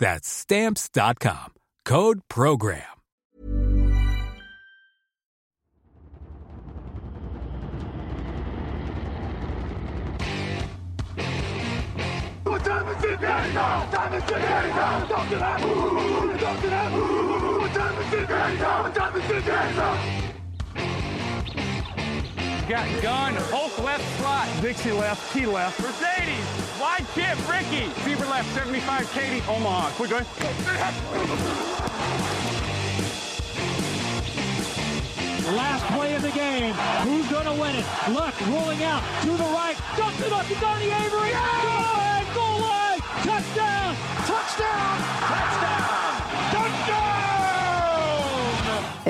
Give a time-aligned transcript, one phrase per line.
[0.00, 1.52] That's stamps.com.
[1.84, 2.82] Code program.
[12.44, 13.90] What time is it now?
[13.90, 14.38] Time is it now?
[14.40, 15.08] That.
[15.08, 15.60] Talk to that.
[15.60, 16.40] What
[17.74, 18.82] time is it now?
[18.82, 19.98] What time is it now?
[22.68, 24.48] Got gun, Hulk left slot.
[24.62, 25.78] Dixie left, T left.
[25.80, 27.88] Mercedes, wide chip, Ricky.
[28.00, 29.90] Fever left, 75, Katie, Omaha.
[29.90, 30.24] Quick, going.
[35.54, 36.74] Last play of the game.
[37.04, 37.84] Who's going to win it?
[38.10, 39.76] Luck rolling out to the right.
[39.96, 41.30] Dumps it up to Donnie Avery.
[41.30, 43.00] Go ahead, goal line.
[43.24, 43.96] Touchdown.
[44.26, 44.98] Touchdown.
[45.28, 45.79] Touchdown.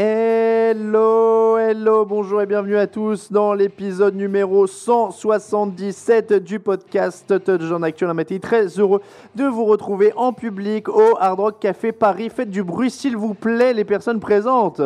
[0.02, 8.14] Hello, hello, bonjour et bienvenue à tous dans l'épisode numéro 177 du podcast Touchdown Actuel
[8.14, 8.38] Matin.
[8.38, 9.02] Très heureux
[9.34, 12.30] de vous retrouver en public au Hard Rock Café Paris.
[12.30, 14.80] Faites du bruit s'il vous plaît, les personnes présentes.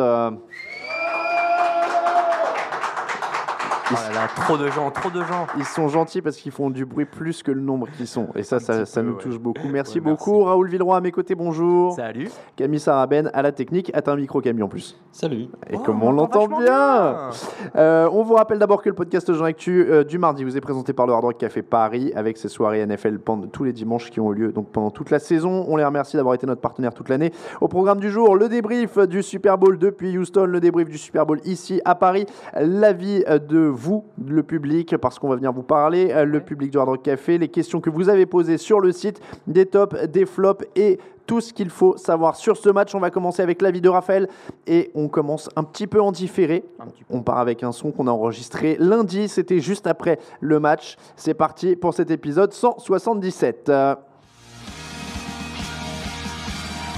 [3.91, 5.45] Oh là là, trop de gens, trop de gens.
[5.57, 8.29] Ils sont gentils parce qu'ils font du bruit plus que le nombre qu'ils sont.
[8.35, 9.21] Et ça, ça, petit ça peu, nous ouais.
[9.21, 9.67] touche beaucoup.
[9.67, 10.43] Merci Ouais, beaucoup.
[10.43, 11.93] Raoul Villeroy à mes côtés, bonjour.
[11.93, 12.29] Salut.
[12.55, 13.91] Camille Saraben à la technique.
[13.95, 14.99] À un micro, Camille en plus.
[15.11, 15.43] Salut.
[15.69, 17.29] Et Oh, comme on l'entend bien,
[17.75, 20.61] Euh, On vous rappelle d'abord que le podcast Jean Actu euh, du mardi vous est
[20.61, 24.09] présenté par le Hard Rock Café Paris avec ses soirées NFL pendant tous les dimanches
[24.09, 25.65] qui ont eu lieu donc pendant toute la saison.
[25.67, 27.31] On les remercie d'avoir été notre partenaire toute l'année.
[27.61, 31.25] Au programme du jour, le débrief du Super Bowl depuis Houston, le débrief du Super
[31.27, 32.25] Bowl ici à Paris,
[32.59, 36.77] l'avis de vous, le public, parce qu'on va venir vous parler, euh, le public du
[36.77, 40.25] Hard Rock Café, les questions que vous avez posées sur le site, des tops, des
[40.25, 42.93] flops et tout ce qu'il faut savoir sur ce match.
[42.95, 44.27] On va commencer avec l'avis de Raphaël
[44.67, 46.63] et on commence un petit peu en différé.
[47.09, 50.97] On part avec un son qu'on a enregistré lundi, c'était juste après le match.
[51.15, 53.69] C'est parti pour cet épisode 177.
[53.69, 53.95] Euh,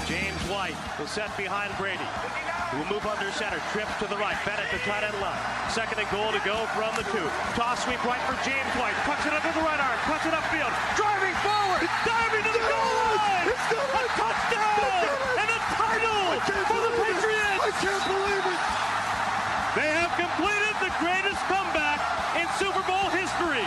[0.08, 0.18] James
[0.50, 1.97] White will set behind Brady.
[2.78, 3.58] Will move under center.
[3.74, 4.38] Trips to the right.
[4.46, 5.42] Bennett to tight end left.
[5.74, 7.26] Second and goal to go from the two.
[7.58, 8.94] Toss sweep right for James White.
[9.02, 9.98] Puts it under the right arm.
[10.06, 10.70] Cuts it upfield.
[10.94, 11.82] Driving forward.
[12.06, 13.50] Diving to the goal line.
[13.50, 15.10] A touchdown.
[15.42, 16.38] And a title
[16.70, 17.66] for the Patriots.
[17.66, 18.62] I can't believe it.
[19.74, 21.98] They have completed the greatest comeback
[22.38, 23.66] in Super Bowl history.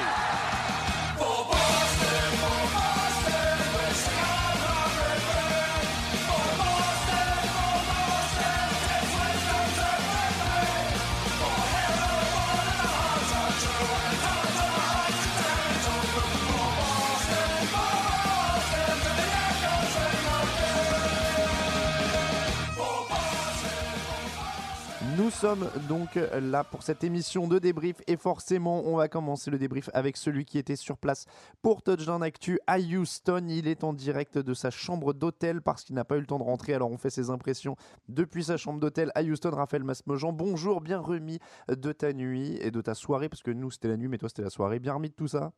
[25.30, 29.58] Nous sommes donc là pour cette émission de débrief et forcément on va commencer le
[29.58, 31.26] débrief avec celui qui était sur place
[31.62, 33.46] pour Touchdown Actu à Houston.
[33.48, 36.40] Il est en direct de sa chambre d'hôtel parce qu'il n'a pas eu le temps
[36.40, 37.76] de rentrer alors on fait ses impressions
[38.08, 39.50] depuis sa chambre d'hôtel à Houston.
[39.52, 41.38] Raphaël Masmejean, bonjour, bien remis
[41.68, 44.28] de ta nuit et de ta soirée parce que nous c'était la nuit mais toi
[44.28, 44.80] c'était la soirée.
[44.80, 45.52] Bien remis de tout ça?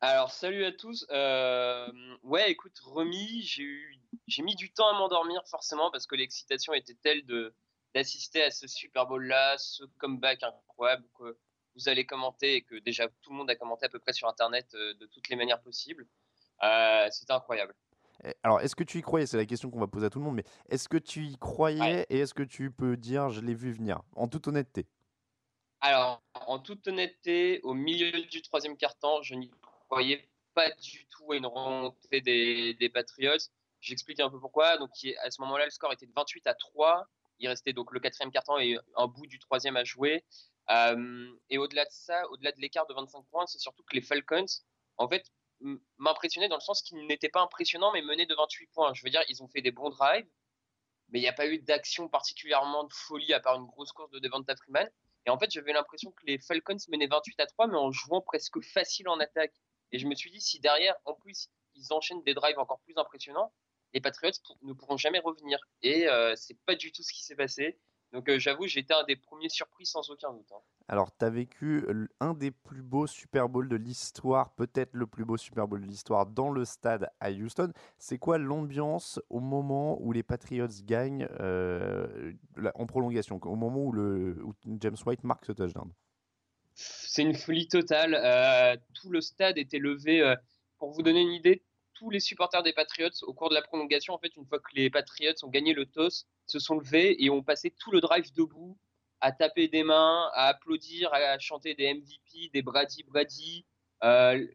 [0.00, 1.06] Alors, salut à tous.
[1.10, 1.88] Euh,
[2.22, 6.74] ouais, écoute, remis, j'ai eu, j'ai mis du temps à m'endormir forcément parce que l'excitation
[6.74, 7.54] était telle de
[7.96, 11.38] d'assister à ce Super Bowl là, ce comeback incroyable que
[11.74, 14.28] vous allez commenter et que déjà tout le monde a commenté à peu près sur
[14.28, 16.06] Internet euh, de toutes les manières possibles.
[16.62, 17.74] Euh, C'était incroyable.
[18.42, 19.26] Alors, est-ce que tu y croyais?
[19.26, 21.38] C'est la question qu'on va poser à tout le monde, mais est-ce que tu y
[21.38, 24.86] croyais et est-ce que tu peux dire je l'ai vu venir En toute honnêteté?
[25.80, 29.50] Alors, en toute honnêteté, au milieu du troisième quart-temps, je n'y
[29.88, 33.50] croyais pas du tout à une remontée des, des Patriots.
[33.80, 34.76] J'explique un peu pourquoi.
[34.78, 34.90] Donc,
[35.22, 37.06] à ce moment-là, le score était de 28 à 3.
[37.38, 40.24] Il restait donc le quatrième quart-temps et un bout du troisième à jouer.
[40.70, 44.02] Euh, et au-delà de ça, au-delà de l'écart de 25 points, c'est surtout que les
[44.02, 44.46] Falcons,
[44.96, 45.24] en fait,
[45.98, 48.92] m'impressionnaient dans le sens qu'ils n'étaient pas impressionnants, mais menaient de 28 points.
[48.94, 50.26] Je veux dire, ils ont fait des bons drives,
[51.08, 54.10] mais il n'y a pas eu d'action particulièrement de folie à part une grosse course
[54.10, 54.90] de Devonta Freeman.
[55.26, 58.20] Et en fait, j'avais l'impression que les Falcons menaient 28 à 3, mais en jouant
[58.20, 59.54] presque facile en attaque.
[59.92, 62.96] Et je me suis dit, si derrière, en plus, ils enchaînent des drives encore plus
[62.96, 63.52] impressionnants,
[63.96, 64.30] les Patriots
[64.62, 65.58] ne pourront jamais revenir.
[65.82, 67.78] Et euh, c'est pas du tout ce qui s'est passé.
[68.12, 70.52] Donc euh, j'avoue, j'étais un des premiers surpris sans aucun doute.
[70.52, 70.60] Hein.
[70.88, 71.86] Alors, tu as vécu
[72.20, 75.86] un des plus beaux Super Bowls de l'histoire, peut-être le plus beau Super Bowl de
[75.86, 77.72] l'histoire, dans le stade à Houston.
[77.98, 82.34] C'est quoi l'ambiance au moment où les Patriots gagnent euh,
[82.74, 84.36] en prolongation, au moment où, le,
[84.78, 85.90] James White marque ce touchdown?
[86.74, 88.14] C'est une folie totale.
[88.14, 90.36] Euh, tout le stade était levé.
[90.78, 91.62] Pour vous donner une idée,
[91.98, 94.74] tous les supporters des Patriots, au cours de la prolongation, en fait, une fois que
[94.74, 98.32] les Patriots ont gagné le toss, se sont levés et ont passé tout le drive
[98.34, 98.76] debout
[99.20, 103.64] à taper des mains, à applaudir, à chanter des MVP, des Brady Brady,
[104.04, 104.46] euh,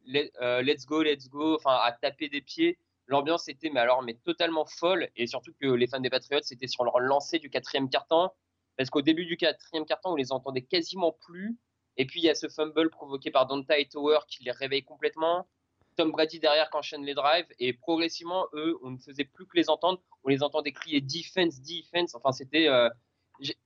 [0.41, 2.77] euh, let's go, let's go, enfin à taper des pieds.
[3.07, 6.67] L'ambiance était mais alors mais totalement folle et surtout que les fans des Patriots c'était
[6.67, 8.29] sur leur lancée du quatrième carton
[8.77, 11.57] parce qu'au début du quatrième carton on les entendait quasiment plus
[11.97, 15.47] et puis il y a ce fumble provoqué par Donta Tower qui les réveille complètement.
[15.95, 19.57] Tom Brady derrière qui enchaîne les drives et progressivement eux on ne faisait plus que
[19.57, 22.15] les entendre, on les entendait crier defense, defense.
[22.15, 22.89] Enfin c'était euh,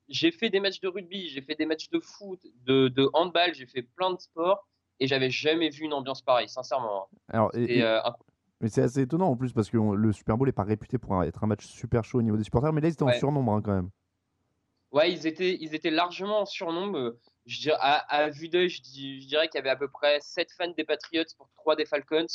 [0.07, 3.54] j'ai fait des matchs de rugby, j'ai fait des matchs de foot, de, de handball,
[3.54, 4.68] j'ai fait plein de sports
[5.00, 7.10] et j'avais jamais vu une ambiance pareille, sincèrement.
[7.33, 7.50] Hein.
[7.56, 8.01] Euh,
[8.62, 11.21] mais c'est assez étonnant en plus parce que le Super Bowl n'est pas réputé pour
[11.24, 13.51] être un match super chaud au niveau des supporters, mais là ils étaient en surnombre
[13.54, 13.89] hein, quand même.
[14.92, 17.16] Ouais, ils étaient, ils étaient largement en surnombre.
[17.45, 20.68] Je dirais, à, vue d'œil, je, dirais qu'il y avait à peu près 7 fans
[20.69, 22.25] des Patriots pour 3 des Falcons.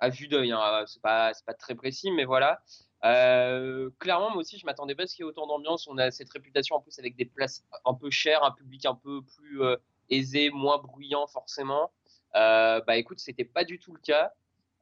[0.00, 2.62] À vue d'œil, hein, c'est pas, pas très précis, mais voilà.
[3.04, 5.86] Euh, clairement, moi aussi, je m'attendais pas à ce qu'il y ait autant d'ambiance.
[5.88, 8.94] On a cette réputation en plus avec des places un peu chères, un public un
[8.94, 9.76] peu plus euh,
[10.08, 11.92] aisé, moins bruyant forcément.
[12.34, 14.32] Euh, bah écoute, c'était pas du tout le cas.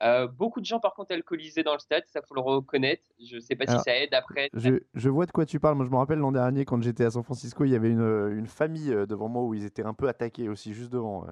[0.03, 3.05] Euh, beaucoup de gens par contre alcoolisés dans le stade, ça faut le reconnaître.
[3.21, 4.51] Je sais pas si ça aide après.
[4.53, 5.77] Je, je, vois de quoi tu parles.
[5.77, 8.33] Moi, je me rappelle l'an dernier quand j'étais à San Francisco, il y avait une,
[8.37, 11.25] une, famille devant moi où ils étaient un peu attaqués aussi, juste devant.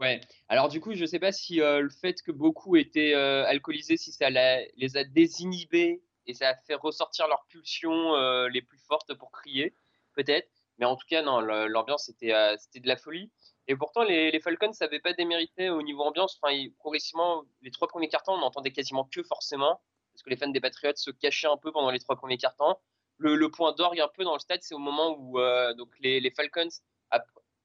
[0.00, 0.20] Ouais.
[0.48, 4.30] Alors du coup, je sais pas si le fait que beaucoup étaient alcoolisés, si ça
[4.30, 9.30] les a désinhibés et ça a fait ressortir leurs pulsions euh, les plus fortes pour
[9.30, 9.74] crier,
[10.14, 10.48] peut-être.
[10.78, 13.30] Mais en tout cas, non, l'ambiance euh, c'était de la folie.
[13.72, 16.38] Et pourtant, les, Falcons n'avaient pas démérité au niveau ambiance.
[16.42, 19.80] Enfin, progressivement, les trois premiers cartons, on n'entendait quasiment que forcément,
[20.12, 22.76] parce que les fans des Patriots se cachaient un peu pendant les trois premiers cartons.
[23.16, 25.88] Le, le point d'orgue un peu dans le stade, c'est au moment où euh, donc
[26.00, 26.68] les, Falcons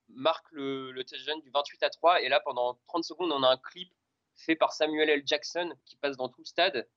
[0.08, 2.22] marquent le, le touchdown du 28 à 3.
[2.22, 3.92] Et là, pendant 30 secondes, on a un clip
[4.38, 5.24] fait par Samuel L.
[5.26, 6.88] Jackson qui passe dans tout le stade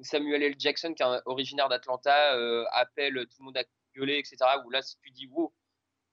[0.00, 0.54] Samuel L.
[0.58, 3.64] Jackson, qui est originaire d'Atlanta, euh, appelle tout le monde à
[3.96, 4.36] gueuler, etc.
[4.64, 5.52] Où là, tu dis, wow,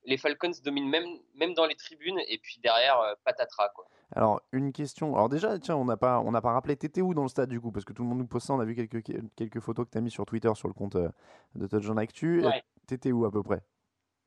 [0.05, 3.85] les Falcons dominent même, même dans les tribunes, et puis derrière, euh, patatras, quoi.
[4.15, 5.15] Alors, une question.
[5.15, 7.59] Alors, déjà, tiens, on n'a pas, on pas rappelé, t'étais où dans le stade du
[7.59, 7.71] coup?
[7.71, 9.03] Parce que tout le monde nous pose ça, on a vu quelques,
[9.35, 11.09] quelques photos que tu as mis sur Twitter sur le compte euh,
[11.55, 12.45] de Touchdown Actu.
[12.45, 12.63] Ouais.
[12.87, 13.61] T'étais où à peu près?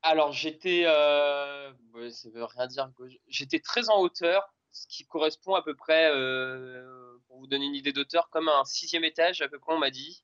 [0.02, 0.84] Alors, j'étais.
[0.86, 1.72] Euh...
[2.10, 2.90] ça veut rien dire.
[3.28, 7.74] J'étais très en hauteur ce qui correspond à peu près, euh, pour vous donner une
[7.74, 10.22] idée d'auteur, comme un sixième étage, à peu près, on m'a dit,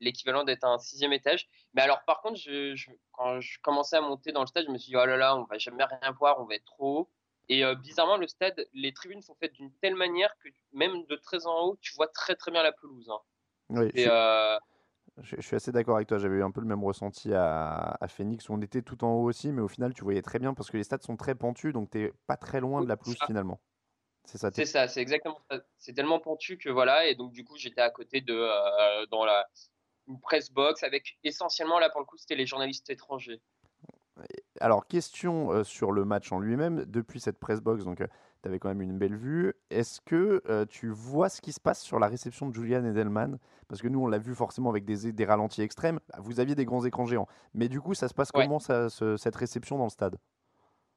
[0.00, 1.48] l'équivalent d'être un sixième étage.
[1.74, 2.74] Mais alors, par contre, je,
[3.12, 5.36] quand je commençais à monter dans le stade, je me suis dit, oh là là,
[5.36, 7.10] on va jamais rien voir, on va être trop haut.
[7.48, 11.16] Et euh, bizarrement, le stade, les tribunes sont faites d'une telle manière que même de
[11.16, 13.10] très en haut, tu vois très très bien la pelouse.
[13.10, 13.18] Hein.
[13.70, 14.56] Oui, et, euh,
[15.22, 16.18] je, suis assez d'accord avec toi.
[16.18, 19.14] J'avais eu un peu le même ressenti à, à, Phoenix où on était tout en
[19.14, 21.34] haut aussi, mais au final, tu voyais très bien parce que les stades sont très
[21.34, 23.60] pentus, donc tu n'es pas très loin de la pelouse finalement.
[24.24, 24.50] C'est ça.
[24.52, 25.60] C'est ça, c'est exactement ça.
[25.76, 29.24] C'est tellement pentu que voilà, et donc du coup j'étais à côté de euh, dans
[29.24, 29.46] la
[30.10, 33.40] une press box avec essentiellement là pour le coup c'était les journalistes étrangers.
[34.60, 38.06] Alors question euh, sur le match en lui-même depuis cette press box, donc euh,
[38.42, 39.54] tu avais quand même une belle vue.
[39.70, 43.38] Est-ce que tu vois ce qui se passe sur la réception de Julian Edelman?
[43.68, 46.00] Parce que nous on l'a vu forcément avec des, des ralentis extrêmes.
[46.18, 49.36] Vous aviez des grands écrans géants, mais du coup ça se passe comment ça, cette
[49.36, 50.16] réception dans le stade?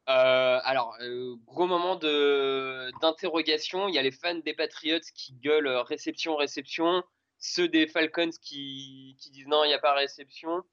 [0.10, 3.88] Euh, alors, euh, gros moment d'interrogation.
[3.88, 7.04] Il y a les fans des Patriots qui gueulent euh, réception, réception.
[7.46, 10.64] Ceux des Falcons qui, qui disent non, il n'y a pas réception.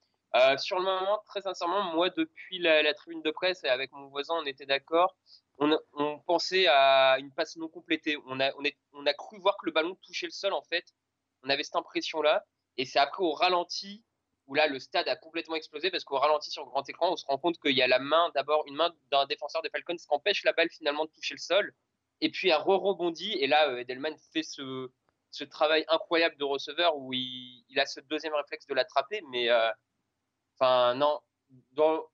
[0.57, 4.35] sur le moment, très sincèrement, moi, depuis la, tribune de presse et avec mon voisin,
[4.35, 5.17] on était d'accord.
[5.59, 8.17] On, pensait à une passe non complétée.
[8.25, 10.61] On a, on, est, on a cru voir que le ballon touchait le sol, en
[10.61, 10.85] fait.
[11.43, 12.45] on avait cette impression-là.
[12.77, 14.05] Et c'est après au ralenti
[14.47, 17.25] où là, le stade a complètement explosé parce qu'au ralenti sur grand écran, on se
[17.25, 20.05] rend compte qu'il y a la main, d'abord une main d'un défenseur des Falcons qui
[20.07, 21.73] empêche la balle finalement de toucher le sol.
[22.21, 23.33] Et puis elle re-rebondit.
[23.33, 24.89] Et là, euh, Edelman fait ce,
[25.31, 29.21] ce travail incroyable de receveur où il, il a ce deuxième réflexe de l'attraper.
[29.31, 29.69] Mais euh,
[30.59, 31.19] enfin, non.
[31.73, 32.05] Dans,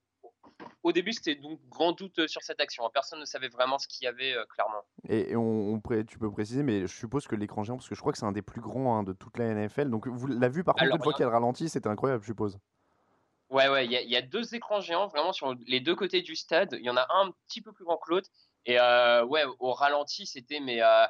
[0.84, 2.90] au début, c'était donc grand doute sur cette action.
[2.92, 4.82] Personne ne savait vraiment ce qu'il y avait, euh, clairement.
[5.08, 7.96] Et, et on, on tu peux préciser, mais je suppose que l'écran géant, parce que
[7.96, 9.90] je crois que c'est un des plus grands hein, de toute la NFL.
[9.90, 12.58] Donc vous l'avez vu par contre une fois qu'elle ralentit, c'était incroyable, je suppose.
[13.50, 15.96] Ouais, ouais, il y, a- il y a deux écrans géants vraiment sur les deux
[15.96, 16.74] côtés du stade.
[16.80, 18.30] Il y en a un un petit peu plus grand que l'autre.
[18.66, 21.06] Et euh, ouais, au ralenti, c'était mais euh,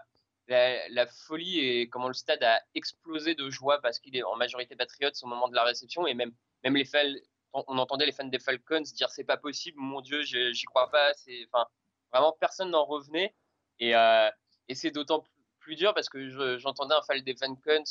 [0.48, 4.75] la, folie et comment le stade a explosé de joie parce qu'il est en majorité
[4.75, 6.32] Patriots au moment de la réception et même
[6.63, 7.20] même les Fal-
[7.54, 11.12] on entendait les fans des Falcons dire c'est pas possible, mon Dieu, j'y crois pas.
[11.51, 11.68] Enfin
[12.12, 13.36] vraiment personne n'en revenait
[13.80, 14.30] et euh,
[14.70, 15.22] et c'est d'autant
[15.60, 17.84] plus- dur parce que je- j'entendais un fan des Falcons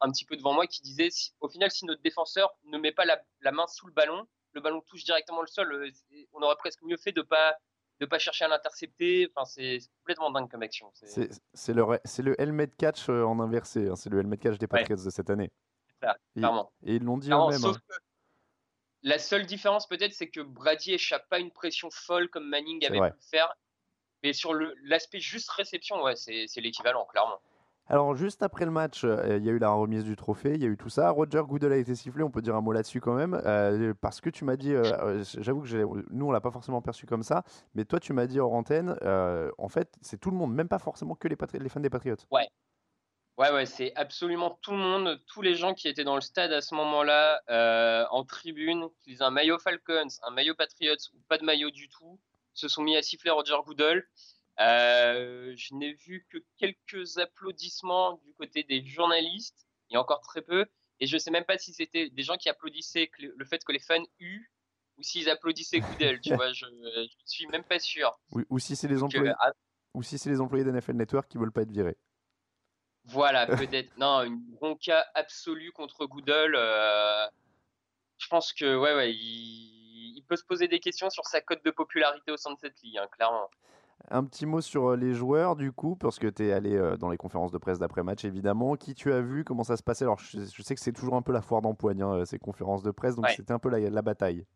[0.00, 2.90] un, petit peu devant moi qui disait si- au final si notre défenseur ne met
[2.92, 5.90] pas la, la main sous le ballon, le ballon touche directement le sol, euh,
[6.32, 7.54] on aurait presque mieux fait de pas
[8.00, 9.28] de pas chercher à l'intercepter.
[9.34, 10.90] Enfin c'est complètement dingue comme action.
[10.94, 13.88] C'est- le, le helmet catch euh, en inversé.
[13.88, 14.80] hein, C'est le helmet catch des Ouais.
[14.80, 15.50] Patriots de cette année.
[16.02, 16.72] ça, Et, clairement.
[16.84, 17.58] et ils l'ont dit eux-mêmes.
[17.60, 17.80] sauf hein.
[17.88, 17.94] que
[19.02, 22.84] la seule différence peut-être, c'est que Brady échappe pas à une pression folle comme Manning
[22.86, 23.52] avait pu le faire.
[24.24, 24.52] Mais sur
[24.82, 27.40] l'aspect juste réception, ouais, c'est l'équivalent, clairement.
[27.90, 30.62] Alors, juste après le match, euh, il y a eu la remise du trophée, il
[30.62, 31.08] y a eu tout ça.
[31.08, 33.40] Roger Goodell a été sifflé, on peut dire un mot là-dessus quand même.
[33.46, 37.06] euh, parce que tu m'as dit, euh, j'avoue que nous, on l'a pas forcément perçu
[37.06, 38.94] comme ça, mais toi, tu m'as dit hors antenne,
[39.56, 42.16] en fait, c'est tout le monde, même pas forcément que les, les fans des Patriots.
[42.30, 42.46] Ouais.
[43.38, 46.52] Ouais, ouais, c'est absolument tout le monde, tous les gens qui étaient dans le stade
[46.52, 47.40] à ce moment-là,
[48.10, 51.88] en tribune, qu'ils aient un maillot Falcons, un maillot Patriots ou pas de maillot du
[51.88, 52.18] tout,
[52.52, 54.04] se sont mis à siffler Roger Goodell.
[54.60, 60.66] Euh, je n'ai vu que quelques applaudissements du côté des journalistes, et encore très peu.
[61.00, 63.78] Et je sais même pas si c'était des gens qui applaudissaient le fait que les
[63.78, 64.50] fans eut
[64.96, 68.18] ou s'ils applaudissaient Goodell, tu vois, je, je suis même pas sûr.
[68.32, 69.52] Ou, ou si c'est les euh, employés, ah,
[69.94, 71.96] ou si c'est les employés d'NFL Network qui veulent pas être virés.
[73.04, 73.96] Voilà, peut-être.
[73.96, 76.54] Non, une bronca absolue contre Goodell.
[76.56, 77.26] euh,
[78.18, 81.64] je pense que, ouais, ouais, il, il peut se poser des questions sur sa cote
[81.64, 83.48] de popularité au sein de cette ligue, hein, clairement.
[84.10, 86.96] Un petit mot sur euh, les joueurs, du coup, parce que tu es allé euh,
[86.96, 88.76] dans les conférences de presse d'après-match, évidemment.
[88.76, 89.44] Qui tu as vu?
[89.44, 90.04] Comment ça se passait?
[90.04, 92.82] Alors, je, je sais que c'est toujours un peu la foire d'empoigne, hein, ces conférences
[92.82, 93.34] de presse, donc Ouais.
[93.36, 94.46] c'était un peu la, la bataille.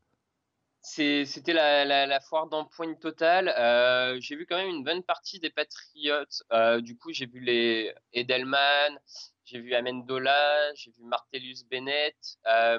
[0.81, 3.53] C'est- C'était la, la, la foire d'empoigne totale.
[3.59, 6.25] Euh, j'ai vu quand même une bonne partie des Patriots.
[6.53, 8.99] Euh, du coup, j'ai vu les Edelman,
[9.45, 12.17] j'ai vu Amendola, j'ai vu Martellus Bennett,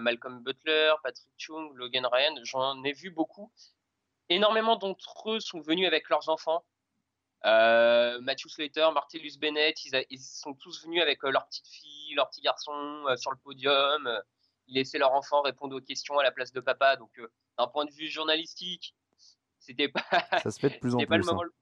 [0.01, 2.33] Malcolm Butler, Patrick Chung, Logan Ryan.
[2.43, 3.51] J'en ai vu beaucoup.
[4.33, 6.65] Énormément d'entre eux sont venus avec leurs enfants.
[7.45, 11.67] Euh, Matthew Slater, Martellus Bennett, ils, a- ils sont tous venus avec euh, leurs petites
[11.67, 14.07] filles, leurs petits garçons euh, sur le podium.
[14.07, 14.19] Euh,
[14.67, 16.95] Ils laissaient leurs enfants répondre aux questions à la place de papa.
[16.95, 18.95] Donc, euh, d'un point de vue journalistique,
[19.59, 20.03] c'était pas,
[20.41, 21.29] Ça se fait de plus en pas le plus.
[21.29, 21.31] hein.
[21.33, 21.43] moment.
[21.43, 21.53] le-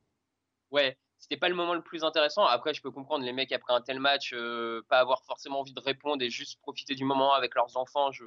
[0.69, 2.45] Ouais, c'était pas le moment le plus intéressant.
[2.45, 5.73] Après, je peux comprendre les mecs après un tel match, euh, pas avoir forcément envie
[5.73, 8.11] de répondre et juste profiter du moment avec leurs enfants.
[8.11, 8.23] Je...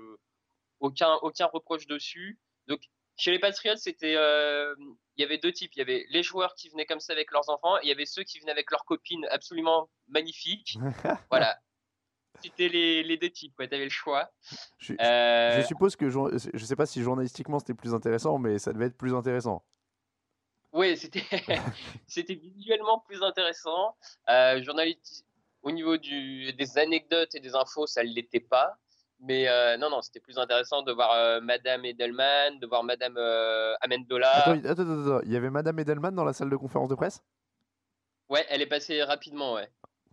[0.81, 2.39] Aucun, aucun reproche dessus.
[2.67, 2.81] Donc,
[3.17, 4.75] chez les Patriots, c'était, euh,
[5.17, 5.73] il y avait deux types.
[5.75, 7.93] Il y avait les joueurs qui venaient comme ça avec leurs enfants, et il y
[7.93, 10.77] avait ceux qui venaient avec leurs copines absolument magnifiques.
[11.31, 11.59] voilà.
[12.43, 14.31] C'était les, les deux types, ouais, t'avais le choix.
[14.79, 18.73] Je, Euh, je suppose que, je sais pas si journalistiquement c'était plus intéressant, mais ça
[18.73, 19.65] devait être plus intéressant.
[20.73, 21.23] Oui, c'était
[22.09, 23.97] c'était visuellement plus intéressant.
[24.29, 25.25] Euh, journaliste,
[25.63, 28.77] au niveau du, des anecdotes et des infos, ça ne l'était pas.
[29.21, 33.17] Mais euh, non, non, c'était plus intéressant de voir euh, Madame Edelman, de voir Madame
[33.17, 34.31] euh, Amendola.
[34.31, 37.23] Attends, attends, attends, il y avait Madame Edelman dans la salle de conférence de presse?
[38.29, 39.69] Ouais, elle est passée rapidement, ouais.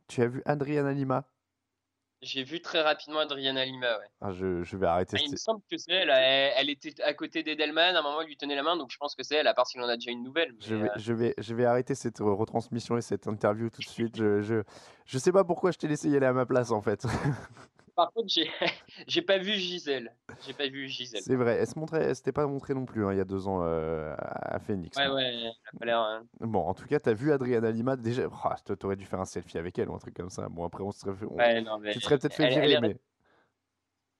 [0.08, 1.25] Tu as vu Adriana Lima?
[2.22, 4.05] J'ai vu très rapidement Adriana Lima, ouais.
[4.22, 5.17] ah, je, je vais arrêter.
[5.20, 6.53] Ah, il me semble que c'est elle, elle.
[6.55, 8.98] Elle était à côté d'Edelman, à un moment, elle lui tenait la main, donc je
[8.98, 10.53] pense que c'est elle, à part s'il en a déjà une nouvelle.
[10.60, 13.88] Je vais, euh, je, vais, je vais arrêter cette retransmission et cette interview tout de
[13.88, 14.15] suite.
[14.15, 14.62] Je, je,
[15.05, 17.05] je sais pas pourquoi je t'ai laissé y aller à ma place en fait.
[17.95, 18.50] Par contre, j'ai
[19.07, 20.15] j'ai pas vu Gisèle.
[20.45, 21.21] J'ai pas vu Gisèle.
[21.21, 23.25] C'est vrai, elle se montrait, elle s'était pas montrée non plus hein, il y a
[23.25, 24.98] deux ans euh, à Phoenix.
[24.98, 26.00] Ouais, ouais, elle a pas l'air.
[26.00, 26.25] hein.
[26.39, 28.27] Bon, en tout cas, t'as vu Adriana Lima déjà.
[28.65, 30.48] Toi, t'aurais dû faire un selfie avec elle ou un truc comme ça.
[30.50, 31.25] Bon, après, on se serait fait.
[31.25, 32.98] on- Ouais, non, mais Tu te serais peut-être fait elle- elle virer, est mais.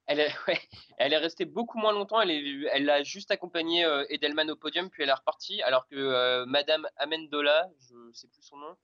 [0.06, 0.60] Elle est, ouais,
[0.98, 2.20] elle est restée beaucoup moins longtemps.
[2.20, 5.62] Elle, est, elle a juste accompagné euh, Edelman au podium, puis elle est repartie.
[5.62, 8.76] Alors que euh, Madame Amendola, je sais plus son nom,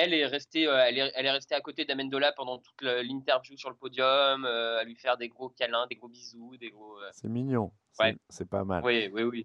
[0.00, 3.56] elle est restée, euh, elle est, elle est restée à côté d'Amendola pendant toute l'interview
[3.56, 6.98] sur le podium, euh, à lui faire des gros câlins, des gros bisous, des gros.
[7.00, 7.72] euh, C'est mignon.
[7.92, 8.16] C'est Ouais.
[8.28, 8.84] c'est pas mal.
[8.84, 9.44] Oui, oui, oui.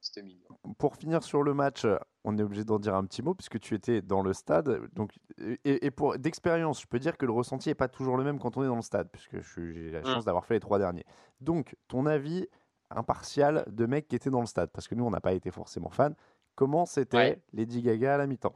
[0.00, 0.48] c'était mignon.
[0.78, 1.86] Pour finir sur le match,
[2.24, 4.80] on est obligé d'en dire un petit mot puisque tu étais dans le stade.
[4.94, 8.24] Donc, et, et pour d'expérience, je peux dire que le ressenti n'est pas toujours le
[8.24, 10.06] même quand on est dans le stade, puisque j'ai la Mm.
[10.06, 11.04] chance d'avoir fait les trois derniers.
[11.40, 12.48] Donc, ton avis
[12.90, 15.50] impartial de mec qui était dans le stade, parce que nous, on n'a pas été
[15.50, 16.14] forcément fans.
[16.54, 17.42] Comment c'était Ouais.
[17.52, 18.54] Lady Gaga à la mi-temps?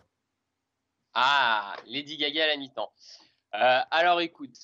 [1.20, 2.92] Ah, Lady Gaga à la mi-temps.
[3.54, 4.54] Euh, alors écoute,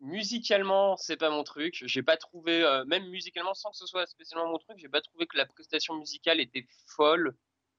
[0.00, 1.82] musicalement, c'est pas mon truc.
[1.86, 5.00] J'ai pas trouvé, euh, même musicalement, sans que ce soit spécialement mon truc, j'ai pas
[5.00, 7.34] trouvé que la prestation musicale était folle.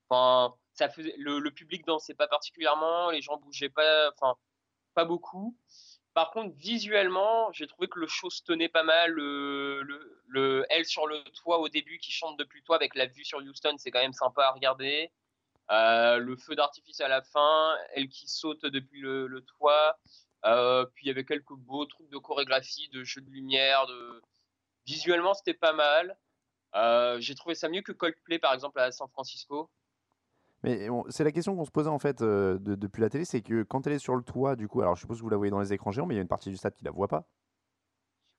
[0.09, 4.35] Enfin, ça faisait, le, le public dansait pas particulièrement, les gens bougeaient pas, enfin,
[4.95, 5.55] pas beaucoup.
[6.15, 9.11] Par contre, visuellement, j'ai trouvé que le show se tenait pas mal.
[9.11, 9.83] Le,
[10.27, 13.37] le, sur le toit au début qui chante depuis le toit avec la vue sur
[13.37, 15.11] Houston, c'est quand même sympa à regarder.
[15.71, 19.97] Euh, le feu d'artifice à la fin, elle qui saute depuis le, le toit.
[20.45, 23.85] Euh, puis il y avait quelques beaux trucs de chorégraphie, de jeu de lumière.
[23.87, 24.21] De...
[24.85, 26.17] Visuellement, c'était pas mal.
[26.75, 29.69] Euh, j'ai trouvé ça mieux que Coldplay, par exemple, à San Francisco.
[30.63, 33.63] Mais c'est la question qu'on se posait en fait de- depuis la télé, c'est que
[33.63, 35.49] quand elle est sur le toit, du coup, alors je suppose que vous la voyez
[35.49, 37.07] dans les écrans géants, mais il y a une partie du stade qui la voit
[37.07, 37.25] pas.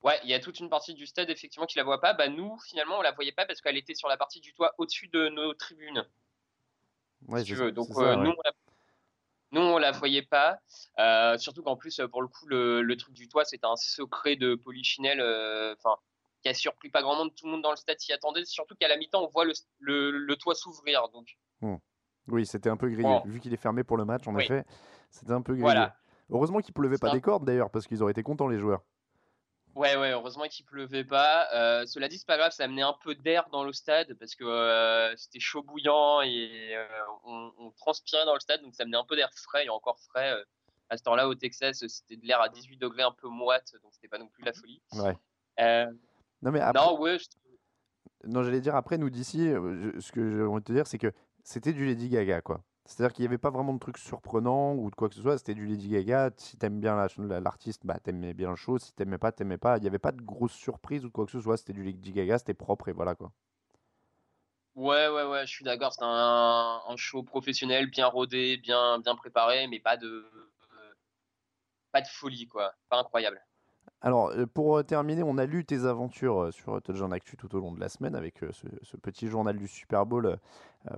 [0.02, 2.14] Ouais, il y a toute une partie du stade, effectivement, qui la voit pas.
[2.14, 4.72] Bah, nous, finalement, on la voyait pas parce qu'elle était sur la partie du toit
[4.78, 6.06] au-dessus de nos tribunes.
[7.28, 7.72] Ouais, si tu veux.
[7.72, 8.24] Donc, ça, euh, ouais.
[8.24, 8.52] nous, on la...
[9.52, 10.58] nous, on la voyait pas.
[10.98, 13.76] Euh, surtout qu'en plus, euh, pour le coup, le, le truc du toit, c'était un
[13.76, 15.96] secret de Polichinelle, euh, enfin,
[16.42, 17.34] qui a surpris pas grand monde.
[17.34, 18.44] Tout le monde dans le stade s'y attendait.
[18.44, 21.08] Surtout qu'à la mi-temps, on voit le, le, le toit s'ouvrir.
[21.10, 21.76] Donc, Hmm.
[22.26, 23.02] Oui, c'était un peu grillé.
[23.04, 23.22] Bon.
[23.24, 24.42] Vu qu'il est fermé pour le match, en Oui.
[24.44, 24.64] effet,
[25.10, 25.62] c'était un peu grillé.
[25.62, 25.94] Voilà.
[26.30, 28.82] Heureusement qu'il pleuvait pas des cordes d'ailleurs, parce qu'ils auraient été contents les joueurs.
[29.74, 31.48] Ouais, ouais, heureusement qu'il pleuvait pas.
[31.54, 34.34] Euh, cela dit, c'est pas grave, ça amenait un peu d'air dans le stade parce
[34.34, 36.86] que euh, c'était chaud bouillant et euh,
[37.24, 39.98] on, on transpirait dans le stade, donc ça amenait un peu d'air frais et encore
[40.00, 40.34] frais.
[40.90, 43.92] à ce temps-là, au Texas, c'était de l'air à 18 degrés, un peu moite, donc
[43.94, 44.82] c'était pas non plus la folie.
[44.92, 45.16] Ouais.
[46.42, 50.46] Non, mais après, non, ouais, je- non, j'allais dire après, nous d'ici, je- ce que
[50.46, 51.12] envie de te dire, c'est que
[51.44, 52.62] c'était du Lady Gaga, quoi.
[52.86, 55.36] C'est-à-dire qu'il n'y avait pas vraiment de trucs surprenants ou de quoi que ce soit,
[55.38, 56.30] c'était du Lady Gaga.
[56.36, 58.78] Si t'aimes bien la- la- l'artiste, bah t'aimais bien le show.
[58.78, 59.78] Si t'aimais pas, t'aimais pas.
[59.78, 61.82] Il n'y avait pas de grosses surprises ou de quoi que ce soit, c'était du
[61.84, 63.32] Lady Gaga, c'était propre et voilà, quoi.
[64.74, 65.92] ouais, ouais, ouais, je suis d'accord.
[65.92, 70.94] C'était un, un show professionnel, bien rodé, bien, bien préparé, mais pas de, euh,
[71.90, 72.74] pas de folie, quoi.
[72.90, 73.42] Pas incroyable.
[74.04, 77.54] Alors, euh, pour euh, terminer, on a lu tes aventures euh, sur Touchdown Actu tout
[77.54, 80.36] au long de la semaine avec ce, ce petit journal du Super Bowl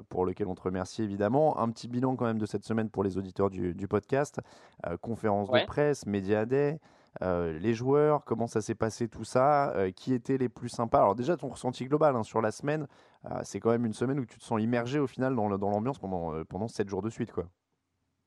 [0.09, 1.59] pour lequel on te remercie évidemment.
[1.59, 4.41] Un petit bilan quand même de cette semaine pour les auditeurs du, du podcast.
[4.87, 5.61] Euh, conférence Ouais.
[5.63, 6.81] de presse, Media Day,
[7.21, 11.01] euh, les joueurs, comment ça s'est passé tout ça, euh, qui étaient les plus sympas.
[11.01, 12.87] Alors déjà, ton ressenti global hein, sur la semaine,
[13.43, 16.43] c'est quand même une semaine où tu te sens immergé au final dans l'ambiance pendant,
[16.45, 17.33] pendant 7 jours de suite.
[17.33, 17.45] quoi.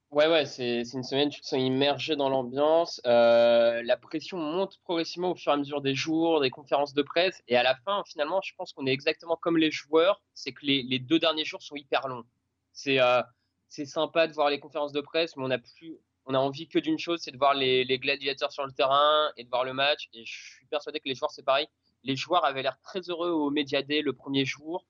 [0.10, 3.02] Ouais, ouais, c'est une semaine, tu te sens immergé dans l'ambiance.
[3.06, 7.02] euh, la pression monte progressivement au fur et à mesure des jours, des conférences de
[7.02, 7.44] presse.
[7.50, 10.22] Et à la fin, finalement, je pense qu'on est exactement comme les joueurs.
[10.34, 12.24] C'est que les, les deux derniers jours sont hyper longs.
[12.72, 13.22] C'est euh,
[13.70, 16.80] sympa de voir les conférences de presse, mais on a plus, on a envie que
[16.80, 19.74] d'une chose, c'est de voir les, les gladiateurs sur le terrain et de voir le
[19.74, 20.08] match.
[20.14, 21.68] Et je suis persuadé que les joueurs, c'est pareil.
[22.04, 24.86] Les joueurs avaient l'air très heureux au Media Day le premier jour.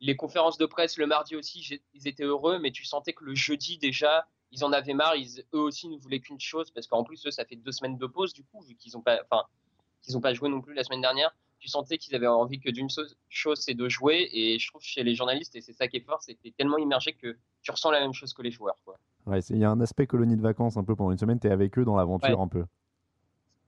[0.00, 3.34] Les conférences de presse le mardi aussi, ils étaient heureux, mais tu sentais que le
[3.34, 5.16] jeudi déjà, ils en avaient marre.
[5.16, 7.96] Ils, eux aussi ne voulaient qu'une chose, parce qu'en plus, eux, ça fait deux semaines
[7.96, 9.44] de pause, du coup, vu qu'ils n'ont pas, enfin,
[10.02, 11.34] qu'ils ont pas joué non plus la semaine dernière.
[11.58, 12.88] Tu sentais qu'ils avaient envie que d'une
[13.28, 14.28] chose, c'est de jouer.
[14.32, 16.76] Et je trouve chez les journalistes, et c'est ça qui est fort, c'est que tellement
[16.76, 18.76] immergé que tu ressens la même chose que les joueurs.
[19.24, 21.46] Ouais, il y a un aspect colonie de vacances un peu pendant une semaine, tu
[21.46, 22.44] es avec eux dans l'aventure Ouais.
[22.44, 22.64] un peu.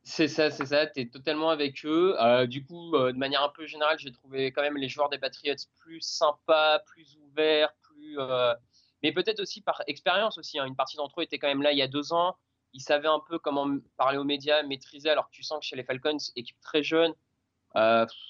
[0.09, 0.87] C'est ça, c'est ça.
[0.87, 2.15] Tu es totalement avec eux.
[2.21, 5.09] Euh, du coup, euh, de manière un peu générale, j'ai trouvé quand même les joueurs
[5.09, 8.17] des Patriots plus sympas, plus ouverts, plus.
[8.21, 8.55] euh,
[9.03, 10.61] Mais peut-être aussi par expérience aussi.
[10.61, 10.65] hein.
[10.65, 12.37] Une partie d'entre eux était quand même là il y a deux ans.
[12.73, 13.67] Ils savaient un peu comment
[13.97, 15.11] parler aux médias, maîtriser.
[15.11, 17.13] Alors que tu sens que chez les Falcons, équipe très jeune,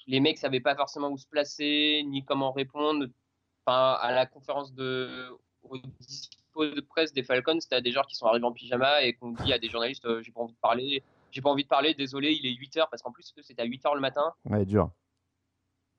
[0.07, 3.05] les mecs savaient pas forcément où se placer ni comment répondre.
[3.65, 5.29] Enfin, à la conférence de
[6.89, 9.59] presse des Falcons, as des joueurs qui sont arrivés en pyjama et qu'on dit à
[9.59, 12.53] des journalistes j'ai pas envie de parler, j'ai pas envie de parler, désolé, il est
[12.53, 14.33] 8h parce qu'en plus c'était à 8h le matin.
[14.45, 14.91] Ouais, dur.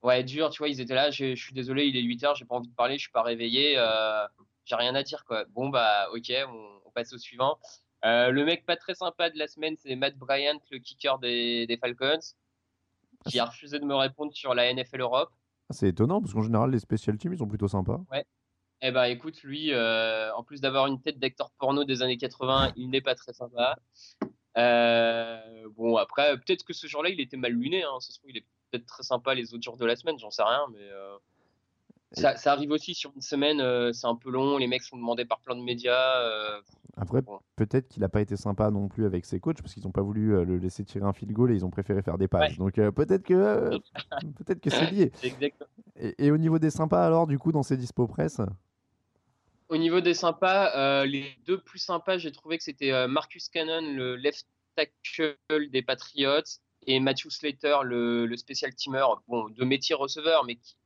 [0.03, 2.55] Ouais, dur, tu vois, ils étaient là, je suis désolé, il est 8h, j'ai pas
[2.55, 4.27] envie de parler, je suis pas réveillé, euh,
[4.65, 5.45] j'ai rien à dire quoi.
[5.51, 7.59] Bon bah OK, on, on passe au suivant.
[8.05, 11.67] Euh, le mec pas très sympa de la semaine, c'est Matt Bryant, le kicker des,
[11.67, 12.21] des Falcons,
[13.27, 15.31] qui a refusé de me répondre sur la NFL Europe.
[15.69, 18.01] Ah, C'est étonnant parce qu'en général, les special teams ils sont plutôt sympas.
[18.81, 22.75] Eh ben écoute, lui, euh, en plus d'avoir une tête d'acteur porno des années 80,
[22.77, 23.77] il n'est pas très sympa.
[24.59, 25.41] Euh,
[25.77, 27.83] bon, après, peut-être que ce jour-là, il était mal luné.
[27.85, 28.01] Hein.
[28.01, 30.31] Ça se trouve, il est peut-être très sympa les autres jours de la semaine, j'en
[30.31, 30.67] sais rien.
[30.73, 31.17] Mais euh,
[32.13, 34.59] ça, ça arrive aussi sur une semaine, euh, c'est un peu long.
[34.59, 36.23] Les mecs sont demandés par plein de médias.
[37.01, 37.39] Après, Bon.
[37.55, 40.03] peut-être qu'il n'a pas été sympa non plus avec ses coachs parce qu'ils n'ont pas
[40.03, 42.57] voulu le laisser tirer un field goal et ils ont préféré faire des passes.
[42.59, 43.71] Donc euh, peut-être que
[44.39, 45.13] peut-être que c'est lié.
[46.01, 48.41] Et, et au niveau des sympas, alors, du coup, dans ces dispo presse?
[49.69, 53.51] Au niveau des sympas, euh, les deux plus sympas, j'ai trouvé que c'était euh, Marcus
[53.51, 55.37] Cannon, le left tackle
[55.71, 56.41] des Patriots,
[56.87, 60.77] et Matthew Slater, le, le special teamer, bon, de métier receveur, mais qui...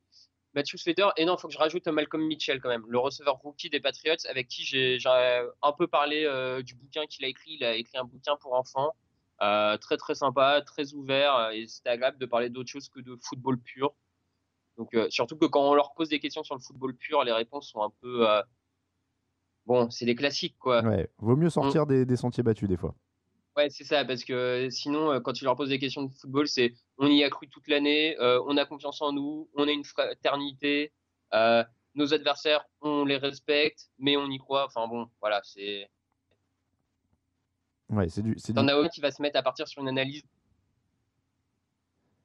[0.54, 3.36] Matthew Slater, et non, il faut que je rajoute Malcolm Mitchell quand même, le receveur
[3.36, 7.52] rookie des Patriots, avec qui j'ai un peu parlé euh, du bouquin qu'il a écrit.
[7.52, 8.94] Il a écrit un bouquin pour enfants,
[9.38, 13.58] très très sympa, très ouvert, et c'était agréable de parler d'autre chose que de football
[13.60, 13.94] pur.
[14.76, 17.70] Donc, surtout que quand on leur pose des questions sur le football pur, les réponses
[17.70, 18.26] sont un peu.
[19.62, 20.82] Euh, Bon, c'est des classiques, quoi.
[20.82, 22.94] Ouais, vaut mieux sortir des, des sentiers battus des fois.
[23.56, 26.48] Ouais, c'est ça, parce que sinon, euh, quand tu leur poses des questions de football,
[26.48, 29.74] c'est on y a cru toute l'année, euh, on a confiance en nous, on est
[29.74, 30.90] une fraternité,
[31.34, 31.62] euh,
[31.94, 34.64] nos adversaires, on les respecte, mais on y croit.
[34.66, 35.90] Enfin bon, voilà, c'est.
[37.90, 38.34] Ouais, c'est du.
[38.34, 40.22] du- T'en as un qui va se mettre à partir sur une analyse.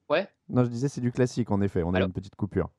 [0.09, 1.83] Ouais, Non, je disais, c'est du classique, en effet.
[1.83, 2.69] On a une petite coupure.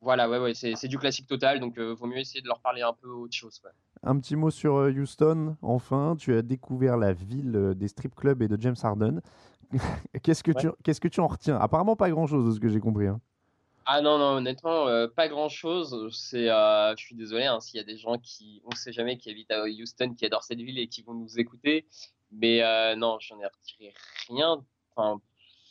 [0.00, 2.82] Voilà, ouais, ouais, c'est du classique total, donc euh, vaut mieux essayer de leur parler
[2.82, 3.60] un peu autre chose.
[3.64, 3.70] ouais.
[4.04, 6.14] Un petit mot sur euh, Houston, enfin.
[6.18, 9.20] Tu as découvert la ville euh, des strip clubs et de James Harden.
[10.22, 11.56] Qu'est-ce que, tu, qu'est-ce que tu en retiens?
[11.56, 13.06] Apparemment, pas grand-chose de ce que j'ai compris.
[13.08, 13.20] hein.
[13.84, 16.08] Ah non, non, honnêtement, euh, pas grand-chose.
[16.12, 18.92] C'est, euh, je suis désolé hein, s'il y a des gens qui, on ne sait
[18.92, 21.86] jamais, qui habitent à Houston, qui adorent cette ville et qui vont nous écouter.
[22.30, 22.62] Mais
[22.96, 23.92] non, j'en ai retiré
[24.28, 24.62] rien.
[24.94, 25.20] Enfin,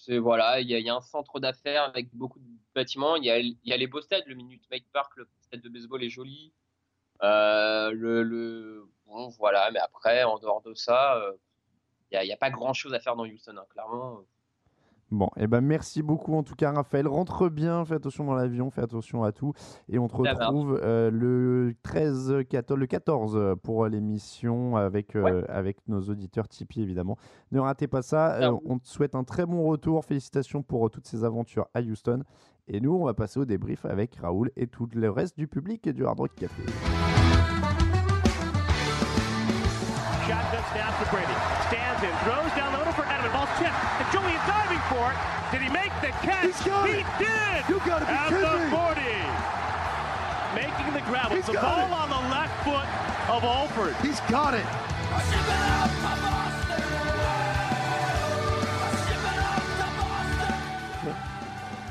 [0.09, 3.15] voilà, il y, a- un centre d'affaires avec beaucoup de bâtiments.
[3.15, 6.09] Il y a, les beaux stades, le Minute Maid Park, le stade de baseball est
[6.09, 6.53] joli.
[7.23, 11.33] Euh, le, le, bon, voilà, mais après, en dehors de ça, euh,
[12.11, 14.21] il n'y a, pas grand-chose à faire dans Houston, hein, clairement.
[15.09, 17.07] Bon, et ben merci beaucoup en tout cas, Raphaël.
[17.07, 19.53] Rentre bien, fais attention dans l'avion, fais attention à tout.
[19.87, 25.77] Et on te retrouve euh, le 13, 14, le 14 pour l'émission avec, euh, avec
[25.87, 27.17] nos auditeurs Tipeee évidemment.
[27.51, 28.33] Ne ratez pas ça.
[28.35, 30.03] Euh, on te souhaite un très bon retour.
[30.03, 32.23] Félicitations pour euh, toutes ces aventures à Houston.
[32.67, 35.87] Et nous, on va passer au débrief avec Raoul et tout le reste du public
[35.87, 36.63] du Hard Rock Café.
[41.11, 41.31] Brady.
[41.69, 43.31] Stands in, throws down the middle for Edelman.
[43.31, 43.71] Ball's tipped.
[43.71, 45.17] And Julian diving for it.
[45.51, 46.45] Did he make the catch?
[46.45, 47.05] He's got he it.
[47.19, 47.63] did!
[47.69, 48.71] You gotta be At kidding the me.
[48.71, 49.01] 40.
[50.55, 51.31] Making the grab.
[51.31, 52.01] He's the got ball it.
[52.03, 52.87] on the left foot
[53.29, 53.95] of Alford.
[54.05, 54.65] He's got it.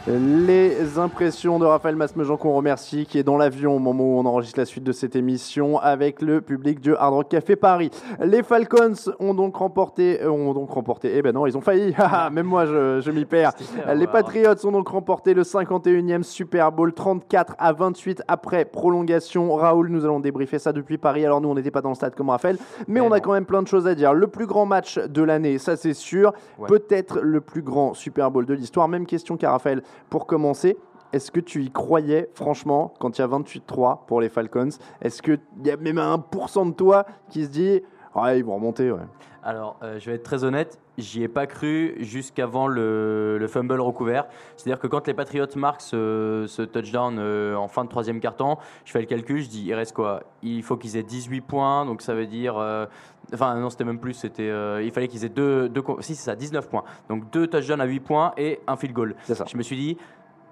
[0.08, 4.24] Les impressions de Raphaël Masmejean qu'on remercie, qui est dans l'avion au moment où on
[4.24, 7.90] enregistre la suite de cette émission avec le public du Hard Rock Café Paris.
[8.20, 11.92] Les Falcons ont donc remporté, euh, ont donc remporté, eh ben non, ils ont failli,
[11.98, 13.54] Haha, même moi je, je m'y perds.
[13.96, 19.56] Les Patriots ont donc remporté le 51e Super Bowl 34 à 28 après prolongation.
[19.56, 21.26] Raoul, nous allons débriefer ça depuis Paris.
[21.26, 23.44] Alors nous, on n'était pas dans le stade comme Raphaël, mais on a quand même
[23.44, 24.14] plein de choses à dire.
[24.14, 26.32] Le plus grand match de l'année, ça c'est sûr.
[26.60, 26.68] Ouais.
[26.68, 28.86] Peut-être le plus grand Super Bowl de l'histoire.
[28.86, 30.76] Même question qu'à Raphaël pour commencer.
[31.12, 34.68] Est-ce que tu y croyais, franchement, quand il y a 28-3 pour les Falcons?
[35.00, 37.82] Est-ce qu'il y a même un pourcent de toi qui se dit
[38.16, 39.00] Ouais, ils vont remonter, ouais.
[39.42, 43.80] Alors, euh, je vais être très honnête, j'y ai pas cru jusqu'avant le, le fumble
[43.80, 44.26] recouvert.
[44.56, 48.58] C'est-à-dire que quand les Patriots marquent ce, ce touchdown euh, en fin de troisième quart-temps,
[48.84, 50.24] je fais le calcul, je dis, il reste quoi?
[50.42, 52.56] Il faut qu'ils aient 18 points, donc ça veut dire...
[52.58, 52.86] euh,
[53.34, 54.48] Enfin, non, c'était même plus, c'était,
[54.84, 55.82] il fallait qu'ils aient deux, deux...
[55.82, 56.84] co- Si, c'est ça, 19 points.
[57.08, 59.14] Donc deux touchdowns à 8 points et un field goal.
[59.24, 59.44] Ça.
[59.48, 59.98] Je me suis dit,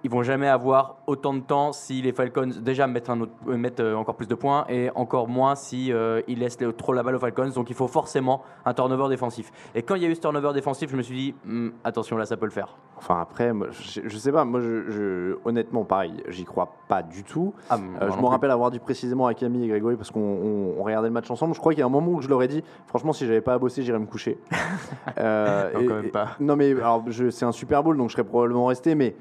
[0.05, 3.57] ils vont jamais avoir autant de temps si les Falcons déjà mettent, un autre, euh,
[3.57, 7.03] mettent euh, encore plus de points et encore moins si euh, ils laissent trop la
[7.03, 7.49] balle aux Falcons.
[7.55, 9.51] Donc il faut forcément un turnover défensif.
[9.75, 12.17] Et quand il y a eu ce turnover défensif, je me suis dit Hmm, attention
[12.17, 12.77] là, ça peut le faire.
[12.97, 17.03] Enfin, après, moi, je, je sais pas, moi, je, je- honnêtement, pareil, j'y crois pas
[17.03, 17.53] du tout.
[17.69, 20.75] Ah, Euh, je me rappelle avoir dit précisément à Camille et Grégory parce qu'on on-
[20.79, 21.55] on regardait le match ensemble.
[21.55, 23.41] Je crois qu'il y a un moment où je leur ai dit, franchement, si j'avais
[23.41, 24.39] pas à bosser, j'irais me coucher.
[25.19, 26.29] Euh, Non, et- quand même et- pas.
[26.41, 29.15] non, mais alors, c'est un Super Bowl, donc je serais probablement resté, mais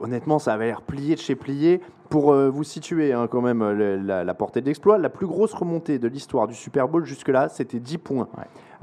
[0.00, 1.80] honnêtement, ça avait l'air plié de chez plié.
[2.10, 3.62] Pour euh, vous situer hein, quand même
[4.06, 7.80] la portée de l'exploit, la plus grosse remontée de l'histoire du Super Bowl jusque-là, c'était
[7.80, 8.28] 10 points.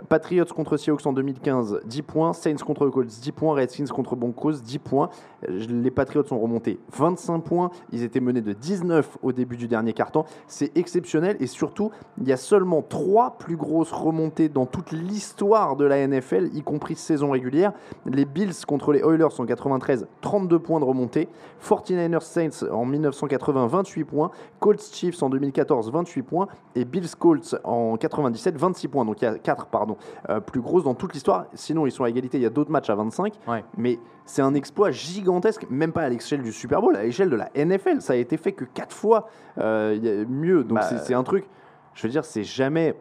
[0.10, 2.34] Patriots contre Seahawks en 2015, 10 points.
[2.34, 3.54] Saints contre Colts, 10 points.
[3.54, 5.10] Redskins contre Broncos, 10 points.
[5.48, 7.72] Les Patriots sont remontés 25 points.
[7.92, 10.26] Ils étaient menés de 19 au début du dernier quart-temps.
[10.48, 15.76] C'est exceptionnel et surtout, il y a seulement 3 plus grosses remontées dans toute l'histoire
[15.76, 17.74] de la NFL, y compris saison régulière.
[18.06, 21.30] Les Bills contre les Oilers en 93, 32 points de remontée.
[21.64, 24.32] 49ers Saints en 1980, 28 points.
[24.60, 26.48] Colts Chiefs en 2014, 28 points.
[26.76, 29.06] Et Bills Colts en 97, 26 points.
[29.06, 29.91] Donc il y a 4 pardon,
[30.30, 31.46] euh, plus grosses dans toute l'histoire.
[31.54, 32.38] Sinon, ils sont à égalité.
[32.38, 33.34] Il y a d'autres matchs à 25.
[33.48, 33.64] Ouais.
[33.78, 37.36] Mais c'est un exploit gigantesque, même pas à l'échelle du Super Bowl, à l'échelle de
[37.36, 38.02] la NFL.
[38.02, 39.28] Ça a été fait que 4 fois
[39.58, 40.64] euh, mieux.
[40.64, 41.46] Donc Bah, c'est un truc,
[41.94, 42.96] je veux dire, c'est jamais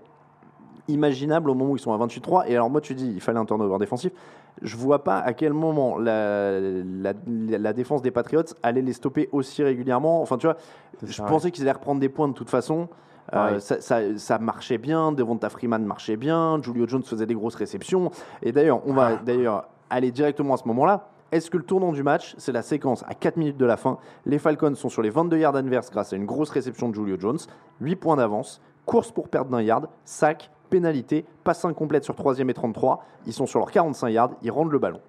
[0.88, 2.44] imaginable au moment où ils sont à 28-3.
[2.48, 4.12] Et alors, moi, tu dis, il fallait un turnover défensif.
[4.60, 9.28] je vois pas à quel moment la, la, la défense des Patriots allait les stopper
[9.30, 10.20] aussi régulièrement.
[10.20, 10.56] Enfin, tu vois,
[11.04, 12.88] je pensais qu'ils allaient reprendre des points de toute façon.
[13.34, 17.54] Euh, ça, ça- ça marchait bien, Devonta Freeman marchait bien, Julio Jones faisait des grosses
[17.54, 18.10] réceptions.
[18.42, 21.06] Et d'ailleurs, on va d'ailleurs aller directement à ce moment-là.
[21.32, 23.98] Est-ce que le tournant du match, c'est la séquence à 4 minutes de la fin?
[24.26, 27.16] Les Falcons sont sur les 22 yards adverses grâce à une grosse réception de Julio
[27.20, 27.38] Jones,
[27.80, 32.52] 8 points d'avance, course pour perdre d'un yard, sac, pénalité, passe incomplète sur 3 et
[32.54, 33.04] 33.
[33.26, 35.00] Ils sont sur leurs 45 yards, ils rendent le ballon.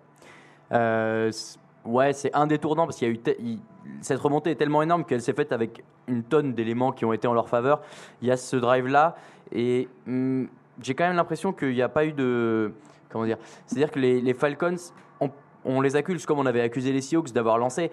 [0.74, 1.32] Euh,
[1.86, 3.60] ouais, c'est un des parce qu'il y a eu
[4.02, 7.28] cette remontée est tellement énorme qu'elle s'est faite avec une tonne d'éléments qui ont été
[7.28, 7.82] en leur faveur.
[8.22, 9.16] Il y a ce drive là
[9.52, 10.48] et hum,
[10.82, 12.74] j'ai quand même l'impression qu'il n'y a pas eu de
[13.10, 13.38] comment dire.
[13.66, 14.78] C'est-à-dire que les, les Falcons,
[15.20, 15.30] on,
[15.66, 17.92] on les accuse comme on avait accusé les Seahawks d'avoir lancé.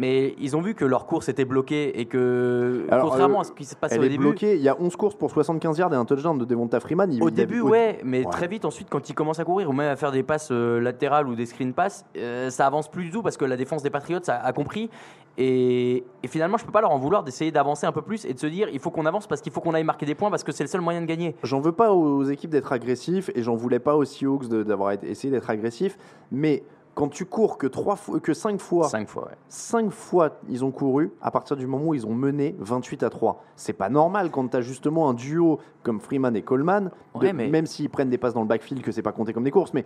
[0.00, 3.44] Mais ils ont vu que leur course était bloquée et que, Alors, contrairement euh, à
[3.44, 5.30] ce qui s'est passé Elle au est début, bloquée, il y a 11 courses pour
[5.32, 7.12] 75 yards et un touchdown de Devonta Freeman.
[7.12, 8.30] Il- au il début, ouais, mais Ouais.
[8.30, 10.78] très vite ensuite, quand ils commencent à courir ou même à faire des passes euh,
[10.80, 13.82] latérales ou des screen passes, euh, ça avance plus du tout parce que la défense
[13.82, 14.88] des Patriots a, a compris.
[15.36, 18.34] Et, et finalement, je peux pas leur en vouloir d'essayer d'avancer un peu plus et
[18.34, 20.30] de se dire il faut qu'on avance parce qu'il faut qu'on aille marquer des points
[20.30, 21.36] parce que c'est le seul moyen de gagner.
[21.44, 25.30] J'en veux pas aux équipes d'être agressifs et j'en voulais pas aux Seahawks d'avoir essayé
[25.32, 25.96] d'être agressifs,
[26.32, 26.62] mais
[26.98, 29.36] quand tu cours que trois fois, que 5 fois, Cinq fois, ouais.
[29.48, 33.08] cinq fois ils ont couru à partir du moment où ils ont mené 28 à
[33.08, 33.40] 3.
[33.54, 37.32] C'est pas normal quand tu as justement un duo comme Freeman et Coleman, de- Ouais,
[37.32, 39.52] mais- même s'ils prennent des passes dans le backfield que c'est pas compté comme des
[39.52, 39.84] courses, mais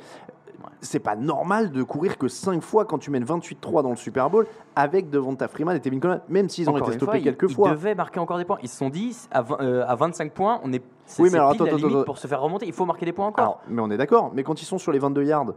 [0.81, 4.31] c'est pas normal de courir que 5 fois quand tu mènes 28-3 dans le Super
[4.31, 7.20] Bowl avec devant ta Freeman et Tevin Coleman, même s'ils ont Encore été stoppés fois,
[7.20, 7.68] quelques ils, fois.
[7.68, 8.59] Ils devaient marquer encore des points.
[8.62, 11.37] Ils se sont dit à, 20 euh, à 25 points, on est, c'est Oui, mais
[11.38, 12.05] alors, pile attends, la attends, limite attends.
[12.07, 12.66] pour se faire remonter.
[12.66, 13.44] Il faut marquer des points encore.
[13.44, 15.53] Alors, mais on est d'accord, mais quand ils sont sur les 22 yards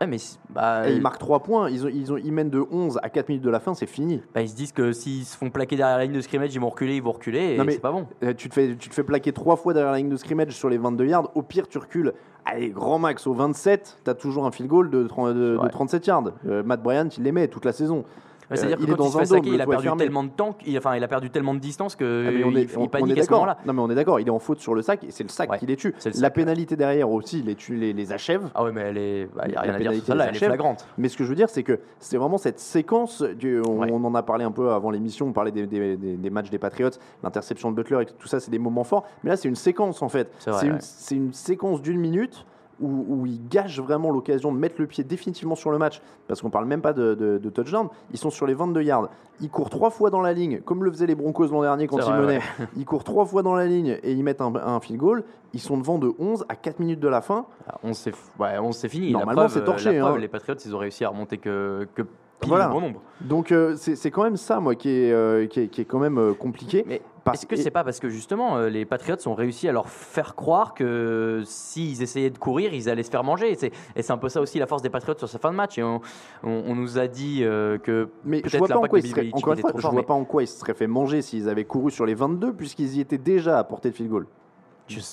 [0.00, 0.18] Ouais, mais
[0.50, 3.08] bah, et ils marquent 3 points, ils, ont, ils, ont, ils mènent de 11 à
[3.08, 4.20] 4 minutes de la fin, c'est fini.
[4.34, 6.60] bah, ils se disent que s'ils se font plaquer derrière la ligne de scrimmage, ils
[6.60, 8.06] vont reculer, ils vont reculer, et Non, mais- c'est pas bon.
[8.22, 10.50] Euh, tu, te fais, tu te fais plaquer 3 fois derrière la ligne de scrimmage
[10.52, 12.12] sur les 22 yards, au pire tu recules,
[12.44, 15.56] allez, grand max au 27, tu as toujours un field goal de, 30 de- de
[15.56, 15.68] Ouais.
[15.70, 16.24] 37 yards.
[16.46, 18.04] Euh, Matt Bryant, il les met toute la saison.
[18.50, 20.22] Ouais, C'est-à-dire Euh, il que quand il dans se fait saquer, il a perdu tellement
[20.24, 22.62] de temps, qu'il- enfin, il a perdu tellement de distance que Ah, on il, est,
[22.62, 23.58] il on- on panique est à ce moment-là.
[23.66, 25.28] Non mais on est d'accord, il est en faute sur le sac et c'est le
[25.30, 25.88] sac Ouais, qui les tue.
[26.04, 28.48] le La sac, pénalité derrière aussi les, tue, les, les achève.
[28.54, 30.30] Ah ouais, mais elle est, bah, y a La rien à dire sur celle-là, les
[30.30, 30.86] elle est flagrante.
[30.96, 33.22] Mais ce que je veux dire, c'est que c'est vraiment cette séquence.
[33.22, 33.90] du- on, Ouais.
[33.92, 35.26] on en a parlé un peu avant l'émission.
[35.26, 36.90] On parlait des, des- des- des matchs des Patriots,
[37.24, 39.04] l'interception de Butler et tout ça, c'est des moments forts.
[39.24, 40.30] Mais là, c'est une séquence en fait.
[40.38, 40.78] C'est une, ouais.
[40.80, 42.46] c'est une séquence d'une minute.
[42.78, 46.42] Où, où ils gâchent vraiment l'occasion de mettre le pied définitivement sur le match, parce
[46.42, 49.08] qu'on parle même pas de, de- de touchdown, ils sont sur les 22 yards.
[49.40, 51.96] Ils courent trois fois dans la ligne, comme le faisaient les Broncos l'an dernier quand
[51.96, 52.40] ils vrai, menaient.
[52.76, 55.24] Ils courent trois fois dans la ligne et ils mettent un, un field goal.
[55.54, 57.46] Ils sont devant de 11 à 4 minutes de la fin.
[57.66, 58.58] Ah, On s'est, ouais,
[58.90, 59.12] fini.
[59.12, 60.20] Normalement, c'est torché, la preuve, hein.
[60.20, 62.02] Les Patriots, ils ont réussi à remonter que, que
[62.40, 62.68] pile Voilà.
[62.68, 63.00] bon nombre.
[63.20, 65.84] Donc euh, c'est c'est quand même ça, moi, qui est, euh, qui est, qui est
[65.86, 66.84] quand même euh, compliqué.
[66.86, 69.72] Mais Parce- est-ce que c'est pas parce que justement euh, les Patriots ont réussi à
[69.72, 73.50] leur faire croire que s'ils essayaient de courir, ils allaient se faire manger?
[73.52, 75.50] Et c'est, et c'est un peu ça aussi la force des Patriots sur sa fin
[75.50, 75.78] de match.
[75.78, 76.00] Et on,
[76.44, 79.06] on- on nous a dit euh, que Mais je peut-être vois pas en quoi ils
[79.08, 81.22] seraient, encore fois, trop je vois mais pas en quoi ils se seraient fait manger
[81.22, 84.26] s'ils avaient couru sur les 22 puisqu'ils y étaient déjà à portée de field goal.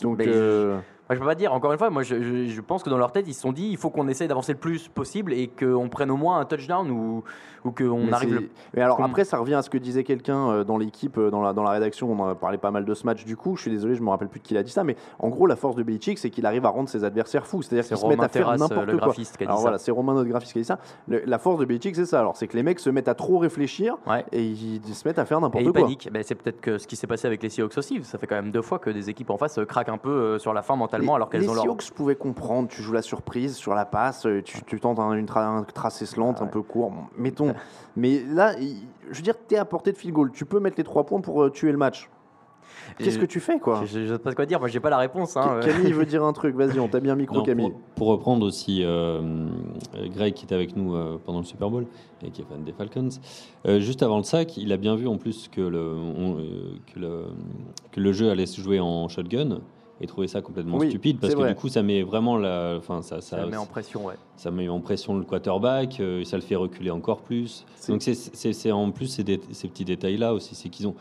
[0.04, 0.78] Donc mais euh,
[1.16, 1.54] je peux pas dire.
[1.54, 3.52] Encore une fois, moi, je, je- je pense que dans leur tête, ils se sont
[3.52, 6.46] dit, il faut qu'on essaye d'avancer le plus possible et qu'on prenne au moins un
[6.46, 7.24] touchdown ou,
[7.66, 8.34] ou qu'on arrive.
[8.36, 8.50] Le...
[8.74, 11.42] Mais alors après, ça revient à ce que disait quelqu'un euh, dans l'équipe, euh, dans
[11.42, 12.12] la, dans la rédaction.
[12.12, 13.56] On en a parlé pas mal de ce match du coup.
[13.56, 15.48] Je suis désolé, je me rappelle plus de qui l'a dit ça, mais en gros,
[15.48, 17.62] la force de Belichick, c'est qu'il arrive à rendre ses adversaires fous.
[17.62, 18.96] C'est-à-dire C'est qu'ils se mettent à faire n'importe quoi.
[18.96, 19.62] graphiste, qui a dit alors ça.
[19.64, 20.80] voilà, c'est Romain notre graphiste qui a dit ça.
[21.08, 22.20] Le- la force de Belichick, c'est ça.
[22.20, 24.26] Alors c'est que les mecs se mettent à trop réfléchir Ouais.
[24.32, 25.82] et ils, ils se mettent à faire n'importe ils quoi.
[25.82, 26.10] paniquent.
[26.12, 28.04] Ben, c'est peut-être que ce qui s'est passé avec les Seahawks aussi.
[28.04, 30.38] Ça fait quand même deux fois que des équipes en face euh, craquent un peu
[30.40, 31.64] sur la fin mentalement Les- alors qu'elles les ont leur.
[31.64, 35.14] Seahawks pouvaient comprendre, tu joues la surprise sur la passe, euh, tu, tu tentes un,
[35.14, 37.54] une tra- un tracé slant Ah un peu court, bon, mettons.
[37.96, 40.78] Mais là, je veux dire, tu es à portée de field goal, tu peux mettre
[40.78, 42.10] les trois points pour euh, tuer le match.
[42.98, 44.60] Qu'est-ce que tu fais, quoi Je, sais pas quoi dire.
[44.60, 45.38] Moi, j'ai pas la réponse.
[45.38, 45.60] Hein.
[45.62, 47.70] Ca- Camille veut dire un truc, vas-y, on t'a bien micro, Non, Camille.
[47.72, 49.22] pour, pour reprendre aussi euh,
[49.96, 51.86] euh, Greg qui était avec nous euh, pendant le Super Bowl
[52.24, 53.10] et qui est fan des Falcons,
[53.68, 56.74] euh, juste avant le sac, il a bien vu en plus que le, on- euh,
[56.94, 57.26] que le,
[57.92, 59.60] que le jeu allait se jouer en shotgun
[60.04, 61.50] et trouvé ça complètement Oui, stupide parce que vrai.
[61.50, 64.16] du coup ça met vraiment la, enfin ça, ça, Ça met en pression, ouais.
[64.36, 67.66] ça met en pression le quarterback, euh, et ça le fait reculer encore plus.
[67.88, 70.96] Donc c'est- en plus ces, dé- ces petits détails là aussi, c'est qu'ils ont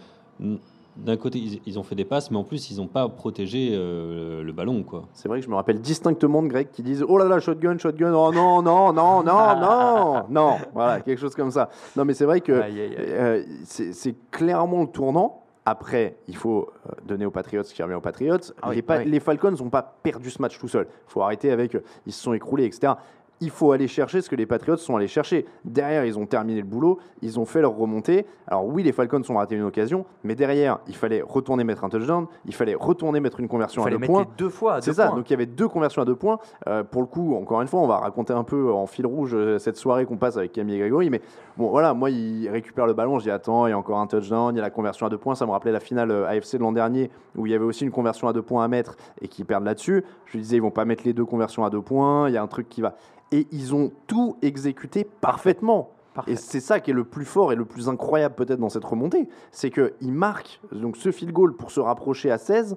[0.96, 3.70] d'un côté ils, ils ont fait des passes, mais en plus ils n'ont pas protégé
[3.72, 5.04] euh, le ballon quoi.
[5.14, 7.78] C'est vrai que je me rappelle distinctement de Greg qui disent Oh là là, shotgun,
[7.78, 10.56] shotgun, oh non, non, non, non, non, non.
[10.74, 11.70] Voilà, quelque chose comme ça.
[11.96, 15.41] Non, mais c'est vrai que euh, c'est clairement le tournant.
[15.64, 18.36] Après, il faut euh, donner aux Patriots ce qui revient aux Patriots.
[18.62, 19.04] Ah oui, les, Pa- oui.
[19.04, 20.88] les Falcons n'ont pas perdu ce match tout seuls.
[20.90, 21.74] Il faut arrêter avec.
[21.76, 22.94] euh, Ils se sont écroulés, etc.
[23.42, 25.46] il faut aller chercher ce que les Patriots sont allés chercher.
[25.64, 28.24] Derrière, ils ont terminé le boulot, ils ont fait leur remontée.
[28.46, 31.88] Alors oui, les Falcons ont raté une occasion, mais derrière, il fallait retourner mettre un
[31.88, 34.22] touchdown, il fallait retourner mettre une conversion Il à deux mettre points.
[34.22, 35.16] les deux fois C'est ça, points.
[35.16, 36.38] donc il y avait deux conversions à deux points.
[36.68, 39.32] Euh, pour le coup, encore une fois, on va raconter un peu en fil rouge
[39.34, 41.20] euh, cette soirée qu'on passe avec Camille et Grégory, mais
[41.56, 44.06] bon, voilà, moi, il récupère le ballon, je dis attends, il y a encore un
[44.06, 46.28] touchdown, il y a la conversion à deux points, ça me rappelait la finale euh,
[46.28, 48.68] AFC de l'an dernier, où il y avait aussi une conversion à deux points à
[48.68, 50.04] mettre et qui perdent là-dessus.
[50.26, 52.36] Je lui disais, ils vont pas mettre les deux conversions à deux points, il y
[52.36, 52.94] a un truc qui va...
[53.32, 55.90] Et ils ont tout exécuté parfaitement.
[56.14, 56.32] Parfait.
[56.32, 58.84] Et c'est ça qui est le plus fort et le plus incroyable peut-être dans cette
[58.84, 62.76] remontée, c'est qu'ils marquent donc ce field goal pour se rapprocher à 16,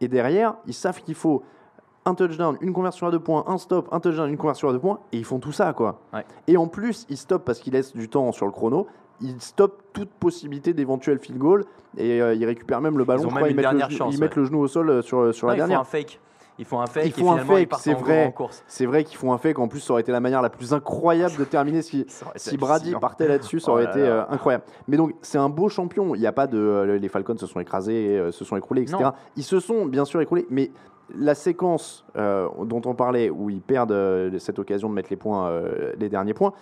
[0.00, 1.42] et derrière, ils savent qu'il faut
[2.04, 4.78] un touchdown, une conversion à deux points, un stop, un touchdown, une conversion à deux
[4.78, 6.00] points, et ils font tout ça, quoi.
[6.14, 6.24] Ouais.
[6.46, 8.86] Et en plus, ils stoppent parce qu'ils laissent du temps sur le chrono,
[9.20, 11.64] ils stoppent toute possibilité d'éventuel field goal,
[11.96, 14.36] et euh, ils récupèrent même le ballon, je crois, ils, mettent le, chance, ils mettent
[14.36, 15.80] le genou au sol euh, sur, sur Non, la ils font dernière.
[15.80, 16.20] un fake.
[16.58, 18.34] Ils font un fake Ils et font un finalement ils fake, c'est vrai.
[18.66, 19.58] C'est vrai qu'ils font un fake.
[19.58, 22.94] En plus, ça aurait été la manière la plus incroyable de terminer si, si Brady
[23.00, 23.60] partait là-dessus.
[23.60, 24.64] Ça Oh aurait là été euh, incroyable.
[24.88, 26.14] Mais donc, c'est un beau champion.
[26.14, 26.56] Il n'y a pas de.
[26.58, 28.96] euh, les Falcons se sont écrasés, euh, se sont écroulés, etc.
[29.02, 29.12] Non.
[29.36, 30.70] Ils se sont bien sûr écroulés, mais
[31.14, 35.52] la séquence euh, dont on parlait, où ils perdent cette occasion de mettre les points,
[35.98, 36.52] les derniers points.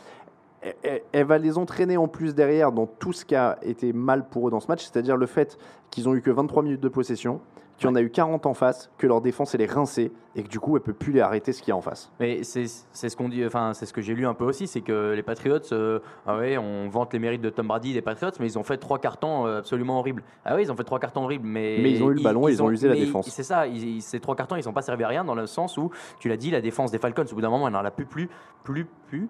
[0.60, 3.92] elle- Elle, elle va les entraîner en plus derrière dans tout ce qui a été
[3.92, 5.56] mal pour eux dans ce match, c'est-à-dire le fait
[5.90, 7.40] qu'ils ont eu que 23 minutes de possession,
[7.76, 10.42] qu'il y en a eu 40 en face, que leur défense elle est rincée et
[10.42, 12.10] que du coup elle peut plus les arrêter ce qu'il y a en face.
[12.20, 14.80] Mais c'est ce qu'on dit, enfin c'est ce que j'ai lu un peu aussi, c'est
[14.80, 18.32] que les Patriots, euh, ah ouais, on vante les mérites de Tom Brady des Patriots,
[18.40, 20.22] mais ils ont fait trois cartons euh, absolument horribles.
[20.44, 22.48] Ah oui, ils ont fait trois cartons horribles, mais Mais ils ont eu le ballon
[22.48, 23.28] et ils ont usé la défense.
[23.28, 25.76] C'est ça, ils- ces trois cartons, ils sont pas servis à rien dans le sens
[25.78, 27.90] où tu l'as dit, la défense des Falcons, au bout d'un moment, elle n'en a
[27.90, 28.28] plus, plus,
[28.64, 29.28] plus, plus.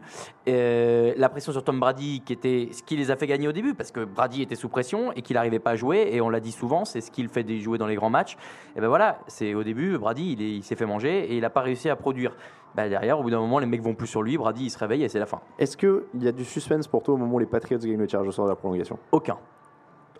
[0.48, 3.52] Euh, la pression sur Tom Brady, qui était ce qui les a fait gagner au
[3.52, 6.28] début, parce que Brady était sous pression et qu'il n'arrivait pas à jouer, et on
[6.28, 8.36] l'a dit souvent, c'est ce qu'il fait jouer dans les grands matchs.
[8.76, 11.40] Et ben voilà, c'est au début, Brady, il est- il s'est fait manger et il
[11.42, 12.36] n'a pas réussi à produire.
[12.74, 14.78] Bah, derrière, au bout d'un moment, les mecs vont plus sur lui, Brady il se
[14.78, 15.40] réveille et c'est la fin.
[15.60, 18.06] Est-ce qu'il y a du suspense pour toi au moment où les Patriots gagnent le
[18.08, 18.98] tirage au sort de la prolongation?
[19.12, 19.36] Aucun.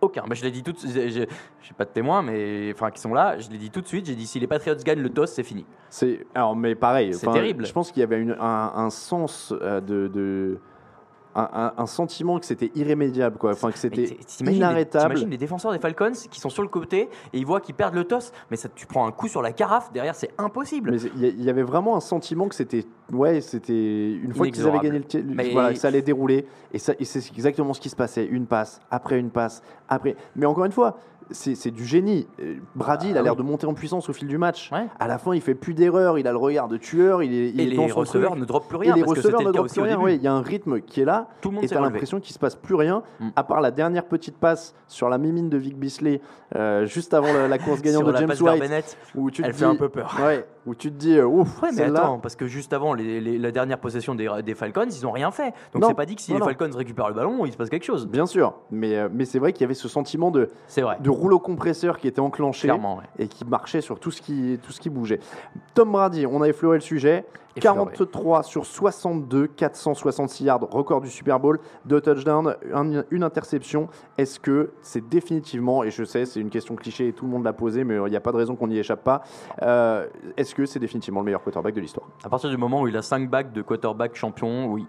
[0.01, 0.23] Aucun.
[0.29, 0.93] Bah, je l'ai dit tout de suite.
[0.93, 1.27] Je n'ai
[1.77, 3.39] pas de témoins, mais enfin qui sont là.
[3.39, 4.07] Je l'ai dit tout de suite.
[4.07, 5.65] J'ai dit si les Patriots gagnent le toss, c'est fini.
[5.89, 7.15] C'est alors, mais pareil.
[7.15, 7.65] C'est terrible.
[7.67, 10.59] Je pense qu'il y avait une- un, un sens euh, de, de-
[11.35, 13.53] un, un- sentiment que c'était irrémédiable, quoi.
[13.53, 15.05] Enfin, que c'était inarrêtable.
[15.07, 17.95] T'imagines les défenseurs des Falcons qui sont sur le côté et ils voient qu'ils perdent
[17.95, 20.97] le toss, mais ça, tu prends un coup sur la carafe derrière, c'est impossible.
[21.17, 24.99] Il y, avait vraiment un sentiment que c'était, ouais, c'était une fois qu'ils avaient gagné
[25.01, 27.97] le, Mais- voilà, que ça allait dérouler, et, ça, et c'est exactement ce qui se
[27.97, 30.17] passait, une passe après une passe après.
[30.37, 30.97] Mais encore une fois,
[31.31, 32.27] c'est du génie.
[32.41, 33.39] Euh, Brady, il a Ah l'air oui.
[33.39, 34.71] de monter en puissance au fil du match.
[34.73, 34.87] Ouais.
[34.99, 37.49] À la fin, il fait plus d'erreurs, il a le regard de tueur, il est,
[37.51, 38.41] il Et est dans les son receveurs truc.
[38.43, 39.99] ne droppent plus Et rien les parce receveurs ne droppent plus rien.
[40.09, 41.29] Il y a un rythme qui est là.
[41.41, 43.29] Tout le monde Et t'as l'impression qu'il se passe plus rien, Mm.
[43.37, 46.21] à part la dernière petite passe sur la mimine de Vic Bisley,
[46.57, 49.53] euh, juste avant la, la course gagnante de James White, Bennett, où tu te elle
[49.53, 50.17] dis, fait un peu peur.
[50.23, 53.21] Ouais, où tu te dis, euh, ouf, Ouais, mais attends, parce que juste avant les-
[53.21, 55.53] les- la dernière possession des, des Falcons, ils n'ont rien fait.
[55.73, 56.47] Donc c'est pas dit que si Non, les non.
[56.47, 58.07] Falcons récupèrent le ballon, il se passe quelque chose.
[58.07, 60.97] Bien sûr, mais, euh, mais c'est vrai qu'il y avait ce sentiment de, vrai.
[61.01, 62.79] de rouleau compresseur qui était enclenché ouais.
[63.19, 65.21] et qui marchait sur tout ce qui, tout ce qui bougeait.
[65.75, 67.25] Tom Brady, on a effleuré le sujet.
[67.57, 67.77] Effleuré.
[67.93, 73.89] 43 sur 62, 466 yards, record du Super Bowl, deux touchdowns, un- une interception.
[74.19, 77.45] Est-ce que c'est définitivement, et je sais, c'est une question cliché et tout le monde
[77.45, 79.23] l'a posée, mais il n'y a pas de raison qu'on n'y échappe pas,
[79.63, 82.07] euh, est-ce que c'est définitivement le meilleur quarterback de l'histoire?
[82.25, 84.87] À partir du moment où il a 5 bacs de quarterback champion, oui.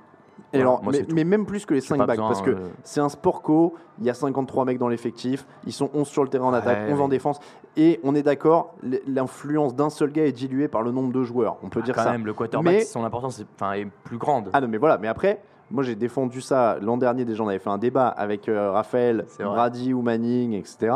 [0.56, 2.42] Et Voilà, alors, moi, mais, même plus que les J'ai 5 pas backs, besoin, parce
[2.42, 5.90] que euh, c'est un sport co, il y a 53 mecs dans l'effectif, ils sont
[5.94, 7.10] 11 sur le terrain en Ouais, attaque, 11 en ouais.
[7.10, 7.40] défense,
[7.78, 8.74] et on est d'accord,
[9.08, 12.04] l'influence d'un seul gars est diluée par le nombre de joueurs, on peut dire Quand
[12.04, 12.12] ça.
[12.12, 14.50] même, le quarterback, Mais- son importance est, plus grande.
[14.54, 15.42] Ah non, mais voilà, mais après,
[15.72, 19.26] moi j'ai défendu ça l'an dernier, déjà on avait fait un débat avec euh, Raphaël.
[19.40, 20.94] Brady ou Manning, etc.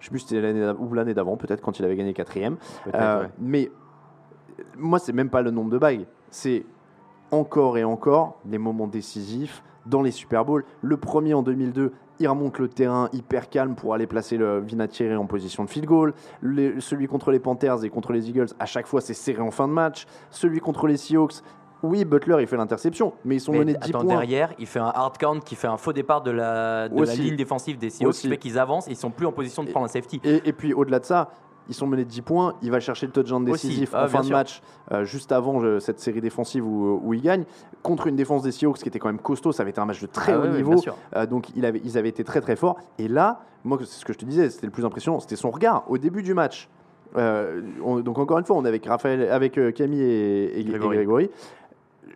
[0.00, 2.12] Je sais plus si c'était l'année d'av- ou l'année d'avant, peut-être quand il avait gagné
[2.14, 2.56] quatrième.
[2.94, 3.28] Euh, ouais.
[3.38, 3.70] Mais
[4.76, 6.06] moi, c'est même pas le nombre de bagues.
[6.30, 6.64] C'est
[7.30, 10.64] encore et encore les moments décisifs dans les Super Bowls.
[10.82, 15.14] Le premier en 2002, il remonte le terrain hyper calme pour aller placer le Vinatieri
[15.16, 16.14] en position de field goal.
[16.40, 19.50] Le- celui contre les Panthers et contre les Eagles, à chaque fois, c'est serré en
[19.50, 20.06] fin de match.
[20.30, 21.36] Celui contre les Seahawks,
[21.84, 24.08] oui, Butler, il fait l'interception, mais ils sont Mais menés de 10 attends, points.
[24.08, 27.02] derrière, il fait un hard count qui fait un faux départ de la, de la
[27.02, 27.20] Aussi.
[27.22, 29.70] ligne défensive des Seahawks, qui fait qu'ils avancent et ils sont plus en position de
[29.70, 30.20] prendre un safety.
[30.24, 31.30] Et, et puis au-delà de ça,
[31.68, 32.54] ils sont menés de 10 points.
[32.62, 34.36] Il va chercher le touchdown décisif Ah, en fin de sûr.
[34.36, 37.44] match, euh, juste avant euh, cette série défensive où, où il gagne,
[37.82, 39.52] contre une défense des Seahawks qui était quand même costaud.
[39.52, 40.82] Ça avait été un match de très Ah haut niveau.
[41.16, 42.78] Euh, donc il avait, ils avaient été très très forts.
[42.98, 45.50] Et là, moi, c'est ce que je te disais, c'était le plus impressionnant, c'était son
[45.50, 46.68] regard au début du match.
[47.16, 50.60] Euh, on- donc encore une fois, on est avec Raphaël, avec euh, Camille et, et-
[50.60, 50.64] et.
[50.64, 51.30] Grégory.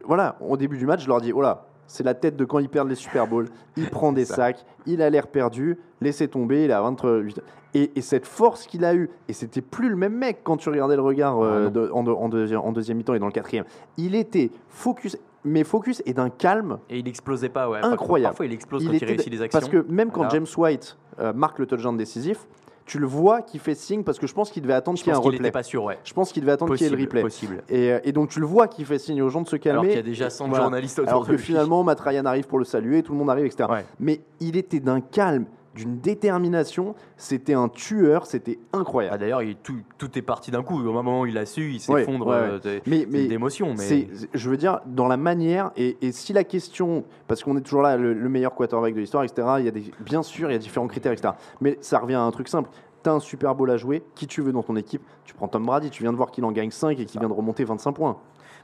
[0.04, 2.58] Voilà, au début du match, je leur dis, oh là, c'est la tête de quand
[2.58, 3.48] ils perdent les Super Bowls.
[3.76, 7.40] Il prend des sacs, il a l'air perdu, laissez tomber, il a 28.
[7.74, 10.68] Et, et cette force qu'il a eue, et c'était plus le même mec quand tu
[10.70, 13.26] regardais le regard euh, Ah de- en, deux- en deuxième, en deuxième mi-temps et dans
[13.26, 13.64] le quatrième.
[13.98, 15.16] Il était focus.
[15.44, 17.78] mais Focus est d'un calme Et il explosait pas, ouais.
[17.82, 18.30] Incroyable.
[18.32, 19.58] Parfois, il explose Il quand il réussit des actions.
[19.60, 22.46] Parce que même quand James White euh, marque le touchdown décisif,
[22.92, 25.10] tu le vois qui fait signe parce que je pense qu'il devait attendre qu'il y
[25.10, 25.48] ait un qu'il replay.
[25.48, 25.98] était pas sûr, ouais.
[26.04, 27.22] Je pense qu'il devait attendre qu'il y ait le replay.
[27.22, 27.62] possible.
[27.70, 29.78] Et, euh, et donc tu le vois qui fait signe aux gens de se calmer.
[29.78, 30.64] Alors qu'il y a déjà 100 Voilà.
[30.64, 33.46] journalistes autour Alors que finalement, Matt Ryan arrive pour le saluer, tout le monde arrive,
[33.46, 33.66] etc.
[33.72, 33.86] Ouais.
[33.98, 36.94] Mais il était d'un calme, d'une détermination.
[37.16, 39.18] C'était un tueur, c'était Ah, incroyable.
[39.18, 40.78] D'ailleurs, il- tout, tout est parti d'un coup.
[40.80, 42.82] Au moment où il a su, il s'effondre ouais, euh, ouais.
[42.86, 43.74] Mais, mais d'émotion.
[43.78, 47.60] Mais je veux dire, dans la manière, et, et si la question, parce qu'on est
[47.62, 50.50] toujours là, le, le meilleur quarterback de l'histoire, etc., il y a des, bien sûr,
[50.50, 51.34] il y a différents critères, etc.
[51.60, 52.68] Mais ça revient à un truc simple.
[53.02, 55.02] Tu as un Super Bowl à jouer, qui tu veux dans ton équipe?
[55.24, 57.28] Tu prends Tom Brady, tu viens de voir qu'il en gagne 5 et qu'il vient
[57.28, 58.16] de remonter 25 points.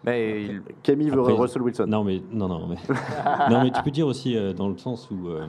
[0.04, 1.86] mais il- Camille veut Après, Russell Wilson.
[1.88, 2.76] Non, mais, non, non, mais,
[3.50, 5.44] non, mais tu peux dire aussi euh, dans le sens où euh,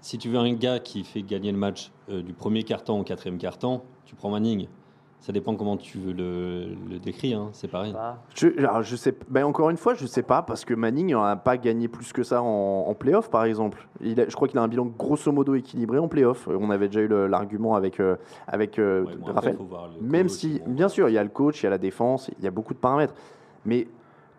[0.00, 3.04] si tu veux un gars qui fait gagner le match euh, du premier carton au
[3.04, 4.66] quatrième carton, tu prends Manning.
[5.22, 7.94] Ça dépend comment tu veux le, le décrire, hein, c'est pareil.
[8.34, 11.36] Je, alors, je sais, ben encore une fois, je sais pas parce que Manning n'a
[11.36, 13.86] pas gagné plus que ça en, en playoff, par exemple.
[14.00, 16.48] Il a- je crois qu'il a un bilan grosso modo équilibré en playoff.
[16.48, 19.58] Euh, On avait déjà eu l'argument avec euh, avec euh, Ouais, bon, après, Raphaël.
[20.00, 20.72] Même si, bon.
[20.72, 22.50] bien sûr, il y a le coach, il y a la défense, il y a
[22.50, 23.12] beaucoup de paramètres.
[23.66, 23.88] Mais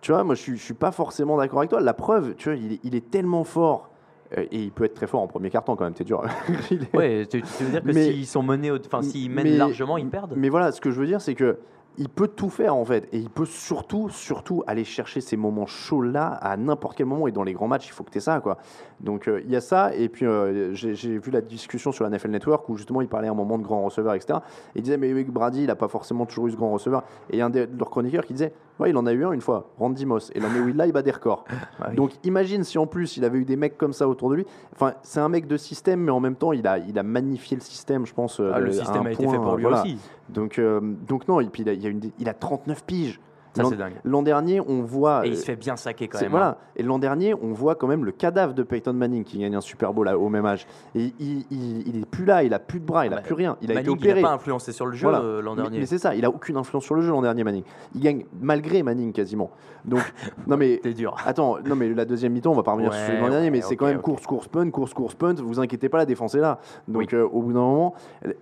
[0.01, 1.79] tu vois, moi, je suis, je suis pas forcément d'accord avec toi.
[1.79, 3.90] La preuve, tu vois, il est tellement fort.
[4.37, 6.23] Euh, et il peut être très fort en premier carton quand même, t'es dur.
[6.93, 10.07] Ouais, tu, tu veux dire que s'ils sont menés, enfin s'ils mènent mais- largement, ils
[10.09, 10.33] perdent.
[10.37, 11.57] Mais voilà, ce que je veux dire, c'est que
[11.97, 15.65] il peut tout faire en fait, et il peut surtout, surtout aller chercher ces moments
[15.65, 17.27] chauds là à n'importe quel moment.
[17.27, 18.57] Et dans les grands matchs, il faut que tu aies ça, quoi.
[19.01, 22.09] Donc euh, il y a ça, et puis euh, j'ai vu la discussion sur la
[22.09, 24.39] NFL Network où justement il parlait à un moment de grand receveur, etc.
[24.73, 27.03] Et il disait mais oui, Brady, il a pas forcément toujours eu ce grand receveur.
[27.29, 29.23] Et il y a un de leurs chroniqueurs qui disait ouais, il en a eu
[29.23, 30.31] un une fois, Randy Moss.
[30.35, 31.45] Et l'année où il l'a, il bat des records.
[31.79, 31.95] Ah oui.
[31.95, 34.45] Donc imagine si en plus il avait eu des mecs comme ça autour de lui.
[34.73, 37.55] Enfin, c'est un mec de système, mais en même temps il a, il a magnifié
[37.55, 38.39] le système, je pense.
[38.39, 39.81] Ah, euh, le à système a été point, fait pour lui voilà.
[39.81, 39.97] aussi.
[40.29, 43.19] Donc, euh, donc non, et puis il a, il, a une, il a 39 piges.
[43.53, 43.95] Ça, L'an- c'est dingue.
[44.05, 45.25] L'an dernier, on voit.
[45.25, 46.31] Et il euh, se fait bien saquer quand même.
[46.31, 46.47] Voilà.
[46.47, 46.55] hein.
[46.77, 49.61] Et l'an dernier, on voit quand même le cadavre de Peyton Manning qui gagne un
[49.61, 50.65] Super Bowl au même âge.
[50.95, 53.21] Et il, il, il est plus là, il a plus de bras, il a Bah,
[53.21, 53.57] plus rien.
[53.61, 54.19] Il a été opéré.
[54.19, 55.79] il n'a pas influencé sur le jeu euh, l'an dernier.
[55.79, 57.63] Mais, c'est ça, il a aucune influence sur le jeu l'an dernier, Manning.
[57.93, 59.51] Il gagne malgré Manning quasiment.
[59.83, 59.99] Donc,
[60.47, 60.79] non mais.
[60.81, 61.15] T'es dur.
[61.25, 63.59] Attends, non mais la deuxième mi-temps, on va pas revenir Ouais, sur l'an dernier, mais
[63.61, 65.33] c'est quand même course, course, punt, course, course, punt.
[65.43, 66.59] Vous inquiétez pas, la défense est là.
[66.87, 67.07] Donc Oui.
[67.17, 67.95] euh, au bout d'un moment,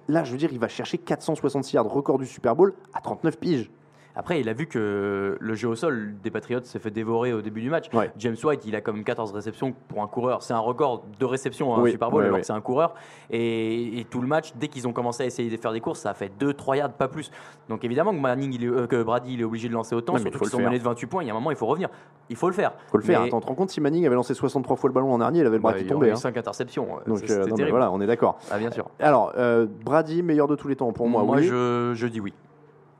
[0.07, 3.39] là, je veux dire, il va chercher 466 yards, record du Super Bowl, à 39
[3.39, 3.71] piges.
[4.15, 7.41] Après, il a vu que le jeu au sol des Patriots s'est fait dévorer au
[7.41, 7.85] début du match.
[7.93, 8.11] Ouais.
[8.17, 10.41] James White, il a comme 14 réceptions pour un coureur.
[10.43, 12.41] C'est un record de réception à un Oui, Super Bowl ouais, alors ouais.
[12.41, 12.95] que c'est un coureur.
[13.29, 15.99] Et, et tout le match, dès qu'ils ont commencé à essayer de faire des courses,
[15.99, 17.31] ça a fait 2-3 yards, pas plus.
[17.69, 20.15] Donc évidemment que, Manning, il est- euh, que Brady il est obligé de lancer autant,
[20.17, 21.23] il surtout qu'ils sont menés de 28 points.
[21.23, 21.89] Il y a un moment, il faut revenir.
[22.29, 22.73] Il faut le faire.
[22.91, 23.21] Faut le faire.
[23.21, 25.39] Mais- Attends, te rends compte si Manning avait lancé 63 fois le ballon l'an dernier,
[25.39, 25.97] il avait le bras qui il tombait.
[25.97, 26.15] aurait eu hein.
[26.15, 26.87] 5 interceptions.
[27.07, 28.37] Donc euh, non, voilà, on est d'accord.
[28.51, 28.89] Ah, bien sûr.
[28.99, 31.23] Alors, euh, Brady, meilleur de tous les temps pour moi.
[31.27, 31.43] oui.
[31.43, 32.33] je, je dis oui.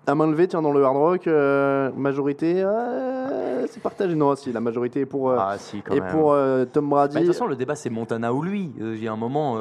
[0.09, 4.15] À main levée, tiens, dans le Hard Rock, euh, majorité, euh, c'est partagé.
[4.15, 6.09] Non, si, la majorité est pour, euh, Ah, si, quand et même.
[6.11, 6.35] pour
[6.73, 7.13] Tom Brady.
[7.13, 8.71] Bah, de toute façon, le débat, c'est Montana ou lui.
[8.79, 9.57] Il y a un moment.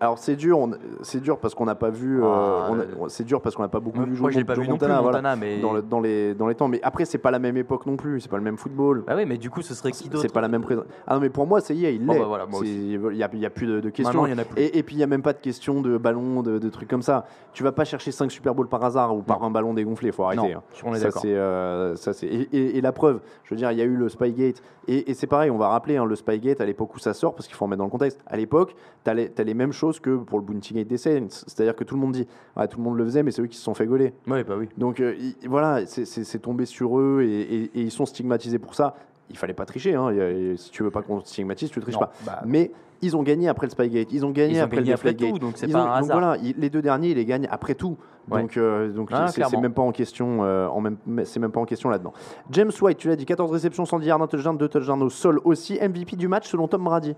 [0.00, 2.68] Alors c'est dur, on- c'est dur parce qu'on n'a pas vu, Ah,
[3.00, 5.60] on c'est dur parce qu'on n'a pas beaucoup vu jouer plus, Montana, voilà, Montana, mais-
[5.60, 6.68] dans, le- dans les dans les temps.
[6.68, 9.04] Mais après c'est pas la même époque non plus, c'est pas le même football.
[9.06, 10.84] Bah oui, mais du coup, ce serait qui d'autre C'est pas la même présence.
[11.06, 12.18] Ah non, mais pour moi, ça y est, il Bon, l'est.
[12.18, 12.98] bah voilà, moi C'est- aussi.
[13.12, 14.20] Il y a, plus de, de questions.
[14.20, 14.60] Maintenant, il y en a plus.
[14.60, 16.88] Et, et puis, il n'y a même pas de question de ballon, de, de trucs
[16.88, 17.24] comme ça.
[17.54, 20.24] Tu vas pas chercher 5 Super Bowl par hasard ou par un ballon dégonflé, faut
[20.24, 20.42] arrêter.
[20.42, 20.62] Non, hein.
[20.84, 23.70] on est ça, c'est, euh, ça, c'est- et, et- et la preuve, je veux dire,
[23.72, 24.62] il y a eu le Spygate.
[24.88, 27.34] Et, et c'est pareil, on va rappeler hein, le Spygate à l'époque où ça sort,
[27.34, 28.20] parce qu'il faut en mettre dans le contexte.
[28.26, 31.26] À l'époque, tu as, les mêmes choses que pour le Bountygate des Saints.
[31.30, 32.26] C'est-à-dire que tout le monde dit,
[32.70, 34.12] tout le monde le faisait, mais c'est eux qui se sont fait gauler.
[34.26, 34.68] Ouais, bah oui.
[34.78, 38.74] Donc euh, il- voilà, c'est- c'est c'est tombé sur eux et ils sont stigmatisés pour
[38.74, 38.94] ça.
[39.30, 39.94] Il fallait pas tricher.
[39.94, 40.10] hein.
[40.10, 42.12] Et si tu veux pas qu'on stigmatise, tu triches Non, pas.
[42.26, 42.70] bah- Mais
[43.00, 44.12] ils ont gagné après le Spygate.
[44.12, 45.86] Ils ont gagné Ils ont après gagné le après tout, donc c'est pas ont- un
[45.86, 46.18] donc hasard.
[46.20, 47.96] voilà, ils- les deux derniers, ils les gagnent après tout.
[48.30, 48.42] Ouais.
[48.42, 50.44] Donc, euh, donc Ah, c'est- même pas en question.
[50.44, 52.12] euh, en même, c'est même pas en question là-dedans.
[52.50, 55.40] James White, tu l'as dit, 14 réceptions, 110 yards, un touchdown, 2 touchdowns au sol
[55.44, 55.78] aussi.
[55.80, 57.14] MVP du match selon Tom Brady.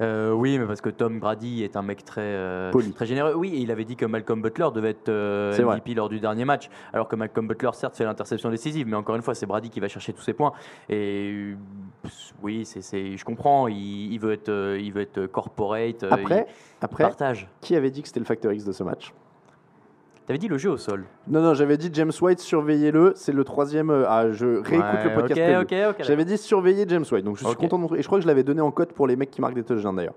[0.00, 3.34] Euh, oui, mais parce que Tom Brady est un mec très, euh, très généreux.
[3.34, 5.82] Oui, et il avait dit que Malcolm Butler devait être euh, vrai.
[5.94, 6.68] Lors du dernier match.
[6.92, 9.80] Alors que Malcolm Butler, certes, fait l'interception décisive, mais encore une fois, c'est Brady qui
[9.80, 10.52] va chercher tous ses points.
[10.88, 11.54] Et
[12.42, 13.68] oui, c'est, je comprends.
[13.68, 16.04] Il, il veut être, euh, il veut être corporate.
[16.04, 17.48] Après, il, il après partage.
[17.60, 19.12] qui avait dit que c'était le facteur X de ce match?
[20.28, 21.04] T'avais dit le jeu au sol.
[21.26, 23.14] Non, non, j'avais dit James White, surveillez-le.
[23.16, 23.88] C'est le troisième.
[23.88, 25.40] euh, ah, je réécoute Ouais, le podcast.
[25.62, 25.86] ok, prévu.
[25.86, 27.24] ok, ok, J'avais dit surveiller James White.
[27.24, 27.96] Donc je suis content de.
[27.96, 29.64] Et je crois que je l'avais donné en cote pour les mecs qui marquent des
[29.64, 30.14] touchdowns d'ailleurs.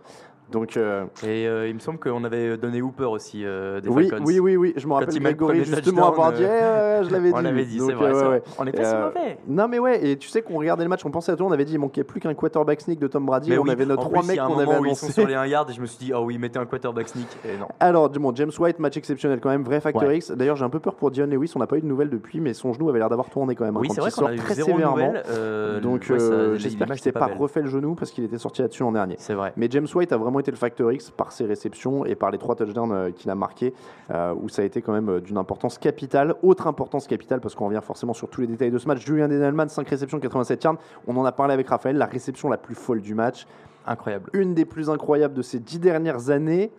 [0.51, 4.25] Donc, euh, Et euh, il me semble qu'on avait donné Hooper aussi des oui, Falcons.
[4.25, 7.35] oui, oui, oui, je me rappelle Grégory justement avoir dit, Eh, je l'avais dit.
[7.37, 8.43] on l'avait dit, c'est vrai, ouais, ouais.
[8.59, 9.37] On pas si mauvais.
[9.47, 11.53] Non, mais ouais, et tu sais qu'on regardait le match, on pensait à tout, on
[11.53, 13.85] avait dit, il manquait plus qu'un quarterback sneak de Tom Brady, Mais on oui, avait
[13.85, 15.13] nos trois mecs qu'on avait annoncés.
[15.13, 17.27] sur les 1 yard et je me suis dit, oh oui, mettez un quarterback sneak.
[17.45, 17.67] Et non.
[17.79, 20.19] Alors, du James White, match exceptionnel quand même, vrai Ouais.
[20.35, 22.39] D'ailleurs, j'ai un peu peur pour Dion Lewis, on n'a pas eu de nouvelles depuis,
[22.39, 23.75] mais son genou avait l'air d'avoir tourné quand même.
[23.77, 25.13] hein, Oui, c'est vrai qu'on a eu très zéro sévèrement.
[25.29, 28.61] euh, Donc, ouais, euh, j'espère qu'il s'est pas refait le genou parce qu'il était sorti
[28.61, 29.15] là-dessus l'an dernier.
[29.19, 29.53] C'est vrai.
[29.57, 32.37] Mais James White a vraiment été le facteur X par ses réceptions et par les
[32.37, 33.73] trois touchdowns euh, qu'il a marqués,
[34.11, 36.35] euh, où ça a été quand même d'une importance capitale.
[36.43, 39.05] Autre importance capitale, parce qu'on revient forcément sur tous les détails de ce match.
[39.05, 40.75] Julian Edelman, 5 réceptions, 87 yards.
[41.07, 43.45] On en a parlé avec Raphaël, la réception la plus folle du match.
[43.87, 44.29] Incroyable.
[44.33, 46.71] Une des plus incroyables de ces dix dernières années.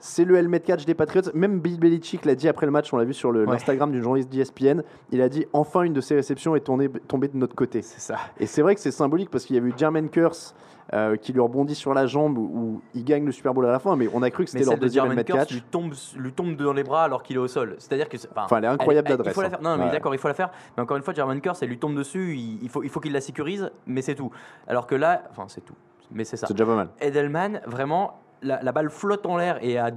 [0.00, 1.30] C'est le helmet catch des Patriots.
[1.34, 3.52] Même Bill Belichick l'a dit après le match, on l'a vu sur le- Ouais.
[3.52, 4.82] l'Instagram d'une journaliste d'ESPN.
[5.10, 7.82] Il a dit enfin une de ces réceptions est tournée- tombée de notre côté.
[7.82, 8.16] C'est ça.
[8.38, 10.54] Et c'est vrai que c'est symbolique parce qu'il y a eu Jermaine Curse
[10.94, 13.78] euh, qui lui rebondit sur la jambe où il gagne le Super Bowl à la
[13.78, 15.52] fin, mais on a cru que c'était leur de deuxième Jermaine helmet Curse catch.
[15.52, 17.74] lui tombe, lui tombe dans les bras alors qu'il est au sol.
[17.78, 18.16] C'est-à-dire que.
[18.36, 19.50] Enfin, elle est incroyable Il d'adresse, faut la hein.
[19.50, 19.60] faire.
[19.62, 19.90] Non, mais Ouais.
[19.90, 20.50] d'accord, il faut la faire.
[20.76, 22.36] Mais encore une fois, Jermaine Curse, elle lui tombe dessus.
[22.36, 24.30] Il, il faut, il faut qu'il la sécurise, mais c'est tout.
[24.66, 25.74] Alors que là, enfin, c'est tout.
[26.10, 26.46] Mais c'est ça.
[26.46, 26.88] C'est déjà pas mal.
[27.02, 29.90] Edelman, vraiment, la, la balle flotte en l'air et à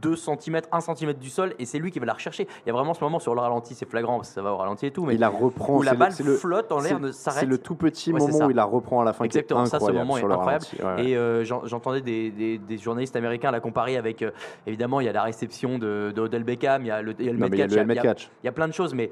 [0.00, 2.48] 2 cm, 1 cm du sol, et c'est lui qui va la rechercher.
[2.64, 4.52] Il y a vraiment ce moment sur le ralenti, c'est flagrant, parce que ça va
[4.52, 5.76] au ralenti et tout, mais il la reprend.
[5.76, 7.40] où la balle le- flotte en l'air, s'arrête.
[7.40, 9.66] C'est le tout petit Ouais, moment où il la reprend à la fin Exactement, qui
[9.66, 10.64] est ça, ce moment est incroyable.
[10.64, 10.76] ralenti.
[10.82, 11.04] Ouais, ouais.
[11.10, 14.30] Et euh, j'en- j'entendais des, des- des journalistes américains la comparer avec, euh,
[14.66, 17.26] évidemment, il y a la réception de, de Odell Beckham, il y a le, il
[17.26, 18.30] y a le Non, mais il y a catch, le helmet il y a- catch.
[18.42, 19.10] il y a plein de choses, mais,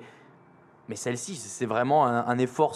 [0.88, 2.74] mais celle-ci, c'est vraiment un, un effort.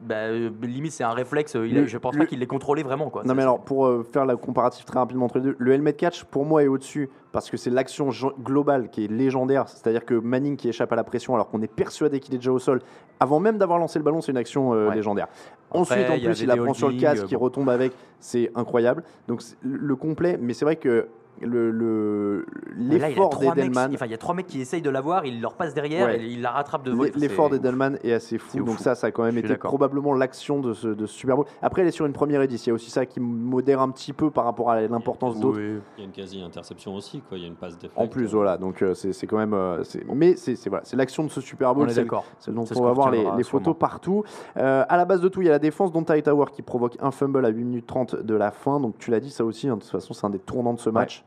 [0.00, 1.54] Bah, euh, limite, c'est un réflexe.
[1.54, 3.10] il a- Le- je pense le- pas qu'il l'ait contrôlé vraiment.
[3.10, 3.22] Quoi.
[3.24, 5.92] Non mais alors pour euh, faire la comparative très rapidement entre les deux, le helmet
[5.94, 8.10] catch pour moi est au-dessus parce que c'est l'action
[8.42, 11.72] globale qui est légendaire, c'est-à-dire que Manning qui échappe à la pression alors qu'on est
[11.72, 12.80] persuadé qu'il est déjà au sol
[13.20, 14.94] avant même d'avoir lancé le ballon, c'est une action euh, Ouais.
[14.96, 15.28] légendaire.
[15.70, 18.50] Après, Ensuite en plus il la prend sur le casque, euh, qui retombe avec, c'est
[18.54, 19.02] incroyable.
[19.28, 21.08] Donc le complet, mais c'est vrai que
[21.40, 25.40] le le- l'effort d'Edelman Enfin, il y a trois mecs qui essayent de l'avoir, il
[25.40, 26.20] leur passe derrière Ouais.
[26.20, 27.08] et il la rattrape de vol.
[27.08, 28.82] L'e- L'effort d'Edelman est assez fou, donc fou.
[28.82, 31.46] ça, ça a quand même été probablement l'action de ce, de ce Super Bowl.
[31.62, 33.90] Après, elle est sur une première édition, il y a aussi ça qui modère un
[33.90, 35.60] petit peu par rapport à l'importance d'autres.
[35.60, 37.36] Il y a une quasi-interception aussi, quoi.
[37.38, 37.98] Il y a une passe déflecte.
[37.98, 39.54] En plus, voilà, donc euh, c'est c'est quand même.
[39.54, 41.90] euh, c'est- mais c'est c'est- voilà, c'est l'action de ce Super Bowl.
[41.90, 44.24] C'est- ce on va voir les, photos partout.
[44.56, 46.96] Euh, à la base de tout, il y a la défense dont Tower qui provoque
[47.00, 48.80] un fumble à 8 minutes 30 de la fin.
[48.80, 50.78] Donc tu l'as dit, ça aussi, hein, de toute façon, c'est un des tournants de
[50.80, 51.23] ce match.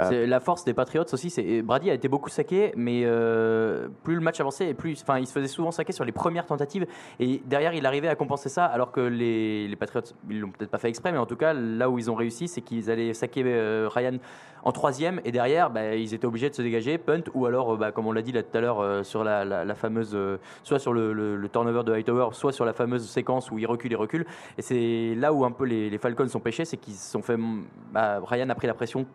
[0.00, 1.30] Euh, la force des Patriots aussi.
[1.30, 5.18] C'est Brady a été beaucoup saqué, mais euh, plus le match avançait, et plus, enfin,
[5.18, 6.86] il se faisait souvent saquer sur les premières tentatives,
[7.20, 10.70] et derrière, il arrivait à compenser ça, alors que les, les Patriots, ils l'ont peut-être
[10.70, 13.14] pas fait exprès, mais en tout cas, là où ils ont réussi, c'est qu'ils allaient
[13.14, 14.18] saquer euh, Ryan
[14.64, 17.76] en troisième, et derrière, bah, ils étaient obligés de se dégager, punt, ou alors, euh,
[17.76, 20.18] bah, comme on l'a dit là tout à l'heure, sur la, la- fameuse,
[20.64, 23.92] soit sur le, le- turnover de Hightower, soit sur la fameuse séquence où il recule
[23.92, 24.26] et recule.
[24.58, 27.22] Et c'est là où un peu les, les Falcons sont pêchés, c'est qu'ils se sont
[27.22, 27.36] fait,
[27.92, 29.06] bah, Ryan a pris la pression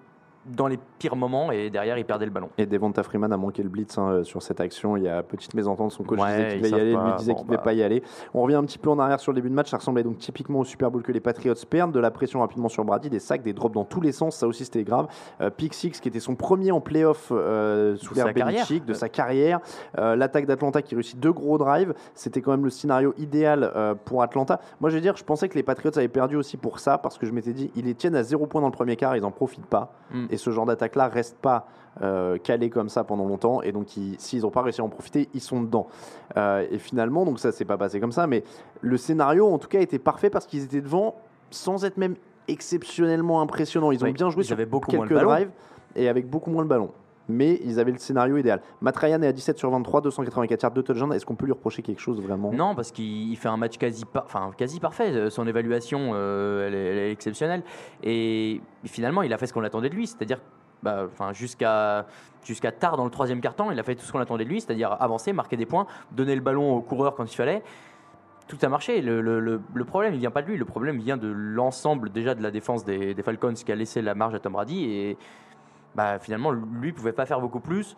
[0.45, 2.49] dans les pires moments et derrière il perdait le ballon.
[2.57, 4.97] Et Devonta Freeman a manqué le blitz hein, sur cette action.
[4.97, 5.91] Il y a petite mésentente.
[5.91, 7.05] Son coach Ouais, disait qu'il y aller, pas.
[7.05, 7.63] lui disait Bon, qu'il ne devait bah.
[7.63, 8.03] pas y aller.
[8.33, 9.69] On revient un petit peu en arrière sur le début de match.
[9.69, 11.91] Ça ressemblait donc typiquement au Super Bowl que les Patriots perdent.
[11.93, 14.35] De la pression rapidement sur Brady, des sacs, des drops dans tous les sens.
[14.35, 15.07] Ça aussi, c'était grave.
[15.41, 18.33] Euh, Pick Six qui était son premier en playoff euh, sous l'ère.
[18.33, 19.59] Belichick, de sa carrière.
[19.97, 21.93] Euh, L'attaque d'Atlanta qui réussit deux gros drives.
[22.15, 24.59] C'était quand même le scénario idéal euh, pour Atlanta.
[24.81, 27.17] Moi, je veux dire, je pensais que les Patriots avaient perdu aussi pour ça parce
[27.17, 29.21] que je m'étais dit, ils les tiennent à zéro point dans le premier quart, ils
[29.21, 29.93] n'en profitent pas.
[30.11, 30.25] Mm.
[30.33, 31.67] Et ce genre d'attaque-là reste pas
[32.01, 33.61] euh, calé comme ça pendant longtemps.
[33.61, 35.87] Et donc, ils- s'ils n'ont pas réussi à en profiter, ils sont dedans.
[36.37, 38.25] Euh, et finalement, donc ça s'est pas passé comme ça.
[38.25, 38.43] Mais
[38.81, 41.13] le scénario, en tout cas, était parfait parce qu'ils étaient devant
[41.51, 42.15] sans être même
[42.47, 43.91] exceptionnellement impressionnants.
[43.91, 45.49] Ils ont Oui, bien joué ils sur avaient beaucoup moins quelques drives
[45.95, 46.89] et avec beaucoup moins le ballon.
[47.29, 48.61] Mais ils avaient le scénario idéal.
[48.81, 51.13] Matt Ryan est à 17 sur 23, 284 yards, 2 touchdowns.
[51.13, 52.51] Est-ce qu'on peut lui reprocher quelque chose vraiment?
[52.51, 55.11] Non, parce qu'il il fait un match quasi, enfin, quasi parfait.
[55.11, 57.63] Euh, Son évaluation, euh, elle, est, elle est exceptionnelle.
[58.03, 60.39] Et finalement, il a fait ce qu'on attendait de lui, c'est-à-dire
[60.83, 62.05] bah, enfin, jusqu'à
[62.43, 64.59] jusqu'à tard dans le troisième quart-temps, il a fait tout ce qu'on attendait de lui,
[64.59, 67.63] c'est-à-dire avancer, marquer des points, donner le ballon au coureur quand il fallait.
[68.47, 69.01] Tout a marché.
[69.01, 70.57] Le, problème, il vient pas de lui.
[70.57, 74.15] Le problème vient de l'ensemble déjà de la défense des, Falcons qui a laissé la
[74.15, 75.15] marge à Tom Brady.
[75.95, 77.95] Bah, finalement, lui pouvait pas faire beaucoup plus.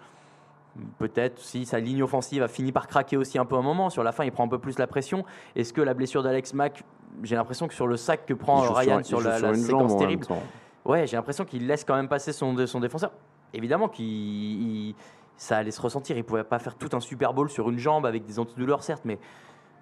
[0.98, 3.90] Peut-être si sa ligne offensive a fini par craquer aussi un peu un moment.
[3.90, 5.24] Sur la fin, il prend un peu plus la pression.
[5.56, 6.84] Est-ce que la blessure d'Alex Mack,
[7.24, 10.26] j'ai l'impression que sur le sac que prend Ryan sur, la, sur la séquence terrible,
[10.84, 13.12] ouais, j'ai l'impression qu'il laisse quand même passer son, son défenseur.
[13.54, 14.96] Évidemment qu'il il-
[15.38, 16.18] ça allait se ressentir.
[16.18, 19.04] Il pouvait pas faire tout un Super Bowl sur une jambe avec des antidouleurs, certes,
[19.06, 19.18] mais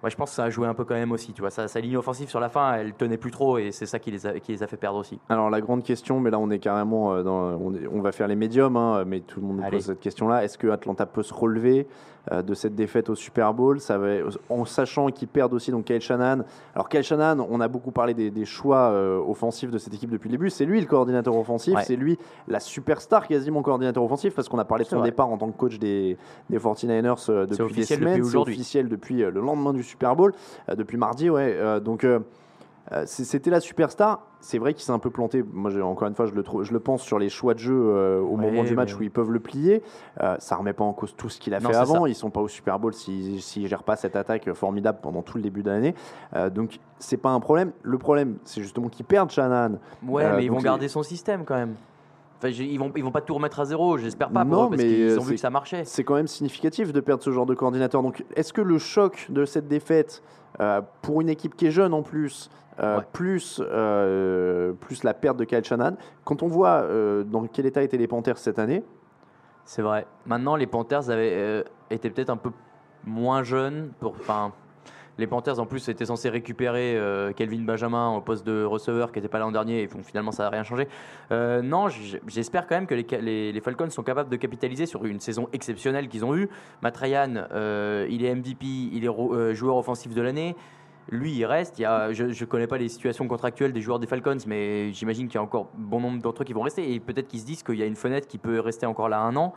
[0.04, 1.32] ouais, je pense que ça a joué un peu quand même aussi.
[1.32, 3.86] Tu vois, sa, sa ligne offensive sur la fin, elle tenait plus trop et c'est
[3.86, 5.18] ça qui les, a, qui les a fait perdre aussi.
[5.28, 8.12] Alors la grande question, mais là on est carrément euh, dans, on, est- on va
[8.12, 10.44] faire les médiums, hein, mais tout le monde nous pose cette question-là.
[10.44, 11.88] Est-ce que Atlanta peut se relever?
[12.30, 14.08] De cette défaite au Super Bowl, ça va,
[14.48, 16.42] en sachant qu'ils perdent aussi donc Kyle Shanahan.
[16.74, 20.10] Alors Kyle Shanahan, on a beaucoup parlé des, des choix euh, offensifs de cette équipe
[20.10, 20.48] depuis le début.
[20.50, 21.82] C'est lui le coordinateur offensif, Ouais.
[21.84, 22.18] c'est lui
[22.48, 25.10] la superstar quasiment coordinateur offensif parce qu'on a parlé de son vrai.
[25.10, 26.16] départ en tant que coach des,
[26.48, 28.24] des 49ers euh, depuis des semaines.
[28.24, 30.32] C'est officiel depuis euh, le lendemain du Super Bowl,
[30.70, 31.54] euh, depuis mardi, ouais.
[31.58, 32.20] Euh, donc euh, euh,
[33.06, 34.20] c'était la superstar.
[34.40, 35.42] C'est vrai qu'il s'est un peu planté.
[35.52, 37.74] Moi, encore une fois, je le, trouve- je le pense sur les choix de jeu
[37.74, 39.82] euh, au Ouais, moment du match où ils peuvent le plier.
[40.22, 42.02] Euh, ça remet pas en cause tout ce qu'il a Non, fait avant.
[42.02, 42.08] ça.
[42.08, 45.38] Ils sont pas au Super Bowl s'ils s'ils gèrent pas cette attaque formidable pendant tout
[45.38, 45.94] le début de l'année.
[46.36, 47.72] Euh, donc, c'est pas un problème.
[47.82, 49.78] Le problème, c'est justement qu'ils perdent Shanahan.
[50.06, 51.74] Ouais, Euh, mais ils vont garder son système quand même.
[52.38, 54.70] Enfin, ils vont ils vont pas tout remettre à zéro, j'espère pas pour Non, eux,
[54.70, 55.84] parce qu'ils euh, ont vu que ça marchait.
[55.86, 58.02] C'est quand même significatif de perdre ce genre de coordinateur.
[58.02, 60.22] Donc, est-ce que le choc de cette défaite,
[60.60, 62.50] euh, pour une équipe qui est jeune en plus,
[62.80, 63.04] euh, Ouais.
[63.12, 67.82] plus, euh, plus la perte de Kyle Shanahan, quand on voit euh, dans quel état
[67.82, 68.82] étaient les Panthers cette année,
[69.66, 70.06] C'est vrai.
[70.26, 72.50] Maintenant, les Panthers avaient été peut-être un peu
[73.06, 73.92] moins jeunes.
[73.98, 74.14] Pour,
[75.16, 76.98] les Panthers, en plus, étaient censés récupérer
[77.36, 79.82] Kelvin Benjamin au poste de receveur qui n'était pas là l'an dernier.
[79.84, 80.86] Et finalement, ça n'a rien changé.
[81.30, 81.86] Non,
[82.26, 85.48] j'espère quand même que les, les- les Falcons sont capables de capitaliser sur une saison
[85.54, 86.48] exceptionnelle qu'ils ont eue.
[86.82, 87.46] Matt Ryan,
[88.10, 90.56] il est MVP, il est joueur offensif de l'année.
[91.10, 91.78] Lui, il reste.
[91.78, 94.92] Il y a, je ne connais pas les situations contractuelles des joueurs des Falcons, mais
[94.92, 96.94] j'imagine qu'il y a encore bon nombre d'entre eux qui vont rester.
[96.94, 99.20] Et peut-être qu'ils se disent qu'il y a une fenêtre qui peut rester encore là
[99.20, 99.54] un an.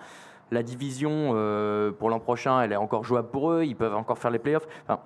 [0.52, 3.64] La division euh, pour l'an prochain, elle est encore jouable pour eux.
[3.64, 4.68] Ils peuvent encore faire les playoffs.
[4.84, 5.02] Enfin,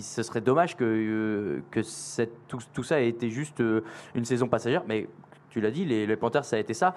[0.00, 1.80] ce serait dommage que, euh, que
[2.46, 3.82] tout, ça ait été juste euh,
[4.14, 4.82] une saison passagère.
[4.86, 5.08] Mais
[5.50, 6.94] tu l'as dit, les, Panthers, ça a été ça.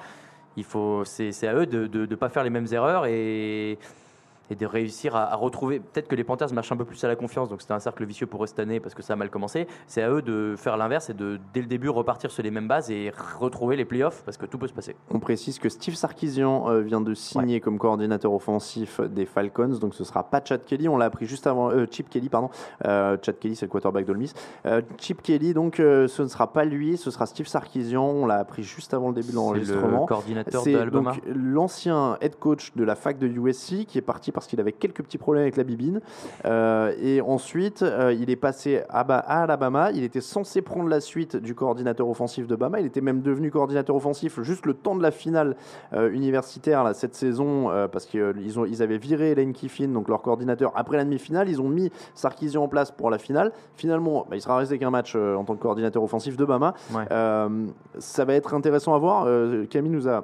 [0.55, 3.80] Il faut, c'est, c'est à eux de ne pas faire les mêmes erreurs et,
[4.51, 5.79] et de réussir à, à retrouver.
[5.79, 8.05] Peut-être que les Panthers marchent un peu plus à la confiance, donc c'était un cercle
[8.05, 9.65] vicieux pour eux cette année parce que ça a mal commencé.
[9.87, 12.67] C'est à eux de faire l'inverse et de, dès le début, repartir sur les mêmes
[12.67, 14.95] bases et retrouver les playoffs parce que tout peut se passer.
[15.09, 19.95] on précise que Steve Sarkisian euh, vient de signer comme coordinateur offensif des Falcons, donc
[19.95, 22.49] ce sera pas Chad Kelly, on l'a appris juste avant, euh, Chip Kelly, pardon.
[22.85, 24.33] Euh, Chad Kelly, c'est le quarterback d'Ole Miss.
[24.65, 28.35] Euh, Chip Kelly, donc ce ne sera pas lui, ce sera Steve Sarkisian, on l'a
[28.35, 30.01] appris juste avant le début de C'est l'enregistrement.
[30.01, 31.11] le coordinateur C'est d'Alabama.
[31.13, 34.71] donc l'ancien head coach de la fac de USC qui est parti parce qu'il avait
[34.71, 36.01] quelques petits problèmes avec la bibine.
[36.45, 39.91] Euh, et ensuite, euh, il est passé à, Ba- à Alabama.
[39.91, 42.79] Il était censé prendre la suite du coordinateur offensif de Bama.
[42.79, 45.55] Il était même devenu coordinateur offensif juste le temps de la finale
[45.93, 50.21] euh, universitaire là, cette saison parce qu'ils ont ils avaient viré Lane Kiffin, donc leur
[50.21, 51.47] coordinateur, après la demi-finale.
[51.49, 53.51] Ils ont mis Sarkisian en place pour la finale.
[53.75, 56.73] Finalement, bah, il sera resté qu'un match en tant que coordinateur offensif de Bama.
[56.93, 57.05] Ouais.
[57.99, 59.27] Ça va être intéressant à voir.
[59.69, 60.23] Camille nous a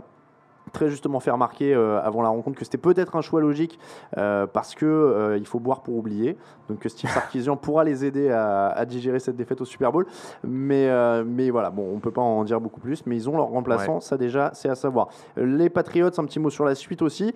[0.72, 3.80] très justement fait remarquer euh, avant la rencontre que c'était peut-être un choix logique
[4.18, 6.38] euh, parce que euh, il faut boire pour oublier.
[6.70, 10.06] Donc que Steve Sarkisian pourra les aider à, à digérer cette défaite au Super Bowl.
[10.44, 10.90] Mais,
[11.24, 13.06] mais voilà, bon, on peut pas en dire beaucoup plus.
[13.06, 15.10] Mais ils ont leur remplaçant, ça déjà, c'est à savoir.
[15.38, 17.34] Les Patriots, un petit mot sur la suite aussi.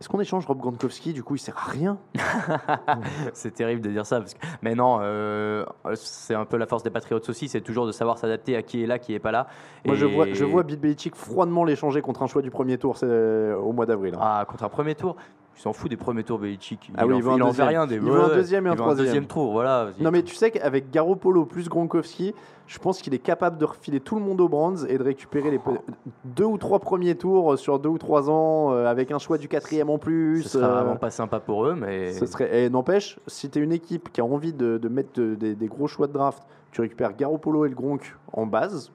[0.00, 1.98] Est-ce qu'on échange Rob Gronkowski Du coup, il sert à rien.
[3.34, 4.18] c'est terrible de dire ça.
[4.18, 4.38] Parce que...
[4.62, 8.16] Mais non, euh, c'est un peu la force des Patriots aussi, c'est toujours de savoir
[8.16, 9.46] s'adapter à qui est là, qui est pas là.
[9.84, 12.96] Moi, je vois, je vois Bill Belichick froidement l'échanger contre un choix du premier tour
[12.96, 14.14] c'est, au mois d'avril.
[14.14, 14.20] hein.
[14.22, 15.16] Ah, contre un premier tour
[15.60, 16.90] Il s'en fout des premiers tours, Belichick.
[16.96, 18.76] Ah oui, en, il en fait rien des Il veut un ouais, deuxième et un
[18.76, 19.04] troisième.
[19.06, 19.90] deuxième tour, voilà.
[20.00, 22.34] Non mais tu sais qu'avec Garoppolo plus Gronkowski,
[22.66, 25.50] je pense qu'il est capable de refiler tout le monde aux Brands et de récupérer
[25.50, 25.72] les pe-
[26.24, 29.48] deux ou trois premiers tours sur deux ou trois ans euh, avec un choix du
[29.48, 30.44] quatrième en plus.
[30.44, 32.14] Ce serait euh, vraiment pas sympa pour eux, mais.
[32.14, 32.62] ce serait.
[32.64, 35.54] Et n'empêche, si tu es une équipe qui a envie de, de mettre de- des,
[35.54, 36.42] des gros choix de draft,
[36.72, 38.90] tu récupères Garoppolo et le Gronk en base,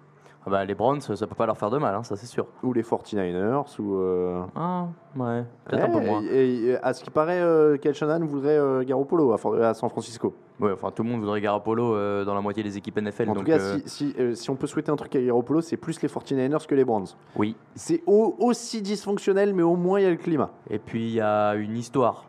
[0.47, 2.45] Ah bah, les Browns, ça peut pas leur faire de mal, hein, ça c'est sûr.
[2.61, 3.95] ou les 49ers, ou.
[3.95, 6.21] euh, Ah, ouais, peut-être un ouais, peu moins.
[6.23, 9.73] Et, et à ce qui paraît, euh, Kyle Shanahan voudrait euh, Garoppolo à, For- à
[9.73, 10.35] San Francisco.
[10.59, 13.29] Ouais, enfin, tout le monde voudrait Garoppolo euh, dans la moitié des équipes NFL.
[13.29, 15.21] En donc, tout cas, euh, si, si, euh, si on peut souhaiter un truc à
[15.21, 17.07] Garoppolo, c'est plus les 49ers que les Browns.
[17.35, 17.55] Oui.
[17.73, 20.51] C'est au- aussi dysfonctionnel, mais au moins il y a le climat.
[20.69, 22.25] Et puis, il y a une histoire.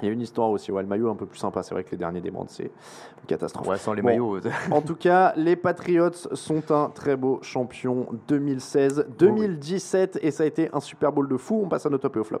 [0.00, 0.70] Il y a une histoire aussi.
[0.70, 1.62] Ouais, le maillot est un peu plus sympa.
[1.62, 3.66] C'est vrai que les derniers des c'est une catastrophe.
[3.66, 4.08] Ouais, sans les Bon.
[4.08, 4.38] maillots.
[4.70, 10.46] En tout cas, les Patriots sont un très beau champion 2016, 2017, et ça a
[10.46, 11.62] été un Super Bowl de fou.
[11.64, 12.40] On passe à nos top et au flop.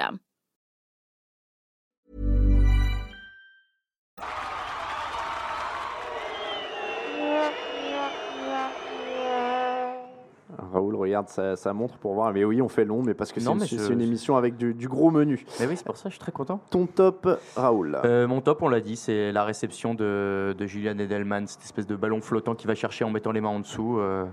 [10.73, 12.33] Raoul regarde sa, sa montre pour voir.
[12.33, 14.87] Mais oui, on fait long, mais parce que c'est une, je- émission avec du, du
[14.87, 15.45] gros menu.
[15.59, 16.59] Mais oui, c'est pour ça, je suis très content.
[16.69, 17.97] Ton top, Raoul.
[18.03, 21.87] Euh, mon top, on l'a dit, c'est la réception de, de Julian Edelman, cette espèce
[21.87, 23.97] de ballon flottant qui va chercher en mettant les mains en dessous.
[23.99, 24.25] euh,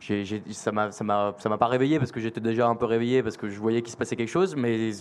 [0.00, 3.36] j'ai- j'ai- ça m'a ça pas réveillé parce que j'étais déjà un peu réveillé parce
[3.36, 4.92] que je voyais qu'il se passait quelque chose, mais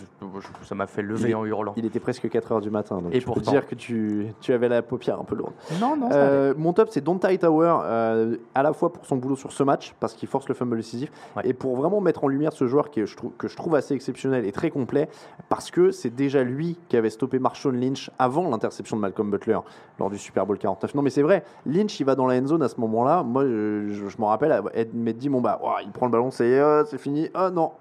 [0.64, 1.74] ça m'a fait lever est- en hurlant.
[1.78, 3.52] Il était presque 4h du matin, donc Et pourtant.
[3.52, 5.54] dire que tu, tu avais la paupière un peu lourde.
[5.80, 9.36] Non, non, Euh, mon top, c'est Don't Tower, euh, à la fois pour son boulot
[9.36, 11.12] sur ce match, parce qu'il force le fumble décisif,
[11.44, 13.76] et pour vraiment mettre en lumière ce joueur qui est- je trouve, que je trouve
[13.76, 15.10] assez exceptionnel et très complet,
[15.50, 19.60] parce que c'est déjà lui qui avait stoppé Marshawn Lynch avant l'interception de Malcolm Butler
[20.00, 20.96] lors du Super Bowl 49.
[20.96, 23.24] Non, mais c'est vrai, Lynch, il va dans la end zone à ce moment-là.
[23.24, 26.12] Moi, je, je- je m'en rappelle, Ed m'être dit, bon, bah, ouah, il prend le
[26.12, 27.30] ballon, c'est euh, c'est fini.
[27.36, 27.72] Oh non,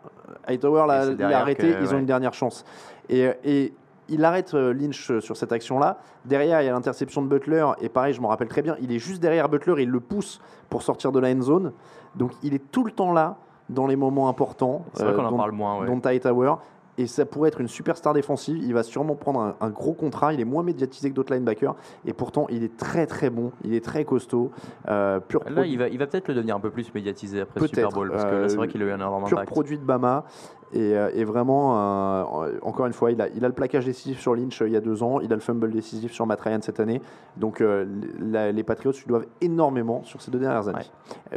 [0.47, 2.65] Hightower l'a l'a derrière arrêté, que- ils ont une dernière chance.
[3.09, 3.73] Et, et
[4.09, 5.99] il arrête euh, Lynch euh, sur cette action-là.
[6.25, 7.67] Derrière, il y a l'interception de Butler.
[7.81, 10.41] Et pareil, je me rappelle très bien, il est juste derrière Butler il le pousse
[10.71, 11.73] pour sortir de la end zone.
[12.15, 13.37] Donc il est tout le temps là
[13.69, 14.85] dans les moments importants.
[14.95, 15.87] C'est vrai qu'on en dont- parle moins, ouais.
[15.87, 16.37] dont.
[16.99, 18.59] Et ça pourrait être une superstar défensive.
[18.63, 20.33] Il va sûrement prendre un, un gros contrat.
[20.33, 21.75] Il est moins médiatisé que d'autres linebackers.
[22.07, 23.53] Et pourtant, il est très très bon.
[23.65, 24.51] Il est très costaud.
[24.89, 27.61] Euh, pur Là, il va, il va peut-être le devenir un peu plus médiatisé après
[27.61, 27.67] le.
[27.67, 29.51] Super Bowl, parce que là, c'est vrai qu'il a eu un énorme pur impact.
[29.53, 30.25] produit de Bama.
[30.73, 31.77] Et, euh, et vraiment,
[32.43, 34.73] euh, encore une fois, il a, il a le plaquage décisif sur Lynch euh, il
[34.73, 35.21] y a deux ans.
[35.21, 37.01] Il a le fumble décisif sur Matt Ryan cette année.
[37.37, 40.85] Donc la- les Patriots lui doivent énormément sur ces deux dernières années.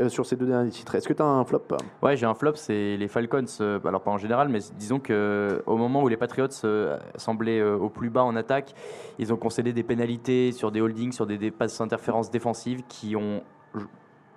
[0.09, 0.95] Sur ces deux derniers titres.
[0.95, 1.61] Est-ce que tu as un flop
[2.01, 3.45] Ouais, j'ai un flop, c'est les Falcons.
[3.86, 6.47] alors pas en général, mais disons que au moment où les Patriots
[7.15, 8.73] semblaient au plus bas en attaque,
[9.19, 13.15] ils ont concédé des pénalités sur des holdings, sur des, des passes interférences défensives qui
[13.15, 13.41] ont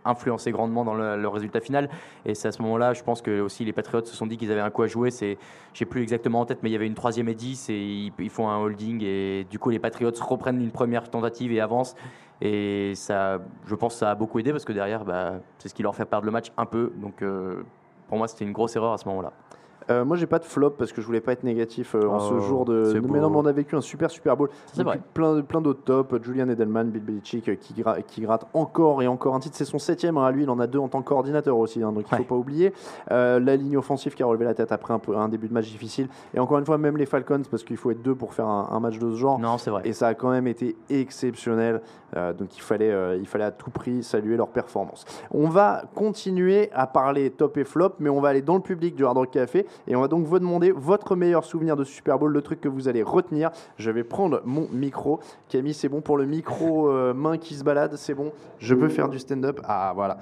[0.05, 1.89] influencé grandement dans le, résultat final.
[2.27, 4.53] Et c'est à ce moment-là, je pense que aussi les Patriots se sont dit qu'ils
[4.53, 5.11] avaient un coup à jouer.
[5.11, 5.39] C'est,
[5.75, 8.13] j'ai plus exactement en tête, mais il y avait une troisième et 10 et ils,
[8.19, 11.95] ils font un holding et du coup les Patriots reprennent une première tentative et avancent.
[12.45, 15.75] Et ça, je pense que ça a beaucoup aidé parce que derrière, bah, c'est ce
[15.75, 16.93] qui leur fait perdre le match un peu.
[16.97, 17.63] Donc euh,
[18.09, 19.33] pour moi, c'était une grosse erreur à ce moment-là.
[19.91, 22.19] Euh, moi, j'ai pas de flop parce que je voulais pas être négatif euh, en
[22.21, 22.93] ce Oh, jour de.
[23.11, 24.49] Mais non, mais on a vécu un super Super Bowl.
[24.73, 25.01] C'est vrai.
[25.15, 26.23] Plein, plein d'autres tops.
[26.23, 29.57] Julian Edelman, Bill Belichick euh, qui, gra- qui gratte encore et encore un titre.
[29.57, 30.45] C'est son septième hein, à lui.
[30.45, 31.83] Il en a deux en tant que coordinateur aussi.
[31.83, 32.73] hein, donc il faut pas oublier.
[33.11, 35.55] Euh, la ligne offensive qui a relevé la tête après un, peu, un début de
[35.55, 36.09] match difficile.
[36.35, 38.69] Et encore une fois, même les Falcons parce qu'il faut être deux pour faire un,
[38.73, 39.39] un match de ce genre.
[39.39, 39.83] Non, c'est vrai.
[39.85, 41.81] Et ça a quand même été exceptionnel.
[42.39, 45.07] Donc il fallait, il fallait à tout prix saluer leur performance.
[45.31, 48.95] On va continuer à parler top et flop, mais on va aller dans le public
[48.95, 52.19] du Hard Rock Café et on va donc vous demander votre meilleur souvenir de Super
[52.19, 53.51] Bowl, le truc que vous allez retenir.
[53.79, 55.21] Je vais prendre mon micro.
[55.49, 58.33] Camille, c'est bon pour le micro euh, main qui se balade, c'est bon.
[58.59, 59.61] Je peux faire du stand-up.
[59.65, 60.19] Ah voilà.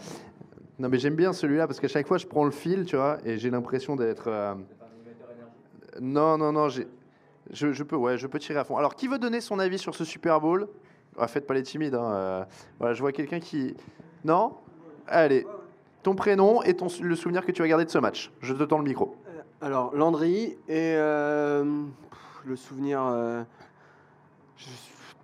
[0.78, 3.18] Non mais j'aime bien celui-là parce qu'à chaque fois je prends le fil, tu vois,
[3.24, 4.28] et j'ai l'impression d'être.
[4.28, 4.54] euh,
[6.00, 6.86] Non non non, j'ai.
[7.52, 8.76] Je, peux, ouais, je peux tirer à fond.
[8.76, 10.68] Alors, qui veut donner son avis sur ce Super Bowl?
[11.18, 11.96] Ah, Faites pas les timides.
[11.96, 12.44] hein, euh,
[12.78, 13.74] voilà, je vois quelqu'un qui.
[14.24, 14.52] Non?
[15.08, 15.44] Allez,
[16.04, 18.30] ton prénom et ton, le souvenir que tu vas garder de ce match.
[18.40, 19.16] Je te tends le micro.
[19.62, 21.84] Alors, Landry et euh,
[22.46, 23.02] le souvenir.
[23.04, 23.42] euh,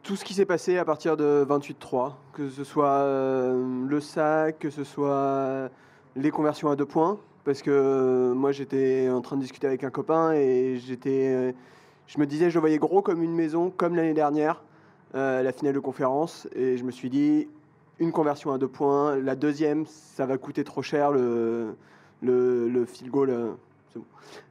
[0.03, 4.59] tout ce qui s'est passé à partir de 28-3, que ce soit euh, le sac,
[4.59, 5.71] que ce soit
[6.17, 9.91] les conversions à deux points, parce que moi j'étais en train de discuter avec un
[9.91, 11.55] copain et j'étais,
[12.07, 14.63] je me disais je voyais gros comme une maison, comme l'année dernière,
[15.15, 17.49] la finale de conférence, et je me suis dit
[17.99, 21.75] une conversion à deux points, la deuxième ça va coûter trop cher le,
[22.23, 23.57] le, le goal.
[23.99, 24.05] Bon.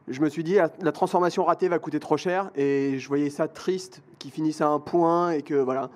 [0.08, 3.48] Je me suis dit, la, transformation ratée va coûter trop cher et je voyais ça
[3.48, 5.90] triste, qu'ils finissent à un point et que voilà.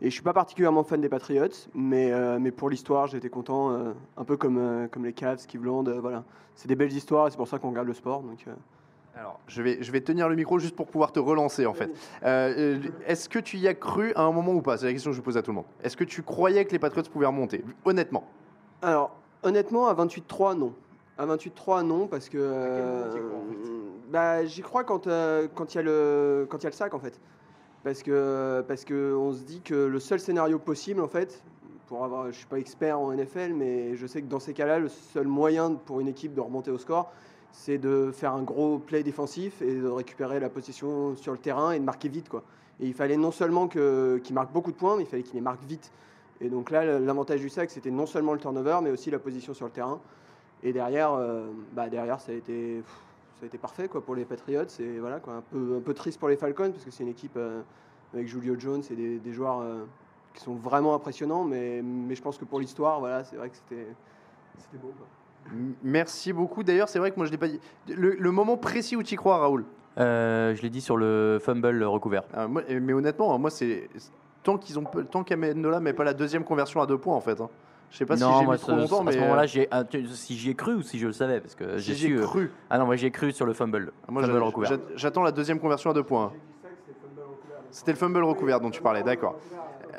[0.00, 3.70] Et je suis pas particulièrement fan des Patriots, mais, euh, mais pour l'histoire, j'étais content,
[3.70, 6.24] euh, un peu comme, euh, comme les Cavs, Cleveland, voilà.
[6.56, 8.22] C'est des belles histoires et c'est pour ça qu'on regarde le sport.
[8.22, 8.44] Donc,
[9.16, 11.90] Alors, je vais, je vais tenir le micro juste pour pouvoir te relancer en fait.
[12.24, 14.76] Euh, Est-ce que tu y as cru à un moment ou pas?
[14.76, 15.66] C'est la question que je pose à tout le monde.
[15.84, 17.64] Est-ce que tu croyais que les Patriots pouvaient remonter?
[17.84, 18.24] Honnêtement.
[18.82, 20.74] Alors, honnêtement, à 28-3, non.
[21.18, 22.38] À 28-3, non, parce que.
[22.40, 23.10] euh,
[24.10, 26.74] bah, J'y crois quand euh, quand il y, a le- quand il y a le
[26.74, 27.20] sac, en fait.
[27.84, 31.42] Parce que parce que on se dit que le seul scénario possible, en fait,
[31.88, 34.78] pour avoir, je suis pas expert en NFL, mais je sais que dans ces cas-là,
[34.78, 37.10] le seul moyen pour une équipe de remonter au score,
[37.52, 41.72] c'est de faire un gros play défensif et de récupérer la position sur le terrain
[41.72, 42.28] et de marquer vite.
[42.30, 42.42] Quoi.
[42.80, 45.34] Et il fallait non seulement que- qu'il marque beaucoup de points, mais il fallait qu'il
[45.34, 45.90] les marque vite.
[46.40, 49.52] Et donc là, l'avantage du sac, c'était non seulement le turnover, mais aussi la position
[49.52, 50.00] sur le terrain.
[50.62, 53.00] Et derrière, euh, bah derrière ça, a été, pff,
[53.40, 54.62] ça a été parfait quoi, pour les Patriots.
[54.80, 57.08] Et voilà, quoi, un, peu, un peu triste pour les Falcons, parce que c'est une
[57.10, 57.60] équipe euh,
[58.14, 59.84] avec Julio Jones et des, des joueurs euh,
[60.34, 61.44] qui sont vraiment impressionnants.
[61.44, 63.86] Mais, mais je pense que pour l'histoire, voilà, c'est vrai que c'était
[64.58, 64.92] c'était beau.
[64.96, 65.06] quoi.
[65.82, 66.62] Merci beaucoup.
[66.62, 67.58] D'ailleurs, c'est vrai que moi, je l'ai pas dit.
[67.88, 69.64] Le, le moment précis où tu y crois, Raoul?
[69.98, 72.22] Euh, je l'ai dit sur le fumble recouvert.
[72.32, 73.88] Ah, moi- Mais honnêtement, moi, c'est.
[74.44, 77.40] Tant qu'ils ont, tant qu'Amendola met pas la deuxième conversion à deux points, en fait.
[77.40, 77.48] hein.
[77.92, 79.12] Je sais pas si non, j'ai moi, mis trop ce- longtemps, à mais.
[79.12, 81.40] ce euh, moment-là, j'ai- ah, tu- si j'y ai cru ou si je le savais,
[81.42, 82.50] parce que Si j'ai j'y ai su, euh, cru.
[82.70, 83.92] Ah non, moi j'ai cru sur le fumble.
[84.08, 84.70] Moi, recouvert.
[84.70, 86.32] j'a- j'attends la deuxième conversion à deux points.
[87.70, 89.36] C'était le fumble recouvert dont tu parlais, d'accord.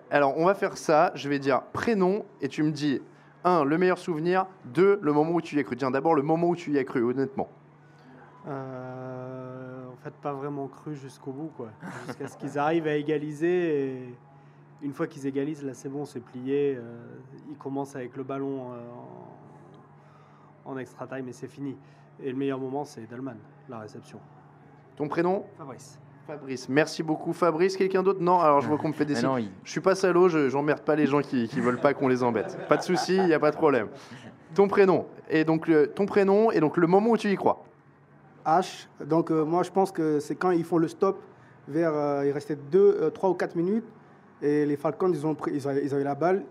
[0.09, 1.11] Alors, on va faire ça.
[1.15, 2.99] Je vais dire prénom et tu me dis
[3.43, 5.75] un, le meilleur souvenir, deux, le moment où tu y as cru.
[5.75, 7.47] Tiens, d'abord le moment où tu y as cru, honnêtement.
[8.47, 11.67] Euh, en fait, pas vraiment cru jusqu'au bout, quoi.
[12.07, 13.77] Jusqu'à ce qu'ils arrivent à égaliser.
[13.85, 14.15] Et
[14.83, 16.75] une fois qu'ils égalisent, là, c'est bon, c'est plié.
[16.77, 16.81] Euh,
[17.49, 18.75] ils commencent avec le ballon euh,
[20.65, 21.75] en, en extra time et c'est fini.
[22.21, 23.37] Et le meilleur moment, c'est Delman,
[23.69, 24.19] la réception.
[24.95, 25.45] Ton prénom?
[25.57, 25.99] Fabrice.
[26.27, 26.69] Fabrice.
[26.69, 27.75] Merci beaucoup, Fabrice.
[27.75, 28.21] Quelqu'un d'autre?
[28.21, 29.27] Non, alors je vois qu'on me fait des signes.
[29.27, 31.93] non, il- Je suis pas salaud, je j'emmerde pas les gens qui, qui veulent pas
[31.93, 32.57] qu'on les embête.
[32.67, 33.87] Pas de souci, il n'y a pas de problème.
[34.53, 37.63] Ton prénom et donc le, ton prénom et donc le moment où tu y crois.
[38.45, 38.87] H.
[39.03, 41.19] Donc euh, moi je pense que c'est quand ils font le stop
[41.67, 43.85] vers euh, il restait 2 3 ou 4 minutes
[44.43, 46.43] et les Falcons ils ont pris ils avaient, ils avaient la balle,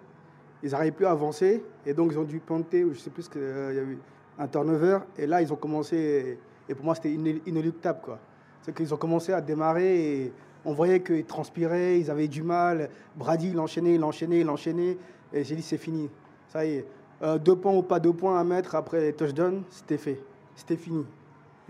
[0.65, 3.41] ils n'arrivaient plus à avancer et donc ils ont dû planter je sais plus qu'il
[3.41, 3.99] y a eu
[4.39, 6.39] un turnover et là ils ont commencé
[6.69, 8.19] et pour moi c'était iné- inéluctable quoi.
[8.63, 10.33] C'est qu'ils ont commencé à démarrer et
[10.65, 12.89] on voyait qu'ils transpiraient, ils avaient du mal.
[13.17, 14.97] Brady il enchaînait, il enchaînait, il enchaînait
[15.33, 16.09] et j'ai dit c'est fini.
[16.49, 16.87] Ça y est.
[17.23, 20.21] Euh, deux points ou pas deux points à mettre après les touchdowns, c'était fait.
[20.55, 21.05] C'était fini.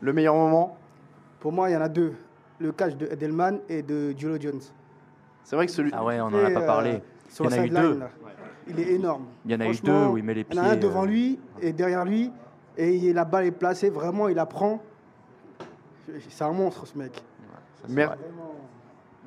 [0.01, 0.77] Le meilleur moment?
[1.41, 2.13] Pour moi, il y en a deux.
[2.59, 4.61] Le catch de Edelman et de Julio Jones.
[5.45, 5.91] C'est vrai que celui.
[5.95, 7.03] Ah ouais, on en a pas euh, parlé.
[7.29, 7.99] sur Il y en a eu deux.
[7.99, 8.11] là.
[8.69, 9.25] Il est énorme.
[9.45, 10.71] Il y en a eu deux où il met les Il y en a un
[10.71, 12.31] pieds, devant euh, lui et derrière lui.
[12.77, 13.91] Et la balle est placée.
[13.91, 14.81] Vraiment, il la prend.
[16.29, 17.23] C'est un monstre, ce mec.
[17.89, 18.17] Mer-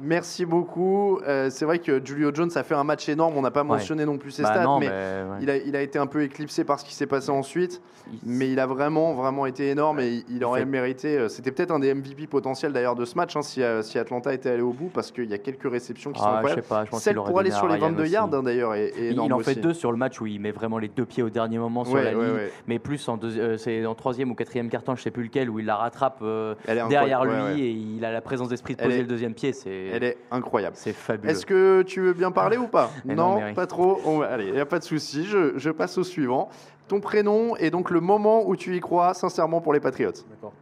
[0.02, 1.20] Merci beaucoup.
[1.26, 3.36] Euh, c'est vrai que Julio Jones a fait un match énorme.
[3.38, 3.68] On n'a pas Ouais.
[3.68, 4.94] mentionné non plus ses Bah stats, non, mais, mais,
[5.32, 5.38] ouais.
[5.42, 7.82] il, a, il a été un peu éclipsé par ce qui s'est passé ensuite.
[8.26, 11.18] Mais il a vraiment, vraiment été énorme et il, il aurait fait- mérité.
[11.18, 13.98] euh, C'était peut-être un des MVP potentiels d'ailleurs de ce match hein, si, euh, si
[13.98, 16.36] Atlanta était allé au bout parce qu'il y a quelques réceptions qui sont Ah, je
[16.38, 16.62] incroyables.
[16.62, 18.12] sais pas, je pense Celle pour aller sur les Ryan 22 aussi.
[18.12, 19.60] yards hein, d'ailleurs est, est Il- énorme il en fait aussi.
[19.62, 21.96] deux sur le match où il met vraiment les deux pieds au dernier moment sur
[21.96, 25.02] Ouais, la ligne, mais plus en deux- euh, c'est en troisième ou quatrième carton, je
[25.02, 28.50] sais plus lequel, où il la rattrape euh, derrière lui et il a la présence
[28.50, 29.54] d'esprit de poser le deuxième pied.
[29.54, 30.76] C'est Elle est incroyable.
[30.78, 31.32] c'est fabuleux.
[31.32, 34.00] Est-ce que tu veux bien parler ou pas Eh non, pas trop.
[34.06, 35.26] On Allez, il n'y a pas de souci.
[35.26, 36.50] Je, je passe au suivant.
[36.88, 40.12] Ton prénom et donc le moment où tu y crois sincèrement pour les Patriots.
[40.30, 40.54] D'accord.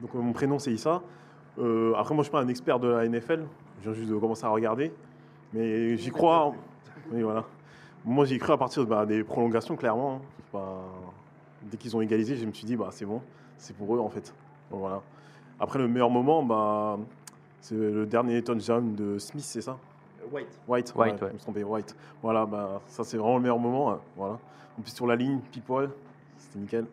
[0.00, 1.02] Donc euh, mon prénom c'est Issa.
[1.58, 3.44] Euh, après moi je suis pas un expert de la NFL.
[3.80, 4.92] Je viens juste de commencer à regarder.
[5.52, 6.52] Mais j'y crois.
[7.12, 7.44] Oui voilà.
[8.04, 10.14] Moi j'y cru à partir bah, des prolongations clairement.
[10.16, 10.20] hein.
[10.52, 10.82] Bah,
[11.62, 13.20] dès qu'ils ont égalisé, je me suis dit bah c'est bon,
[13.58, 14.34] c'est pour eux en fait.
[14.70, 15.02] Donc, voilà.
[15.60, 16.98] Après le meilleur moment, bah,
[17.60, 19.76] c'est le dernier touchdown de Smith, c'est ça
[20.32, 20.46] White.
[20.66, 21.34] White, White, ouais, ouais.
[21.54, 21.94] je me White.
[22.22, 23.92] Voilà, bah, ça c'est vraiment le meilleur moment.
[23.92, 24.00] hein.
[24.16, 24.38] Voilà.
[24.78, 25.90] En plus sur la ligne, people,
[26.38, 26.84] c'était nickel.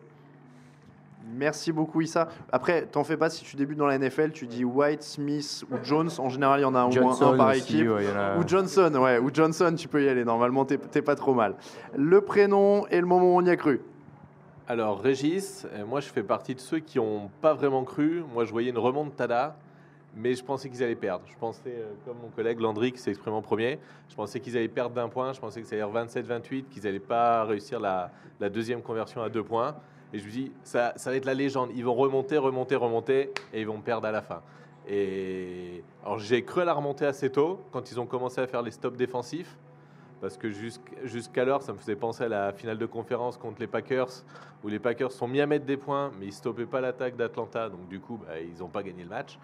[1.36, 2.28] Merci beaucoup Issa.
[2.52, 5.76] Après, t'en fais pas si tu débutes dans la NFL, tu dis White, Smith ou
[5.82, 6.10] Jones.
[6.18, 7.88] En général, il y en a au moins Johnson un par aussi, équipe.
[7.88, 9.18] ouais, a- Ou Johnson, ouais.
[9.18, 10.22] Ou Johnson, tu peux y aller.
[10.24, 11.54] Normalement, t'es t'es pas trop mal.
[11.96, 13.80] Le prénom et le moment où on y a cru.
[14.68, 18.22] Alors, Régis, euh, moi je fais partie de ceux qui n'ont pas vraiment cru.
[18.34, 19.56] Moi je voyais une remontada,
[20.16, 21.24] mais je pensais qu'ils allaient perdre.
[21.26, 24.56] Je pensais, euh, comme mon collègue Landry qui s'est exprimé en premier, je pensais qu'ils
[24.56, 25.32] allaient perdre d'un point.
[25.32, 28.10] Je pensais que ça allait être 27-28, qu'ils n'allaient pas réussir la,
[28.50, 29.74] deuxième conversion à deux points.
[30.12, 31.70] Et je me dis, ça, ça va être la légende.
[31.74, 34.42] Ils vont remonter, remonter, remonter, et ils vont perdre à la fin.
[34.86, 38.62] Et alors j'ai cru à la remontée assez tôt, quand ils ont commencé à faire
[38.62, 39.56] les stops défensifs.
[40.20, 43.66] Parce que jusqu'- jusqu'alors, ça me faisait penser à la finale de conférence contre les
[43.66, 44.08] Packers,
[44.62, 47.68] où les Packers sont mis à mettre des points, mais ils stoppaient pas l'attaque d'Atlanta,
[47.68, 49.38] donc du coup, bah, ils n'ont pas gagné le match.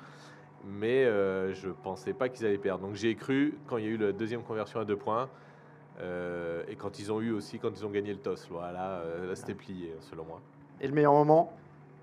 [0.66, 2.86] Mais euh, je pensais pas qu'ils allaient perdre.
[2.86, 5.28] Donc j'ai cru quand il y a eu la deuxième conversion à deux points,
[6.00, 8.46] euh, et quand ils ont eu aussi, quand ils ont gagné le toss.
[8.50, 10.40] Voilà, euh, là c'était plié, selon moi.
[10.80, 11.52] Et le meilleur moment?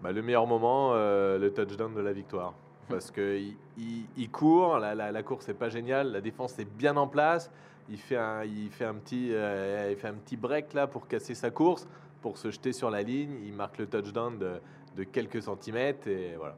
[0.02, 2.54] Bah, le meilleur moment, euh, le touchdown de la victoire.
[2.90, 6.66] Parce qu'il il, il court, la, la, la course n'est pas géniale, la défense est
[6.66, 7.52] bien en place.
[7.90, 11.36] Il fait un, il fait un, petit, il fait un petit break là pour casser
[11.36, 11.88] sa course,
[12.22, 13.38] pour se jeter sur la ligne.
[13.46, 14.54] Il marque le touchdown de,
[14.96, 16.56] de quelques centimètres et voilà.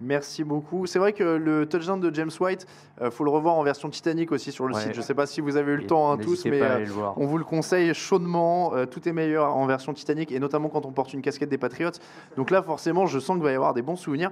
[0.00, 0.86] Merci beaucoup.
[0.86, 2.66] C'est vrai que le touchdown de James White,
[3.00, 4.80] il faut le revoir en version Titanic aussi sur le Ouais.
[4.80, 4.94] site.
[4.94, 6.84] Je ne sais pas si vous avez eu le Et temps hein, tous, mais euh,
[7.16, 8.74] on vous le conseille chaudement.
[8.74, 11.58] Euh, tout est meilleur en version Titanic et notamment quand on porte une casquette des
[11.58, 11.90] Patriots.
[12.36, 14.30] Donc là, forcément, je sens qu'il va y avoir des bons souvenirs.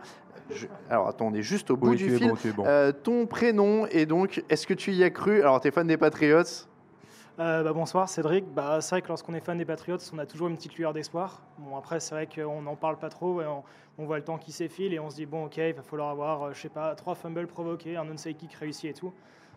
[0.50, 2.64] Je- Alors attendez, juste au bout Oui, du fil, bon, bon.
[2.66, 5.40] euh, ton prénom et donc, est-ce que tu y as cru?
[5.42, 6.42] Alors, tu es fan des Patriots?
[7.38, 8.44] Euh, bah, bonsoir Cédric.
[8.52, 10.92] Bah, c'est vrai que lorsqu'on est fan des Patriots, on a toujours une petite lueur
[10.92, 11.42] d'espoir.
[11.58, 13.40] Bon, après, c'est vrai qu'on n'en parle pas trop.
[13.40, 13.62] et on,
[14.04, 16.42] voit le temps qui s'effile et on se dit, bon, ok, il va falloir avoir,
[16.42, 19.12] euh, je sais pas, trois fumbles provoqués, un onside kick réussi et tout.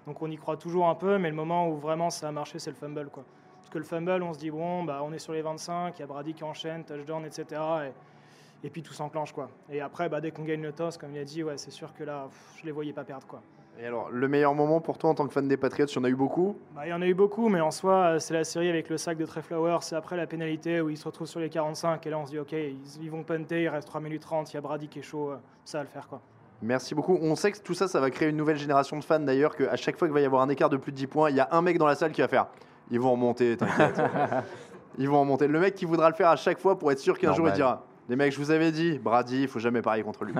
[0.05, 2.59] Donc on y croit toujours un peu, mais le moment où vraiment ça a marché,
[2.59, 3.09] c'est le fumble.
[3.09, 3.23] Quoi.
[3.61, 6.01] Parce que le fumble, on se dit, bon, bah, on est sur les 25, il
[6.01, 7.61] y a Brady qui enchaîne, touchdown, etc.
[8.63, 9.31] Et, et puis tout s'enclenche.
[9.31, 9.49] quoi.
[9.69, 11.93] Et après, bah, dès qu'on gagne le toss, comme il a dit, ouais, c'est sûr
[11.93, 13.25] que là, pff, je les voyais pas perdre.
[13.25, 13.41] quoi.
[13.79, 15.99] Et alors, le meilleur moment pour toi en tant que fan des Patriots, il y
[15.99, 18.19] en a eu beaucoup Bah, il y en a eu beaucoup, mais en soi, euh,
[18.19, 19.79] c'est la série avec le sac de Trey Flowers.
[19.81, 22.05] C'est après la pénalité où ils se retrouvent sur les 45.
[22.05, 24.51] Et là, on se dit, OK, ils, ils vont punter, il reste 3 minutes 30.
[24.51, 25.31] Il y a Brady qui est chaud.
[25.31, 26.21] euh, Ça va le faire, quoi.
[26.61, 27.17] Merci beaucoup.
[27.21, 29.75] On sait que tout ça, ça va créer une nouvelle génération de fans d'ailleurs, qu'à
[29.75, 31.39] chaque fois qu'il va y avoir un écart de plus de 10 points, il y
[31.41, 32.47] a un mec dans la salle qui va faire
[32.91, 33.99] Ils vont remonter, t'inquiète.
[34.99, 35.47] Ils vont remonter.
[35.47, 37.53] Le mec qui voudra le faire à chaque fois pour être sûr qu'un jour il
[37.53, 40.33] dira Les mecs, je vous avais dit, Brady, il faut jamais parier contre lui.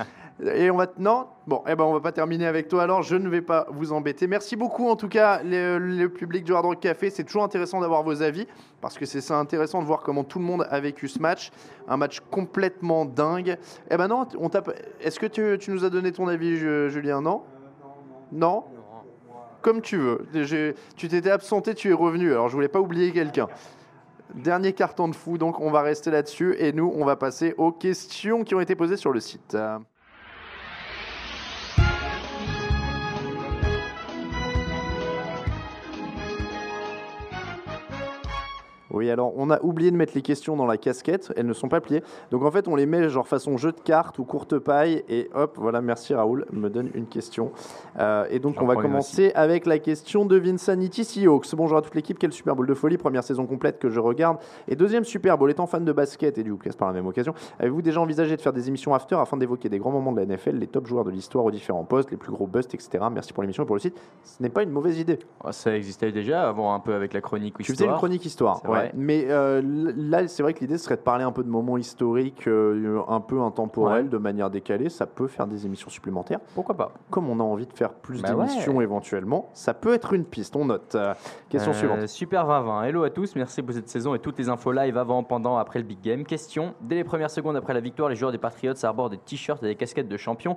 [0.54, 0.86] Et on va.
[0.98, 1.26] Non?
[1.46, 3.92] Bon, eh ben, on va pas terminer avec toi alors, je ne vais pas vous
[3.92, 4.26] embêter.
[4.26, 7.10] Merci beaucoup en tout cas, le, le public du Hard Rock Café.
[7.10, 8.46] C'est toujours intéressant d'avoir vos avis
[8.80, 11.50] parce que c'est ça intéressant de voir comment tout le monde a vécu ce match.
[11.88, 13.58] Un match complètement dingue.
[13.90, 14.70] Eh ben non, on tape.
[15.02, 17.20] Est-ce que tu, tu nous as donné ton avis, Ju- Julien?
[17.20, 17.42] Non?
[18.32, 18.64] Non
[19.60, 20.26] Comme tu veux.
[20.96, 22.30] Tu t'étais absenté, tu es revenu.
[22.32, 23.46] Alors je voulais pas oublier quelqu'un.
[24.34, 27.72] Dernier carton de fou, donc on va rester là-dessus et nous on va passer aux
[27.72, 29.56] questions qui ont été posées sur le site.
[38.90, 41.68] Oui, alors on a oublié de mettre les questions dans la casquette, elles ne sont
[41.68, 42.02] pas pliées.
[42.30, 45.04] Donc en fait, on les met genre façon jeu de cartes ou courte paille.
[45.08, 47.52] Et hop, voilà, merci Raoul, me donne une question.
[47.98, 51.54] Euh, et donc on va commencer avec la question de Vinsanity Seahawks.
[51.54, 54.38] Bonjour à toute l'équipe, quel Super Bowl de folie, première saison complète que je regarde.
[54.68, 57.34] Et deuxième Super Bowl, étant fan de basket et du hockey par la même occasion,
[57.58, 60.26] avez-vous déjà envisagé de faire des émissions after afin d'évoquer des grands moments de la
[60.26, 63.04] NFL, les top joueurs de l'histoire aux différents postes, les plus gros busts, etc.
[63.12, 63.98] Merci pour l'émission et pour le site.
[64.22, 65.18] Ce n'est pas une mauvaise idée.
[65.44, 68.60] Oh, Ça existait déjà avant un peu avec la chronique Tu faisais une chronique histoire,
[68.62, 68.92] C'est ouais.
[68.94, 72.46] Mais euh, là, c'est vrai que l'idée serait de parler un peu de moments historiques,
[72.46, 74.88] euh, un peu intemporels, de manière décalée.
[74.88, 76.40] Ça peut faire des émissions supplémentaires.
[76.54, 78.84] Pourquoi pas Comme on a envie de faire plus Bah d'émissions ouais.
[78.84, 80.56] éventuellement, ça peut être une piste.
[80.56, 80.94] On note.
[80.94, 81.14] Euh,
[81.48, 82.06] question suivante.
[82.06, 82.82] Super 2020.
[82.84, 85.78] Hello à tous, merci pour cette saison et toutes les infos live avant, pendant, après
[85.78, 86.24] le Big Game.
[86.24, 89.62] Question dès les premières secondes après la victoire, les joueurs des Patriots arborent des t-shirts
[89.62, 90.56] et des casquettes de champions.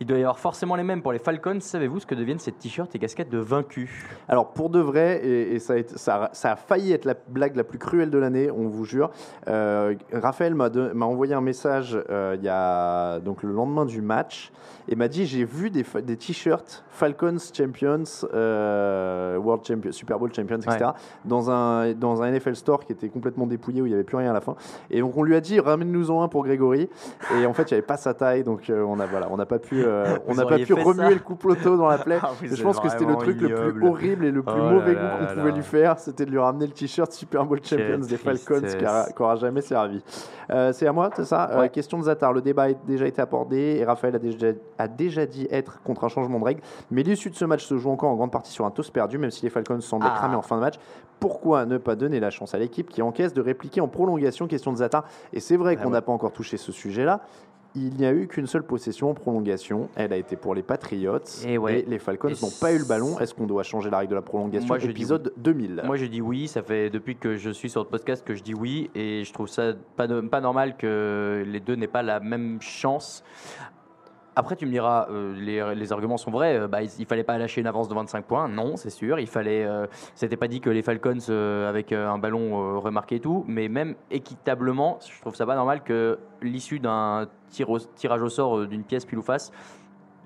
[0.00, 1.58] Il doit y avoir forcément les mêmes pour les Falcons.
[1.60, 3.90] Savez-vous ce que deviennent ces t-shirts et casquettes de vaincus?
[4.28, 7.04] Alors pour de vrai, et, et ça, a été- ça, a- ça a failli être
[7.04, 9.10] la blague la plus cruelle de l'année, on vous jure.
[9.48, 10.68] Euh, Raphaël m'a
[11.06, 14.52] envoyé un message euh, il y a donc le lendemain du match
[14.88, 15.84] et m'a dit j'ai vu des,
[16.16, 18.02] t-shirts Falcons Champions,
[18.34, 20.76] euh, World Champions, Super Bowl Champions, etc.
[20.80, 20.86] Ouais.
[21.24, 24.16] Dans un dans un NFL store qui était complètement dépouillé où il n'y avait plus
[24.16, 24.56] rien à la fin.
[24.90, 26.88] Et donc on lui a dit ramène-nous-en un pour Grégory.
[27.38, 29.46] Et en fait il n'y avait pas sa taille, donc on a voilà, on n'a
[29.46, 32.18] pas pu euh, on n'a pas pu remuer ça le couple-auto dans la plaie.
[32.22, 34.94] Ah, je pense que c'était le truc le plus horrible et le plus Oh mauvais
[34.94, 35.56] goût qu'on pouvait là.
[35.56, 39.22] lui faire, c'était de lui ramener le t-shirt Super Bowl Quelle Champions des Falcons qui
[39.22, 40.02] n'aura jamais servi.
[40.50, 41.50] Euh, c'est à moi, c'est ça?
[41.50, 41.68] Euh, Ouais.
[41.68, 42.32] Question de Zatar.
[42.32, 46.04] Le débat a déjà été abordé et Raphaël a déjà, a déjà dit être contre
[46.04, 46.60] un changement de règle.
[46.90, 49.18] Mais l'issue de ce match se joue encore en grande partie sur un toss perdu,
[49.18, 50.16] même si les Falcons semblaient Ah.
[50.18, 50.74] cramer en fin de match.
[51.20, 54.46] Pourquoi ne pas donner la chance à l'équipe qui encaisse de répliquer en prolongation?
[54.46, 55.04] Question de Zatar.
[55.32, 55.92] Et c'est vrai Ah qu'on ouais.
[55.94, 57.20] n'a pas encore touché ce sujet-là.
[57.76, 59.88] Il n'y a eu qu'une seule possession en prolongation.
[59.96, 61.18] Elle a été pour les Patriots.
[61.44, 61.84] Et ouais.
[61.88, 63.18] les Falcons n'ont pas eu le ballon.
[63.18, 65.82] Est-ce qu'on doit changer la règle de la prolongation Moi, Épisode 2000.
[65.84, 66.46] Moi, je dis oui.
[66.46, 68.90] Ça fait depuis que je suis sur le podcast que je dis oui.
[68.94, 73.24] Et je trouve ça pas normal que les deux n'aient pas la même chance.
[74.36, 75.34] Après, tu me diras, euh,
[75.74, 76.58] les, arguments sont vrais.
[76.58, 78.48] Euh, bah, il, il fallait pas lâcher une avance de 25 points.
[78.48, 79.20] Non, c'est sûr.
[79.20, 79.64] Il fallait.
[79.64, 81.18] euh, C'était pas dit que les Falcons,
[81.68, 86.18] avec un ballon remarqué et tout, mais même équitablement, je trouve ça pas normal que
[86.42, 89.52] l'issue d'un tirage au sort d'une pièce pile ou face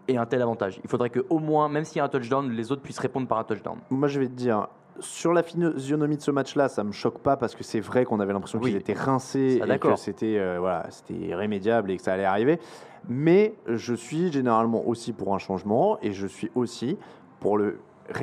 [0.08, 0.80] ait un tel avantage.
[0.82, 3.28] Il faudrait que au moins, même s'il y a un touchdown, les autres puissent répondre
[3.28, 3.78] par un touchdown.
[3.90, 4.68] Moi, je vais te dire,
[5.00, 8.20] sur la physionomie de ce match-là, ça me choque pas parce que c'est vrai qu'on
[8.20, 8.70] avait l'impression Oui.
[8.70, 12.24] qu'ils étaient rincés Ça, et que c'était euh, voilà, c'était irrémédiable et que ça allait
[12.24, 12.58] arriver.
[13.08, 16.96] Mais je suis généralement aussi pour un changement et je suis aussi
[17.40, 17.78] pour le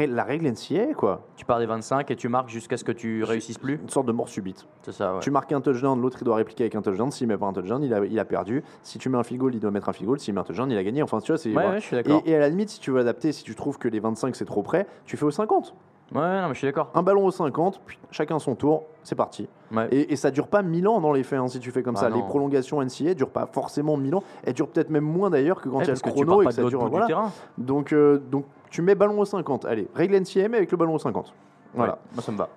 [0.07, 1.21] la règle NCA quoi.
[1.35, 3.75] Tu pars des 25 et tu marques jusqu'à ce que tu réussisses plus.
[3.81, 4.65] Une sorte de mort subite.
[4.81, 5.13] C'est ça.
[5.13, 5.19] ouais.
[5.19, 7.11] Tu marques un touchdown, l'autre il doit répliquer avec un touchdown.
[7.11, 8.63] S'il met pas un touchdown, il a, il a perdu.
[8.81, 10.19] Si tu mets un field goal, il doit mettre un field goal.
[10.19, 11.03] S'il met un touchdown, il a gagné.
[11.03, 11.49] Enfin, tu vois, c'est.
[11.49, 11.69] Ouais, voilà.
[11.73, 12.23] ouais, je suis d'accord.
[12.25, 14.35] Et, et à la limite, si tu veux adapter, si tu trouves que les 25
[14.35, 15.75] c'est trop près, tu fais au 50.
[16.13, 16.91] Ouais, non, mais je suis d'accord.
[16.93, 19.47] Un ballon au 50, puis chacun son tour, c'est parti.
[19.91, 21.95] Et, et ça dure pas 1000 ans dans les faits, hein, si tu fais comme
[21.97, 22.09] Ah ça.
[22.09, 22.17] non.
[22.17, 24.23] Les prolongations NCA durent pas forcément 1000 ans.
[24.43, 26.45] Elles durent peut-être même moins d'ailleurs que quand Ouais, il y a le chrono et
[26.45, 26.87] que ça dure.
[26.87, 27.07] voilà.
[27.07, 27.31] terrain.
[27.57, 29.65] Donc, euh, donc tu mets ballon au 50.
[29.65, 31.33] Allez, règle NCA, mais avec le ballon au 50.
[31.73, 31.93] Voilà.
[31.93, 32.49] Ouais, moi, ça me va.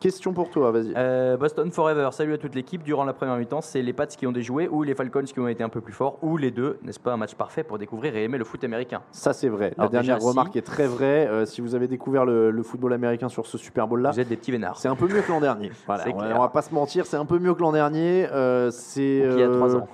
[0.00, 0.92] Question pour toi, vas-y.
[0.96, 2.82] Euh, Boston Forever, salut à toute l'équipe.
[2.82, 5.48] Durant la première mi-temps, c'est les Pats qui ont déjoué ou les Falcons qui ont
[5.48, 6.78] été un peu plus forts ou les deux.
[6.82, 9.74] N'est-ce pas un match parfait pour découvrir et aimer le foot américain Ça, c'est vrai.
[9.78, 11.26] La dernière déjà, si- remarque est très vraie.
[11.28, 14.28] Euh, si vous avez découvert le, le football américain sur ce Super Bowl-là, Vous êtes
[14.28, 14.78] des petits vénards.
[14.78, 15.70] c'est un peu mieux que l'an dernier.
[15.86, 18.26] Voilà, on, va pas se mentir, c'est un peu mieux que l'an dernier.
[18.32, 19.88] Euh, c'est il y a trois ans.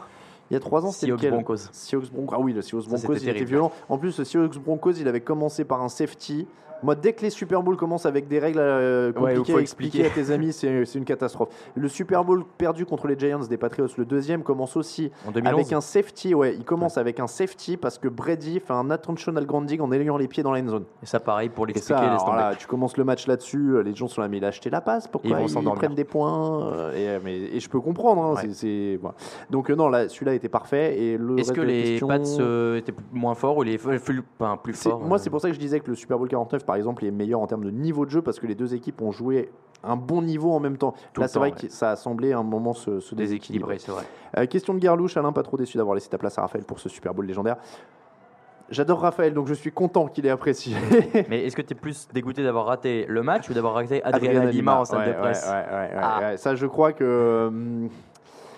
[0.50, 1.30] Il y a trois ans, c'était lequel?
[1.32, 1.56] Broncos.
[1.72, 2.34] Seahawks Broncos.
[2.34, 3.46] Ah oui, le Seahawks Ça, Broncos, il était terrible.
[3.50, 3.72] violent.
[3.90, 6.46] En plus, le Seahawks Broncos, il avait commencé par un safety.
[6.82, 10.06] Moi, dès que les Super Bowls commencent avec des règles euh, compliquées faut à expliquer
[10.06, 11.48] à tes amis, c'est c'est une catastrophe.
[11.74, 15.52] Le Super Bowl perdu contre les Giants des Patriots, le deuxième, commence aussi En 2011.
[15.54, 16.34] avec un safety.
[16.34, 20.16] Ouais, il commence avec un safety parce que Brady fait un attentional grounding en ayant
[20.16, 20.84] les pieds dans la end zone.
[21.02, 22.38] Et ça, pareil, pour l'expliquer, ça, laisse alors tomber.
[22.38, 24.70] là, tu commences le match là-dessus, euh, les gens sont là, mais il a acheté
[24.70, 27.80] la passe, pourquoi Ils ils, prennent des points euh, et, euh, mais, et je peux
[27.80, 28.48] comprendre, hein, Ouais.
[28.52, 29.14] c'est- voilà.
[29.50, 30.98] Donc euh, non, là, celui-là était parfait.
[30.98, 34.74] Et le Est-ce que les question- Pats euh, étaient moins forts ou les enfin, plus
[34.74, 36.76] forts Moi, euh, c'est pour ça que je disais que le Super Bowl 49, par
[36.76, 39.10] exemple, est meilleur en termes de niveau de jeu parce que les deux équipes ont
[39.10, 39.50] joué
[39.82, 40.92] un bon niveau en même temps.
[41.14, 43.76] Tout Là, c'est vrai que ça a semblé à un moment se, se déséquilibrer.
[43.76, 44.04] déséquilibré, c'est vrai.
[44.36, 46.78] Euh, question de Garlouche, Alain, pas trop déçu d'avoir laissé ta place à Raphaël pour
[46.78, 47.56] ce Super Bowl légendaire.
[48.68, 50.76] J'adore Raphaël, donc je suis content qu'il ait apprécié.
[51.30, 54.44] Mais est-ce que tu es plus dégoûté d'avoir raté le match ou d'avoir raté Adriana
[54.44, 56.20] Lima en salle ouais, de presse ouais, ouais, ouais, ouais, Ah.
[56.20, 56.36] ouais.
[56.36, 57.88] Ça, je crois que hum,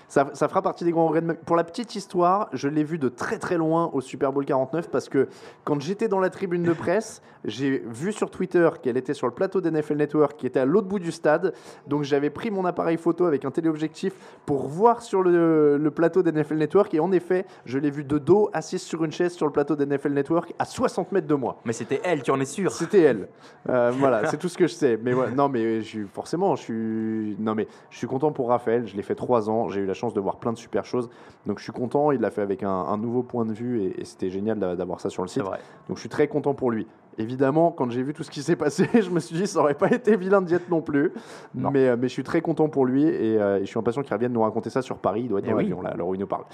[0.09, 1.21] ça, ça fera partie des grands regrets.
[1.21, 4.45] de Pour la petite histoire, je l'ai vu de très très loin au Super Bowl
[4.45, 5.29] 49 parce que
[5.63, 9.33] quand j'étais dans la tribune de presse, j'ai vu sur Twitter qu'elle était sur le
[9.33, 11.53] plateau d'NFL Network qui était à l'autre bout du stade.
[11.87, 14.13] Donc j'avais pris mon appareil photo avec un téléobjectif
[14.47, 18.19] pour voir sur le, le plateau d'NFL Network et en effet, je l'ai vu de
[18.19, 21.57] dos assise sur une chaise sur le plateau d'NFL Network à 60 mètres de moi.
[21.65, 22.73] Mais c'était elle, tu en es sûr?
[22.73, 23.29] C'était elle.
[23.69, 24.99] Euh, voilà, c'est tout ce que je sais.
[25.03, 28.87] Mais ouais, non, mais je forcément, je suis, non mais je suis content pour Raphaël.
[28.87, 29.69] Je l'ai fait trois ans.
[29.69, 31.09] J'ai eu la chance de voir plein de super choses.
[31.47, 32.11] Donc je suis content.
[32.13, 34.77] Il l'a fait avec un, un nouveau point de vue et, et c'était génial d'a-
[34.77, 35.43] d'avoir ça sur le site.
[35.43, 35.59] vrai.
[35.89, 36.87] Donc je suis très content pour lui.
[37.21, 39.75] Évidemment, quand j'ai vu tout ce qui s'est passé, je me suis dit ça aurait
[39.75, 41.13] pas été vilain d'y être non plus.
[41.55, 44.03] Mais, euh, mais je suis très content pour lui et, euh, et je suis impatient
[44.03, 45.23] qu'il revienne nous raconter ça sur Paris.
[45.25, 45.65] Il doit être Eh dans oui.
[45.65, 46.45] l'avion là, l'heure où il nous parle.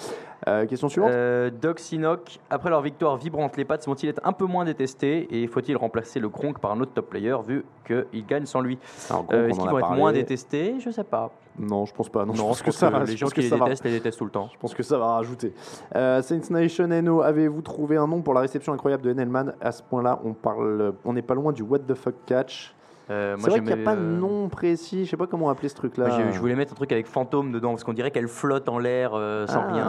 [0.49, 1.11] Euh, question suivante.
[1.13, 5.29] Euh, Doc Sinoc, après leur victoire vibrante, les Pats vont-ils être un peu moins détestés
[5.31, 8.75] et faut-il remplacer le Kronk par un autre top player vu qu'ils gagnent sans lui?
[8.75, 10.75] Est-ce qu'ils vont être moins détestés?
[10.81, 11.31] Je sais pas.
[11.59, 12.25] Non, je pense pas.
[12.25, 13.05] Non, je pense que ça va.
[13.05, 14.49] les gens qui les détestent, les détestent tout le temps.
[14.53, 15.55] Je pense que ça va rajouter.
[15.95, 19.73] Euh, Saints Nation NO, avez-vous trouvé un nom pour la réception incroyable de Enelman À
[19.73, 22.75] ce point-là, on parle, on n'est pas loin du what the fuck catch.
[23.09, 25.05] Euh, C'est vrai qu'il n'y a pas de euh, nom précis.
[25.05, 26.31] Je sais pas comment appeler ce truc-là.
[26.33, 29.13] Je voulais mettre un truc avec fantôme dedans parce qu'on dirait qu'elle flotte en l'air
[29.15, 29.87] euh, sans Ah, rien.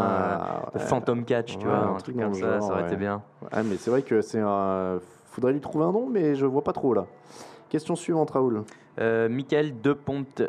[0.75, 0.79] euh.
[0.79, 2.87] Phantom catch, tu Ouais, vois, un un truc comme ça, genre, ça aurait ouais.
[2.87, 3.23] été bien.
[3.51, 4.99] Ah, mais c'est vrai que c'est un.
[5.25, 7.05] Faudrait lui trouver un nom, mais je vois pas trop là.
[7.69, 8.63] Question suivante, Raoul.
[8.99, 10.43] Michael Deponte,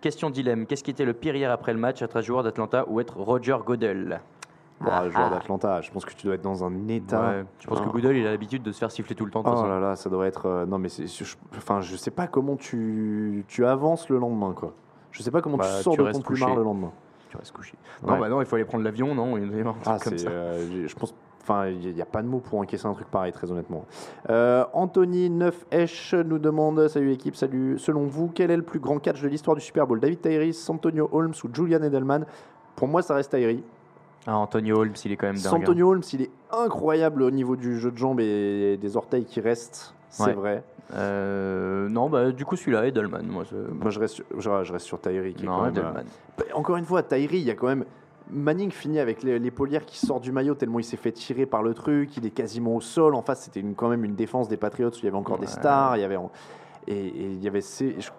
[0.00, 0.66] question dilemme.
[0.66, 3.16] Qu'est-ce qui était le pire hier après le match, être un joueur d'Atlanta ou être
[3.18, 4.20] Roger Goodell?
[4.80, 5.34] Bon, Ah, le joueur ah.
[5.34, 7.20] d'Atlanta, je pense que tu dois être dans un état.
[7.20, 7.88] Ouais, je pense que.
[7.88, 9.42] Goodell, il a l'habitude de se faire siffler tout le temps.
[9.44, 10.46] Oh là là, ça doit être.
[10.46, 11.06] euh, non, mais c'est.
[11.06, 14.72] je- Enfin, je sais pas comment tu, tu avances le lendemain, quoi.
[15.10, 16.92] Je sais pas comment Bah, tu sors tu de restes ton plumard le lendemain.
[17.28, 17.74] Tu restes couché.
[18.02, 18.20] Non, Ouais.
[18.20, 19.34] bah non, il faut aller prendre l'avion, non?
[19.84, 20.24] Ah, comme c'est.
[20.24, 20.30] ça.
[20.30, 21.14] euh, je pense.
[21.50, 23.84] Enfin, il n'y a pas de mots pour encaisser un truc pareil, très honnêtement.
[24.28, 27.76] Euh, Anthony 9H nous demande Salut équipe, salut.
[27.76, 29.98] Selon vous, quel est le plus grand catch de l'histoire du Super Bowl?
[29.98, 32.24] David Tyree, Antonio Holmes ou Julian Edelman?
[32.76, 33.64] Pour moi, ça reste Tyree.
[34.28, 35.54] Ah, Antonio Holmes, il est quand même dingue.
[35.54, 35.56] hein.
[35.62, 39.40] Antonio Holmes, il est incroyable au niveau du jeu de jambes et des orteils qui
[39.40, 39.94] restent.
[40.08, 40.32] C'est Ouais.
[40.34, 40.62] vrai.
[40.94, 43.26] Euh, non, bah du coup celui-là, Edelman.
[43.26, 43.56] Moi, je...
[43.56, 45.30] Moi, je reste sur, je, je reste sur euh,
[45.72, 46.02] bah,
[46.54, 47.84] Encore une fois, Tyree, il y a quand même.
[48.32, 51.46] Manning finit avec les, les polières qui sortent du maillot tellement il s'est fait tirer
[51.46, 52.16] par le truc.
[52.16, 53.14] Il est quasiment au sol.
[53.14, 55.46] En face, c'était quand même une défense des Patriots où il y avait encore des
[55.46, 55.96] stars.
[55.96, 56.18] Il y avait,
[56.86, 58.00] et, et il y avait ces.
[58.00, 58.10] je-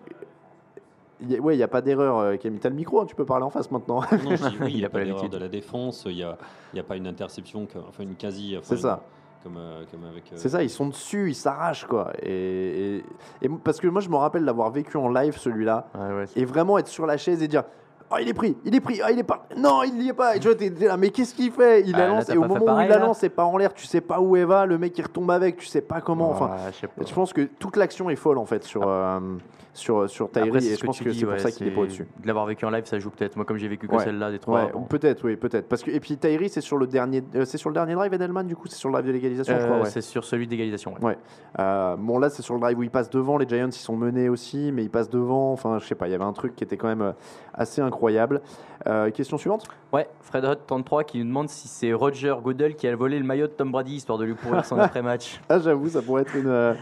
[1.24, 2.18] il y a- ouais, il n'y a pas d'erreur.
[2.18, 4.01] euh, Camille, t'as le micro, hein, tu peux parler en face maintenant.
[4.01, 6.38] Non, je dis oui, il n'y a pas d'erreur de la défense, il n'y a,
[6.74, 8.55] il y a pas une interception, enfin une quasi.
[8.57, 9.01] enfin, C'est ça.
[9.43, 10.24] Comme, euh, comme avec.
[10.32, 12.12] euh, C'est ça, ils sont dessus, ils s'arrachent quoi.
[12.22, 13.03] Et, et-
[13.43, 15.88] et parce que moi je me rappelle d'avoir vécu en live celui-là
[16.36, 17.64] et vraiment être sur la chaise et dire
[18.14, 19.47] Oh, il est pris, il est pris, ah, il est pas.
[19.57, 20.36] Non, il n'y est pas.
[20.36, 21.82] Et tu vois, t'es t'es là, mais qu'est-ce qu'il fait?
[21.82, 22.99] Il Ah, la là, lance t'as et au pas fait moment où pareil, il la
[22.99, 24.66] là lance, c'est pas en l'air, tu sais pas où elle va.
[24.66, 26.30] Le mec il retombe avec, tu sais pas comment.
[26.32, 27.03] Enfin, Ouais, je sais pas.
[27.07, 28.84] je pense que toute l'action est folle en fait sur.
[28.88, 29.20] euh,
[29.74, 32.05] sur, sur Tyree et je pense que c'est pour ouais, ça qu'il est pas au-dessus.
[32.22, 33.36] De l'avoir vécu en live, ça joue peut-être.
[33.38, 34.03] Moi, comme j'ai vécu que Ouais.
[34.03, 34.65] celle-là des trois.
[34.65, 34.82] Ouais, bon.
[34.84, 35.67] peut-être, oui, peut-être.
[35.69, 38.13] Parce que et puis Tyree, c'est sur le dernier, euh, c'est sur le dernier drive
[38.13, 39.80] Edelman du coup, c'est sur le drive de l'égalisation, je Euh, crois.
[39.84, 39.89] Ouais.
[39.89, 40.93] C'est sur celui d'égalisation.
[40.95, 41.05] ouais.
[41.11, 41.17] Ouais.
[41.59, 43.38] Euh, bon là, c'est sur le drive où ils passent devant.
[43.38, 45.51] Les Giants, ils sont menés aussi, mais ils passent devant.
[45.53, 46.07] Enfin, je sais pas.
[46.07, 47.11] Il y avait un truc qui était quand même euh,
[47.53, 48.41] assez incroyable.
[48.88, 49.68] Euh, question suivante?
[49.93, 53.26] Ouais, Fred Hot 33 qui nous demande si c'est Roger Goodell qui a volé le
[53.26, 55.39] maillot de Tom Brady histoire de lui pourrir son après-match.
[55.49, 56.48] Ah, j'avoue, ça pourrait être une.
[56.48, 56.73] euh,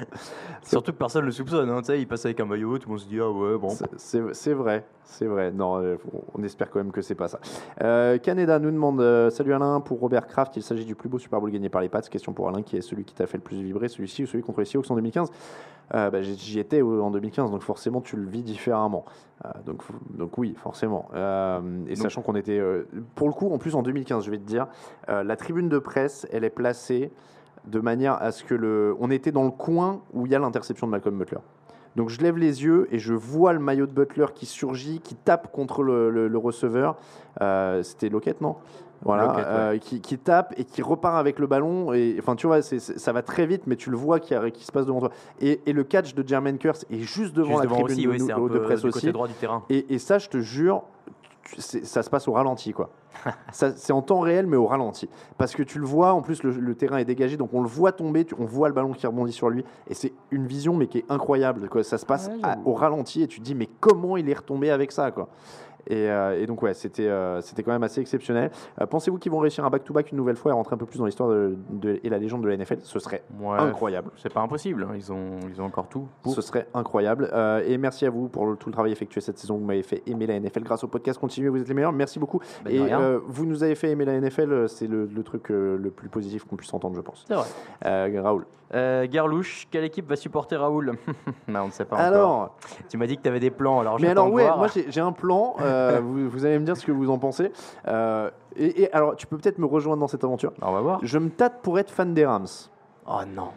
[0.63, 1.69] Surtout que personne ne le soupçonne.
[1.69, 3.57] Hein, tu sais, il passe avec un maillot, tout le monde se dit ah ouais
[3.57, 3.69] bon.
[3.97, 5.51] C'est- vrai, c'est vrai.
[5.51, 5.97] Non, euh,
[6.35, 7.39] on espère quand même que c'est pas ça.
[7.83, 11.19] Euh, Canada nous demande euh, Salut Alain, pour Robert Kraft, il s'agit du plus beau
[11.19, 12.01] Super Bowl gagné par les Pats.
[12.01, 14.43] Question pour Alain, qui est celui qui t'a fait le plus vibrer, celui-ci ou celui
[14.43, 15.31] contre les Seahawks en 2015
[15.95, 19.05] Euh, bah, j'y- étais euh, en 2015, donc forcément tu le vis différemment.
[19.43, 21.09] Euh, donc, oui, forcément.
[21.15, 22.83] Euh, et Donc- sachant qu'on était, euh,
[23.15, 24.67] pour le coup, en plus en 2015, je vais te dire,
[25.09, 27.11] euh, la tribune de presse, elle est placée
[27.65, 30.39] de manière à ce que le, on était dans le coin où il y a
[30.39, 31.39] l'interception de Malcolm Butler.
[31.95, 35.15] Donc je lève les yeux et je vois le maillot de Butler qui surgit, qui
[35.15, 36.95] tape contre le, le- le receveur.
[37.41, 38.55] Euh, C'était Lockett, non?
[39.01, 39.45] Voilà, Lockett, ouais.
[39.47, 41.93] euh, qui, qui tape et qui repart avec le ballon.
[41.93, 44.71] Et enfin, tu vois, ça va très vite, mais tu le vois qui, qui se
[44.73, 45.11] passe devant toi.
[45.39, 48.03] Et, et le catch de Jermaine Curse est juste devant Juste la devant tribune aussi,
[48.05, 49.11] de, oui, c'est un de peu presse du côté aussi.
[49.13, 49.63] droit du terrain.
[49.69, 50.83] Et, et ça, je te jure,
[51.57, 52.89] ça se passe au ralenti, quoi.
[53.51, 55.09] C'est en temps réel, mais au ralenti.
[55.37, 57.67] Parce que tu le vois, en plus, le, le terrain est dégagé, donc on le
[57.67, 59.65] voit tomber, tu- on voit le ballon qui rebondit sur lui.
[59.87, 61.67] Et c'est une vision, mais qui est incroyable.
[61.69, 61.83] Quoi.
[61.83, 64.69] Ça se passe à- au ralenti, et tu te dis, mais comment il est retombé
[64.69, 65.27] avec ça, quoi?
[65.87, 68.51] Et, euh, et donc, ouais, c'était euh, c'était quand même assez exceptionnel.
[68.81, 70.99] Euh, Pensez-vous qu'ils vont réussir un back-to-back une nouvelle fois et rentrer un peu plus
[70.99, 74.11] dans l'histoire de, de- et la légende de la NFL Ce serait Ouais, incroyable.
[74.17, 74.87] C'est pas impossible.
[74.89, 76.07] hein, Ils ont, ils ont encore tout.
[76.21, 76.33] pour.
[76.33, 77.31] Ce serait incroyable.
[77.65, 79.57] Et merci à vous pour le- tout le travail effectué cette saison.
[79.57, 81.19] Vous m'avez fait aimer la NFL grâce au podcast.
[81.19, 81.93] Continuez, vous êtes les meilleurs.
[81.93, 82.39] Merci beaucoup.
[82.65, 84.67] De et euh, vous nous avez fait aimer la NFL.
[84.69, 87.25] C'est le, le truc euh, le plus positif qu'on puisse entendre, je pense.
[87.27, 87.47] C'est vrai.
[87.85, 88.45] Euh, Raoul.
[89.09, 90.93] Garlouche, quelle équipe va supporter Raoul?
[91.47, 92.55] Non, on ne sait pas Alors encore.
[92.89, 94.57] Tu m'as dit que tu avais des plans, alors Mais alors, ouais, voir.
[94.59, 95.55] moi j'ai un plan.
[95.69, 97.51] euh, vous, vous allez me dire ce que vous en pensez.
[97.87, 100.53] Euh, et, et alors, tu peux peut-être me rejoindre dans cette aventure.
[100.61, 100.99] On va voir.
[101.03, 102.47] Je me tâte pour être fan des Rams.
[103.07, 103.49] Oh non.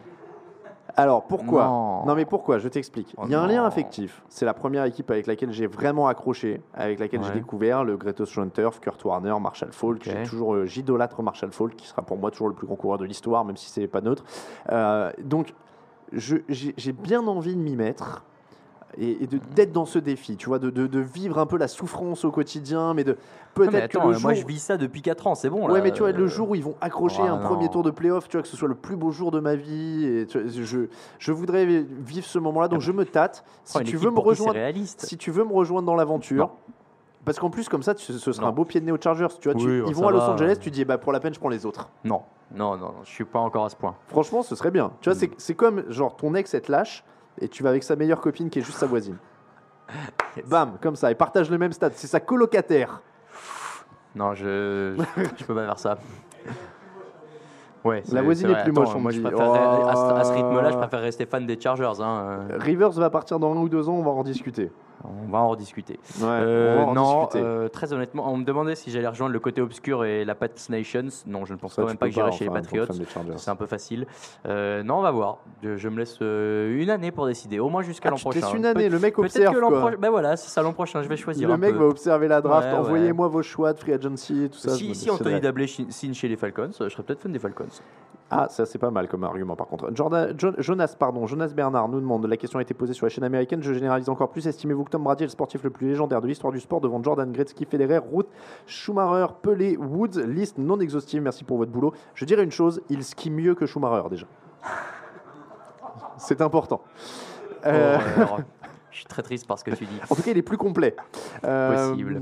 [0.95, 1.65] Alors pourquoi?
[2.07, 2.15] Non.
[2.15, 2.59] mais pourquoi?
[2.59, 3.15] Je t'explique.
[3.17, 4.23] Oh Il y a un lien affectif.
[4.29, 8.27] C'est la première équipe avec laquelle j'ai vraiment accroché, avec laquelle j'ai découvert le Gretos
[8.27, 9.97] John Turf, Kurt Warner, Marshall Falk.
[9.97, 10.03] Ok.
[10.05, 12.99] J'ai toujours, euh, j'idolâtre Marshall Falk, qui sera pour moi toujours le plus grand coureur
[12.99, 14.25] de l'histoire, même si c'est pas neutre.
[14.71, 15.55] Euh, donc
[16.13, 18.23] j'ai bien envie de m'y mettre.
[18.99, 21.57] Et, et de- d'être dans ce défi, tu vois, de, de- de vivre un peu
[21.57, 24.47] la souffrance au quotidien, mais de mais peut-être attends, que le euh, moi jour- je
[24.47, 26.55] vis ça depuis 4 ans, c'est bon Ouais, mais tu vois, le Euh, jour où
[26.55, 28.75] ils vont accrocher oh, un premier tour de playoff, tu vois, que ce soit le
[28.75, 30.87] plus beau jour de ma vie, et tu vois, je,
[31.19, 33.45] je voudrais vivre ce moment-là, donc je me tâte.
[33.65, 34.59] Si Oh, une tu veux me rejoindre,
[34.99, 36.47] si tu veux me rejoindre dans l'aventure.
[36.49, 36.51] Non.
[37.25, 38.49] Parce qu'en plus, comme ça, ce sera Non.
[38.49, 39.29] un beau pied de nez aux Chargers.
[39.41, 40.33] Tu vois, tu- Oui, ils vont à Los va.
[40.33, 41.89] Angeles, tu dis, bah, pour la peine, je prends les autres.
[42.05, 42.23] Non,
[42.55, 43.95] non, non, je suis pas encore à ce point.
[44.09, 44.91] Franchement, ce serait bien.
[45.01, 47.05] Tu vois, c'est- c'est comme, genre, ton ex, elle te lâche,
[47.41, 49.17] et tu vas avec sa meilleure copine qui est juste sa voisine.
[50.47, 51.93] Bam, comme ça, et partage le même stade.
[51.97, 53.01] C'est sa colocataire.
[54.15, 55.99] Non, je, je, je peux pas faire ça.
[57.85, 60.31] Ouais, La voisine est plus Attends, moche, on Moi, je préfère, à, ce- à ce
[60.31, 60.35] Oh.
[60.35, 62.01] rythme-là, je préfère rester fan des Chargers.
[62.01, 62.47] Hein.
[62.61, 64.71] Rivers va partir dans un ou deux ans, on va en rediscuter.
[65.05, 65.95] On va en rediscuter.
[66.21, 67.45] Ouais, Euh, on va en non, discuter.
[67.45, 70.47] euh, très honnêtement, on me demandait si j'allais rejoindre le côté obscur et la Pats
[70.71, 71.09] Nations.
[71.27, 72.85] Non, je ne pense Ça, quand même pas que j'irai chez les Patriots.
[73.37, 74.07] C'est un peu facile.
[74.47, 75.39] Euh, non, on va voir.
[75.63, 78.41] Je, je me laisse une année pour décider, au moins jusqu'à Ah, l'an prochain.
[78.41, 79.81] laisses une année, le mec peut-être observe, que l'an quoi.
[79.81, 81.03] prochain- Ben voilà, c'est ça l'an prochain.
[81.03, 81.49] Je vais choisir.
[81.49, 81.79] Le un mec peu.
[81.81, 82.69] va observer la draft.
[82.69, 82.79] Ouais, ouais.
[82.79, 84.71] Envoyez-moi vos choix de free agency et tout ça.
[84.71, 85.41] Si, si Anthony.
[85.41, 87.65] Dablé signe chez les Falcons, je serais peut-être fan des Falcons.
[88.35, 89.91] Ah, ça c'est pas mal comme argument par contre.
[89.95, 93.25] Jordan, Jonas, pardon, Jonas Bernard nous demande la question a été posée sur la chaîne
[93.25, 93.63] américaine.
[93.63, 94.47] Je généralise encore plus.
[94.47, 97.03] Estimez-vous que Tom Brady est le sportif le plus légendaire de l'histoire du sport devant
[97.03, 98.29] Jordan, Gretzky, Federer, Ruth,
[98.67, 101.23] Schumacher, Pelé, Woods Liste non exhaustive.
[101.23, 101.93] Merci pour votre boulot.
[102.15, 104.27] Je dirais une chose il skie mieux que Schumacher déjà.
[106.19, 106.81] C'est important.
[107.67, 108.41] Euh, Oh, alors,
[108.91, 109.99] je suis très triste par ce que tu dis.
[110.11, 110.95] en tout cas, il est plus complet.
[111.45, 112.21] Euh, Possible.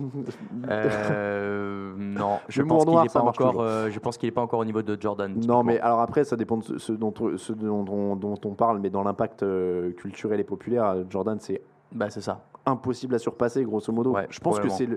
[0.69, 3.61] Euh, non, je pense qu'il n'est pas encore.
[3.61, 5.35] euh, je pense qu'il est pas encore au niveau de Jordan.
[5.47, 8.79] Non, mais alors après, ça dépend de ce, dont, ce dont, on- dont on parle,
[8.81, 11.61] mais dans l'impact euh, culturel et populaire, Jordan, c'est
[11.93, 12.45] Bah, c'est ça.
[12.71, 14.13] Impossible à surpasser, grosso modo.
[14.13, 14.89] Ouais, Je pense que c'est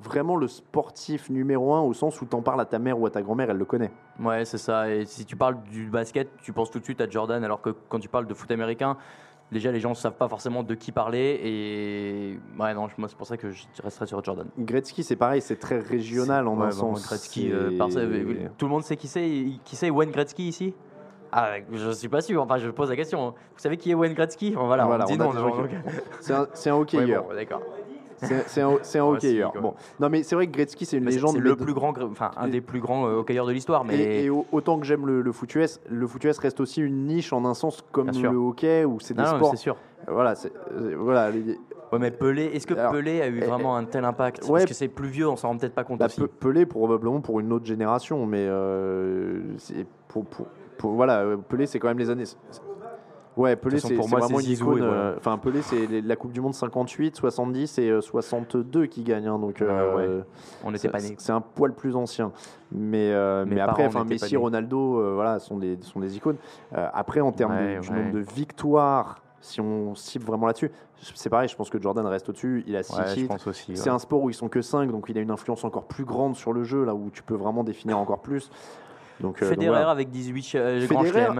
[0.00, 3.10] vraiment le sportif numéro un au sens où t'en parles à ta mère ou à
[3.10, 3.90] ta grand-mère, elle le connaît.
[4.20, 4.88] Ouais, c'est ça.
[4.90, 7.70] Et si tu parles du basket, tu penses tout de suite à Jordan, alors que
[7.88, 8.96] quand tu parles de foot américain,
[9.50, 11.40] déjà les gens ne savent pas forcément de qui parler.
[11.42, 14.46] Et ouais, non, moi c'est pour ça que je resterai sur Jordan.
[14.58, 17.06] Gretzky, c'est pareil, c'est très régional en Ouais, un sens.
[17.06, 19.44] Gretzky, euh, par- tout le monde sait qui c'est.
[19.64, 20.74] Qui c'est Wayne Gretzky ici?
[21.32, 22.42] Ah, je suis pas sûr.
[22.42, 23.28] Enfin, je pose la question.
[23.28, 23.34] hein.
[23.54, 24.52] Vous savez qui est Wayne Gretzky?
[24.56, 25.50] Voilà, Voilà, on dit on non.
[25.66, 25.74] qui-
[26.20, 27.22] C'est un, c'est un hockeyeur.
[27.24, 27.62] Ouais, bon, d'accord.
[28.46, 29.52] C'est un, c'est hockeyeur.
[29.60, 29.74] Bon.
[29.98, 31.32] Non, mais c'est vrai que Gretzky, c'est une Mais légende.
[31.32, 33.84] C'est le plus grand, enfin un des plus grands euh, hockeyeurs de l'histoire.
[33.84, 36.60] Mais Et, et au- autant que j'aime le, le foot US, le foot US reste
[36.60, 39.50] aussi une niche en un sens comme le hockey où c'est des Non, non, sports.
[39.50, 39.76] c'est sûr.
[40.06, 41.30] Voilà, c'est euh, voilà.
[41.30, 41.58] les-
[41.92, 44.44] Ouais, mais Pelé, est-ce que Alors, Pelé a eu eh, vraiment un tel impact?
[44.44, 44.50] Ouais.
[44.60, 46.20] Parce que c'est plus vieux, on s'en rend peut-être pas compte bah, aussi.
[46.22, 50.46] Pe- Pelé probablement pour une autre génération, mais euh, c'est pour, pour,
[50.82, 52.24] pour- voilà, euh, Pelé c'est quand même les années.
[53.34, 54.78] Ouais, Pelé c'est pour c'est moi, vraiment une Zizou, icône.
[54.86, 54.94] voilà.
[55.02, 59.28] euh, Enfin, Pelé c'est la Coupe du Monde 58, 70 et euh, 62 qui gagnent.
[59.28, 60.24] hein, donc, euh, ouais.
[60.64, 61.14] On n'était c'est- pas nés.
[61.18, 62.30] C'est un poil plus ancien,
[62.70, 64.36] mais euh, mais après, enfin Messi.
[64.36, 66.36] Ronaldo, euh, voilà, sont des sont des icônes.
[66.76, 67.96] Euh, après, en termes de- du ouais.
[67.96, 69.18] nombre de victoires.
[69.44, 70.70] Si on cible vraiment là-dessus,
[71.16, 72.62] c'est pareil, je pense que Jordan reste au-dessus.
[72.68, 73.34] Il a 6 Ouais, titres.
[73.52, 73.88] C'est ouais.
[73.88, 76.36] un sport où ils sont que 5, donc il a une influence encore plus grande
[76.36, 78.50] sur le jeu, là où tu peux vraiment définir encore plus.
[79.20, 79.90] Donc, euh, donc Federer voilà.
[79.90, 80.80] avec 18 ch- euh,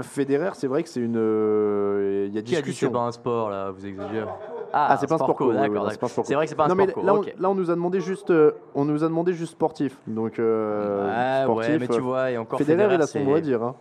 [0.02, 1.16] Federer, c'est vrai que c'est une.
[1.16, 2.88] euh, Il y a Qui a dit que discussion.
[2.88, 4.28] c'est pas un sport là Vous exagérez.
[4.74, 5.84] Ah, c'est pas un sport co, ouais, ouais, d'accord.
[5.84, 6.28] non, c'est pas un sport co.
[6.28, 7.34] C'est vrai que c'est pas un non, sport mais co, là, on, ok.
[7.38, 9.96] là, on nous a demandé juste, euh, on nous a demandé juste sportif.
[10.06, 11.68] Donc euh, sportif.
[11.72, 13.62] ouais, mais tu euh, vois, et encore Federer, Federer, il a son mot à dire.
[13.62, 13.74] hein.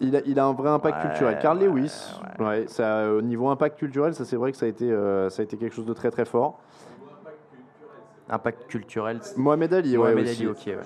[0.00, 1.38] Il a, il a un vrai impact Ouais, culturel.
[1.40, 4.90] Carl Lewis, ouais, ça, au niveau impact culturel, ça c'est vrai que ça a été,
[4.90, 6.58] euh, ça a été quelque chose de très très fort.
[8.32, 9.20] Impact culturel.
[9.36, 10.46] Mohamed Ali, ouais, Mohamed aussi.
[10.46, 10.76] Ok, ouais.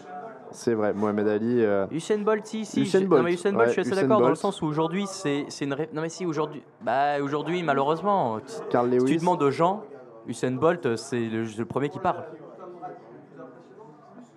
[0.50, 1.62] C'est vrai, Mohamed Ali.
[1.64, 2.80] euh, Usain Bolt, si, si.
[2.82, 4.60] Usain je- Bolt, Non, mais Usain Bolt, ouais, je suis assez d'accord dans le sens
[4.62, 5.72] où aujourd'hui, c'est c'est une.
[5.74, 6.62] ré- Non, mais si, aujourd'hui.
[6.82, 8.38] Bah, aujourd'hui, malheureusement.
[8.68, 9.84] Carl Si tu demandes aux gens,
[10.26, 12.24] Usain Bolt, c'est le, le premier qui parle.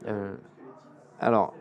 [0.07, 0.35] Euh,
[1.19, 1.53] Alors,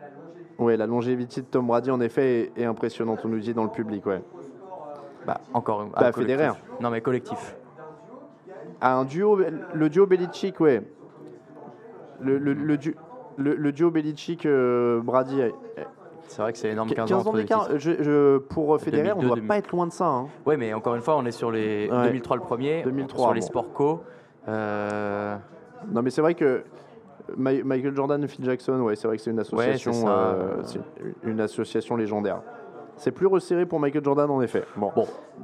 [0.59, 3.63] ouais, la longévité de Tom Brady, en effet, est, est impressionnante, on nous dit dans
[3.63, 4.21] le public, ouais.
[5.25, 5.85] bah, encore un.
[5.87, 6.11] Bah, ah.
[6.11, 6.51] Federer.
[6.79, 7.55] Non, mais collectif.
[8.81, 9.37] Ah, un duo,
[9.73, 10.81] le duo Belichick, ouais.
[12.21, 12.95] Le, le, le, du-
[13.37, 15.41] le- le duo Belichick-Brady.
[16.27, 17.29] C'est vrai que c'est énorme 15, 15 ans.
[17.31, 17.63] ans d'écart.
[17.67, 17.77] titres.
[17.79, 20.05] Je, je- pour Federer, on ne 2002, doit pas être loin de ça.
[20.05, 20.27] hein.
[20.45, 22.03] Ouais, mais encore une fois, on est sur les Ouais.
[22.03, 23.45] 2003 le premier, 2003, sur les bon.
[23.47, 24.03] sports co.
[24.47, 25.35] Euh,
[25.91, 26.63] Non, mais c'est vrai que
[27.37, 30.07] Michael Jordan et Phil Jackson, ouais, c'est vrai que c'est une association, ça.
[30.09, 30.61] euh,
[31.23, 32.41] une association légendaire.
[32.97, 34.63] C'est plus resserré pour Michael Jordan, en effet.
[34.75, 34.91] Bon,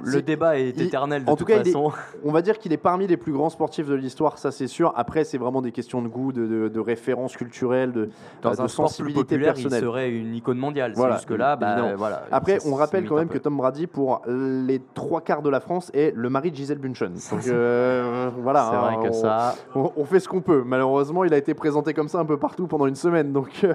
[0.02, 1.92] le débat est éternel de en tout toute cas, il est- façon.
[2.24, 4.92] on va dire qu'il est parmi les plus grands sportifs de l'histoire, ça c'est sûr.
[4.96, 8.10] Après, c'est vraiment des questions de goût, de, de, de références culturelles, de,
[8.42, 9.80] Dans de un sport plus sensibilité personnelle.
[9.82, 10.92] il serait une icône mondiale.
[10.94, 12.24] Voilà, Jusque là, bah, voilà.
[12.30, 15.90] Après, on rappelle quand même que Tom Brady, pour les trois quarts de la France,
[15.94, 17.12] est le mari de Gisèle Bunchen.
[17.30, 18.68] Donc euh, voilà.
[18.70, 20.62] C'est hein, vrai que on, ça- On, on fait ce qu'on peut.
[20.64, 23.32] Malheureusement, il a été présenté comme ça un peu partout pendant une semaine.
[23.32, 23.74] Donc euh,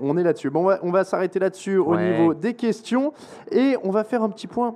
[0.00, 0.50] on, est là-dessus.
[0.50, 3.12] Bon, on va, s'arrêter là-dessus au niveau des questions.
[3.50, 4.74] Et on va faire un petit point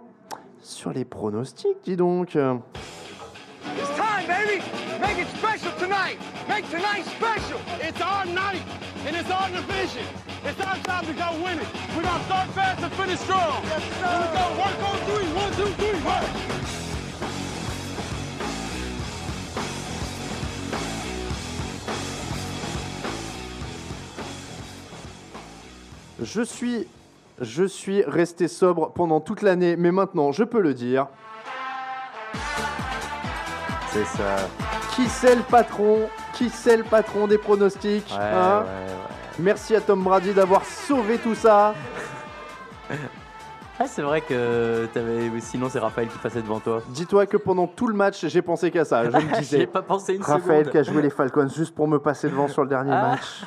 [0.66, 2.34] sur les pronostics, dis donc.
[2.34, 4.62] It's time, baby.
[5.00, 6.18] Make it special tonight.
[6.48, 7.60] Make tonight special.
[7.80, 8.62] It's our night,
[9.06, 10.04] and it's our division.
[10.44, 11.68] It's our time to go win it.
[11.96, 13.62] We're gonna start fast and finish strong.
[13.64, 14.06] Yes, sir.
[14.06, 15.26] And we gonna work on three.
[15.34, 16.24] One, two, three, work.
[26.22, 26.88] Je suis,
[27.40, 31.06] je suis resté sobre pendant toute l'année, mais maintenant, je peux le dire.
[33.90, 34.36] C'est ça.
[34.94, 36.08] Qui c'est le patron?
[36.34, 38.60] Qui c'est le patron des pronostics Ouais, hein?
[38.60, 38.92] ouais,
[39.38, 41.74] Merci à Tom Brady d'avoir sauvé tout ça.
[43.78, 44.88] Ah, c'est vrai que
[45.40, 46.80] sinon c'est Raphaël qui passait devant toi.
[46.88, 49.04] Dis-toi que pendant tout le match, j'ai pensé qu'à ça.
[49.04, 49.66] Je me disais.
[49.66, 50.70] Pas pensé une Raphaël seconde.
[50.72, 53.10] qui a joué les Falcons juste pour me passer devant sur le dernier Ah.
[53.10, 53.42] match.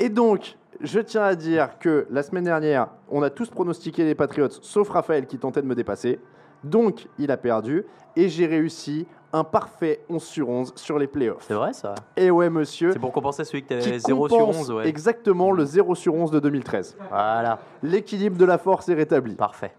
[0.00, 4.14] Et donc, je tiens à dire que la semaine dernière, on a tous pronostiqué les
[4.14, 6.18] Patriots, sauf Raphaël qui tentait de me dépasser.
[6.64, 7.84] Donc, il a perdu.
[8.16, 11.44] Et j'ai réussi un parfait 11 sur 11 sur les playoffs.
[11.46, 12.92] C'est vrai ça Et ouais, monsieur.
[12.92, 14.88] C'est pour compenser celui que t'avais 0 sur compense 11, ouais.
[14.88, 16.96] Exactement le 0 sur 11 de 2013.
[17.08, 17.60] Voilà.
[17.82, 19.36] L'équilibre de la force est rétabli.
[19.36, 19.72] Parfait.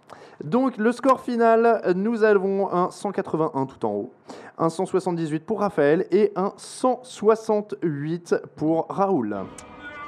[0.44, 4.14] Donc le score final, nous avons un 181 tout en haut,
[4.58, 9.38] un 178 pour Raphaël et un 168 pour Raoul.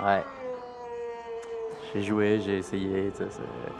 [0.03, 0.24] Ouais.
[1.94, 3.11] J'ai joué, j'ai essayé.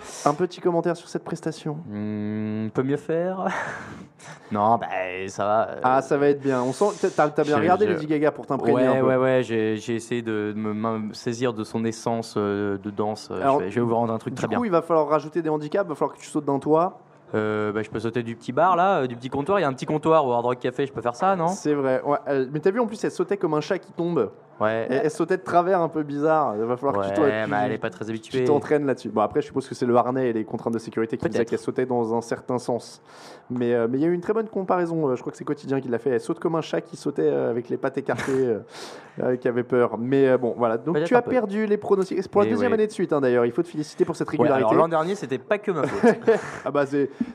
[0.02, 3.48] ça, Un petit commentaire sur cette prestation Hmm, peut mieux faire
[4.52, 4.88] Non, bah
[5.28, 5.68] ça va.
[5.70, 6.62] euh, Ah, ça va être bien.
[6.62, 9.08] On sent, t'as, bien regardé Lady Gaga pour t'imprégner Ouais, un peu.
[9.08, 13.30] ouais, ouais, j'ai, j'ai essayé de me, saisir de son essence euh, de danse.
[13.32, 14.66] Euh, Alors, je, vais, je vais vous rendre un truc Du très coup, bien.
[14.66, 17.00] il va falloir rajouter des handicaps, il va falloir que tu sautes d'un toit.
[17.36, 19.58] Euh, bah, je peux sauter du petit bar là, euh, du petit comptoir.
[19.60, 21.48] Il y a un petit comptoir au Hard Rock Café, je peux faire ça, non?
[21.48, 22.00] C'est vrai.
[22.06, 24.30] Ouais, euh, mais t'as vu en plus, elle sautait comme un chat qui tombe.
[24.60, 24.88] Ouais.
[24.90, 26.56] Et elle sautait de travers un peu bizarre.
[26.58, 28.40] Il va falloir que tu Ouais, tu- mais elle est pas très habituée.
[28.40, 29.10] Tu t'entraînes là-dessus.
[29.10, 31.50] Bon, après, je suppose que c'est le harnais et les contraintes de sécurité qui Peut-être.
[31.50, 33.02] qu'elle sautait dans un certain sens.
[33.50, 35.10] Mais euh, mais il y a eu une très bonne comparaison.
[35.10, 36.12] euh, Je crois que c'est Quotidien qui l'a fait.
[36.12, 38.58] Elle saute comme un chat qui sautait euh, avec les pattes écartées,
[39.22, 39.98] euh, qui avait peur.
[39.98, 40.78] Mais euh, bon, voilà.
[40.78, 42.20] Donc tu as perdu les pronostics.
[42.22, 42.76] C'est pour la deuxième ouais.
[42.76, 43.46] année de suite, hein, d'ailleurs.
[43.46, 44.66] Il faut te féliciter pour cette régularité.
[44.70, 46.16] alors l'an dernier, c'était pas que ma faute.
[46.66, 46.86] ah bah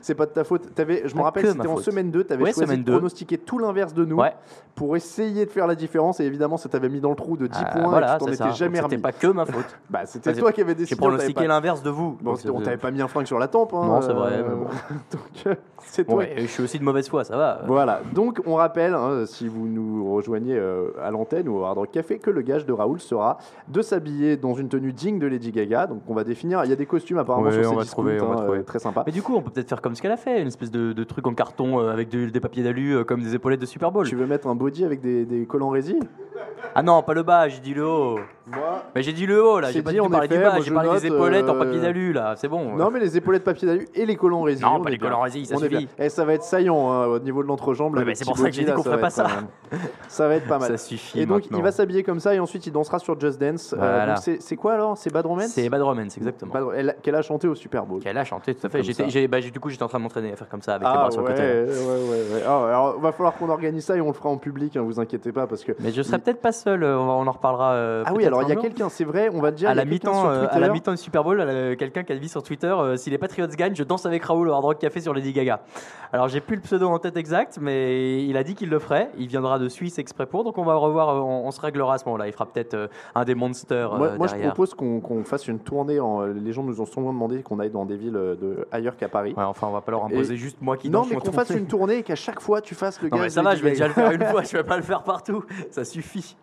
[0.01, 0.73] c'est pas de ta faute.
[0.73, 2.91] T'avais, je me rappelle, que c'était en semaine 2, tu avais choisi semaine de 2.
[2.93, 4.19] pronostiquer tout l'inverse de nous
[4.75, 7.47] pour essayer de faire la différence et évidemment ça t'avait mis dans le trou de
[7.47, 8.51] 10 Ah, points voilà, et tu t'en c'est étais ça.
[8.51, 8.91] jamais remis.
[8.91, 9.65] C'était pas que ma faute.
[9.89, 10.95] Bah c'était toi qui avais décidé.
[10.95, 12.17] J'ai on pronostiqué l'inverse de vous.
[12.21, 13.73] Bon, on euh, t'avait pas mis un flingue sur la tempe.
[13.73, 14.43] hein, Non, c'est vrai, euh,
[15.11, 16.23] donc euh, c'est toi.
[16.23, 17.61] et je suis aussi de mauvaise foi, ça va.
[17.67, 21.77] Voilà, donc on rappelle, hein, si vous nous rejoignez euh, à l'antenne ou au Hard
[21.77, 23.37] Rock Café, que le gage de Raoul sera
[23.67, 25.87] de s'habiller dans une tenue digne de Lady Gaga.
[25.87, 27.81] Donc on va définir, il y a des costumes apparemment Ouais, sur on ces va
[27.83, 28.63] discounts, trouver, on va hein, trouver.
[28.63, 29.03] très sympa.
[29.05, 31.03] Mais du coup, on peut peut-être faire comme ce qu'elle a fait, une espèce de,
[31.03, 34.05] truc en carton avec des papiers d'alu comme des épaulettes de Super Bowl.
[34.05, 36.03] Tu veux mettre un body avec des collants résine
[36.75, 38.19] Ah non, pas le bas, j'ai dit le haut.
[38.47, 40.71] Moi, Mais j'ai dit le haut là, j'ai pas dit, en parlé du bas, j'ai
[40.71, 42.75] parlé des épaulettes en euh, papier d'alu là, c'est bon.
[42.75, 44.65] Non, mais les épaulettes papier d'alu et les collants résine.
[44.65, 45.07] Non, on pas les bien.
[45.07, 45.87] collants résine, ça On suffit.
[45.99, 47.95] Et ça va être saillant hein, au niveau de l'entrejambe.
[47.95, 49.27] Ouais, c'est pour ça que j'ai dit qu'on ferait pas ça.
[49.73, 49.77] euh,
[50.07, 50.69] Ça va être pas mal.
[50.71, 53.39] Ça suffit Et donc il va s'habiller comme ça et ensuite il dansera sur Just
[53.39, 53.75] Dance.
[53.77, 54.97] Euh, c'est quoi alors?
[54.97, 55.47] C'est Bad Romance?
[55.49, 56.53] C'est Bad Romance, exactement.
[57.03, 58.01] Qu'elle a chanté au Super Bowl.
[58.01, 59.27] Qu'elle a chanté, tout à fait.
[59.27, 60.97] Bah, du coup, j'étais en train de m'entraîner à faire comme ça avec les Ah
[61.01, 61.41] bras sur le côté.
[61.41, 62.43] ouais, ouais, ouais.
[62.47, 64.99] Ah, alors, va falloir qu'on organise ça et on le fera en public, hein, vous
[64.99, 65.73] inquiétez pas parce que.
[65.79, 67.71] Mais je serai peut-être pas seul, euh, on, va- on en reparlera.
[67.73, 69.69] euh, Ah oui, alors il y a quelqu'un, c'est vrai, on va dire.
[69.69, 72.29] à la mi-temps, euh, à la mi-temps du Super Bowl, euh, quelqu'un qui a dit
[72.29, 74.99] sur Twitter euh, si les Patriots gagnent, je danse avec Raoul au Hard Rock Café
[75.01, 75.59] sur Lady Gaga.
[76.11, 79.09] Alors j'ai plus le pseudo en tête exact, mais il a dit qu'il le ferait.
[79.17, 81.95] Il viendra de Suisse exprès pour, donc on va revoir, euh, on, on se réglera
[81.95, 82.27] à ce moment-là.
[82.27, 83.93] Il fera peut-être euh, un des monsters.
[83.95, 85.99] Moi, euh, moi, je propose qu'on fasse une tournée.
[85.99, 88.97] En, les gens nous ont souvent demandé qu'on aille dans des villes euh, de, ailleurs
[88.97, 89.33] qu'à Paris.
[89.37, 91.67] Ouais, enfin, on va pas leur imposer juste moi qui Non, mais qu'on fasse une
[91.67, 93.23] tournée et qu'à chaque fois tu fasses le Non, gars.
[93.23, 95.03] mais ça va, je vais déjà le faire une fois, je vais pas le faire
[95.03, 95.43] partout.
[95.71, 96.35] Ça suffit.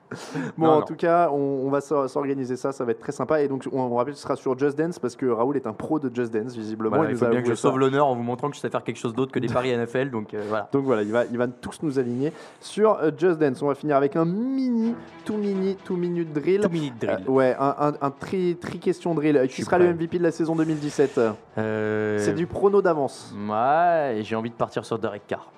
[0.57, 0.85] Bon, Non, en non.
[0.87, 1.37] tout cas, on,
[1.67, 3.41] on va s'or- s'organiser ça, ça va être très sympa.
[3.43, 5.67] Et donc, on, on rappelle que ce sera sur Just Dance parce que Raoul est
[5.67, 6.97] un pro de Just Dance, visiblement.
[6.97, 8.85] Voilà, il faut bien que je sauve l'honneur en vous montrant que je sais faire
[8.85, 10.11] quelque chose d'autre que des paris NFL.
[10.11, 10.69] Donc euh, voilà.
[10.73, 13.61] Donc voilà, il va, il va tous nous aligner sur euh, Just Dance.
[13.63, 14.95] On va finir avec un mini,
[15.25, 16.61] tout mini, tout minute drill.
[16.63, 17.25] Tout minute drill.
[17.29, 19.47] Euh, ouais, un, un, un tri, tri question drill.
[19.49, 19.93] Qui sera le.
[19.95, 21.21] MVP de la saison 2017
[21.59, 23.35] Euh, C'est du prono d'avance.
[23.49, 25.51] Ouais, j'ai envie de partir sur Derek Carr.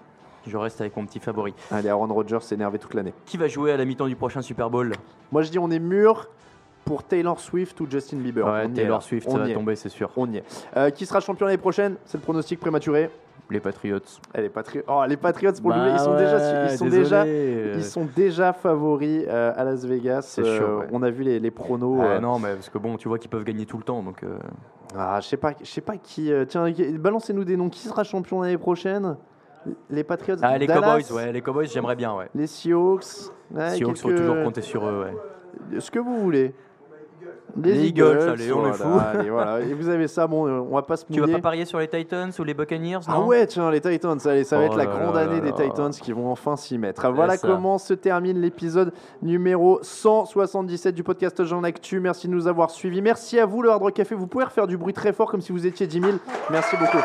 [0.49, 1.55] Je reste avec mon petit favori.
[1.71, 3.13] Allez, Aaron Rodgers s'est énervé toute l'année.
[3.27, 4.93] Qui va jouer à la mi-temps du prochain Super Bowl?
[5.31, 6.29] Moi, je dis on est mûr
[6.85, 8.47] pour Taylor Swift ou Justin Bieber.
[8.47, 9.03] Ouais, On Taylor.
[9.03, 10.11] Swift, On ça va tomber, c'est sûr.
[10.17, 10.45] On y est.
[10.77, 11.97] Euh, qui sera champion l'année prochaine?
[12.07, 13.11] C'est le pronostic prématuré.
[13.51, 13.99] Les Patriots.
[14.35, 14.85] Eh, les Patriots.
[14.89, 18.09] Oh, les Patriots pour le Bah doublé, ils sont déjà, ils sont déjà, ils sont
[18.17, 20.23] déjà favoris euh, à Las Vegas.
[20.23, 20.87] C'est chaud, Euh, ouais.
[20.93, 21.99] On a vu les, les pronos.
[22.03, 24.03] Ah, euh, non, mais parce que bon, tu vois qu'ils peuvent gagner tout le temps,
[24.03, 24.23] donc.
[24.97, 26.31] Ah, je sais pas, je sais pas qui.
[26.49, 27.69] tiens, balancez-nous des noms.
[27.71, 29.17] Qui sera champion l'année prochaine?
[29.91, 30.37] Les Patriots.
[30.43, 32.29] Ah, les Dallas, Cowboys, ouais, les Cowboys, j'aimerais bien, ouais.
[32.35, 33.05] Les Seahawks.
[33.55, 35.81] ouais, Si on faut quelques- toujours compter sur eux, ouais.
[35.81, 36.55] Ce que vous voulez.
[37.61, 38.85] Les Eagles, allez, on est fous.
[39.13, 39.61] allez, voilà.
[39.61, 41.33] Et vous avez ça, bon, euh, on va pas se Tu vas mouiller.
[41.35, 44.45] pas parier sur les Titans ou les Buccaneers Ah non ouais, tiens, les Titans, allez,
[44.45, 45.57] ça va Oh être la là grande là année là des là.
[45.71, 47.11] Titans qui vont enfin s'y mettre.
[47.11, 47.49] Voilà ça.
[47.49, 51.99] comment se termine l'épisode numéro 177 du podcast Jean Actu.
[52.01, 53.03] Merci de nous avoir suivis.
[53.03, 54.15] Merci à vous, le Hard Rock Café.
[54.15, 56.13] Vous pouvez refaire du bruit très fort comme si vous étiez 10 000.
[56.51, 56.99] Merci beaucoup.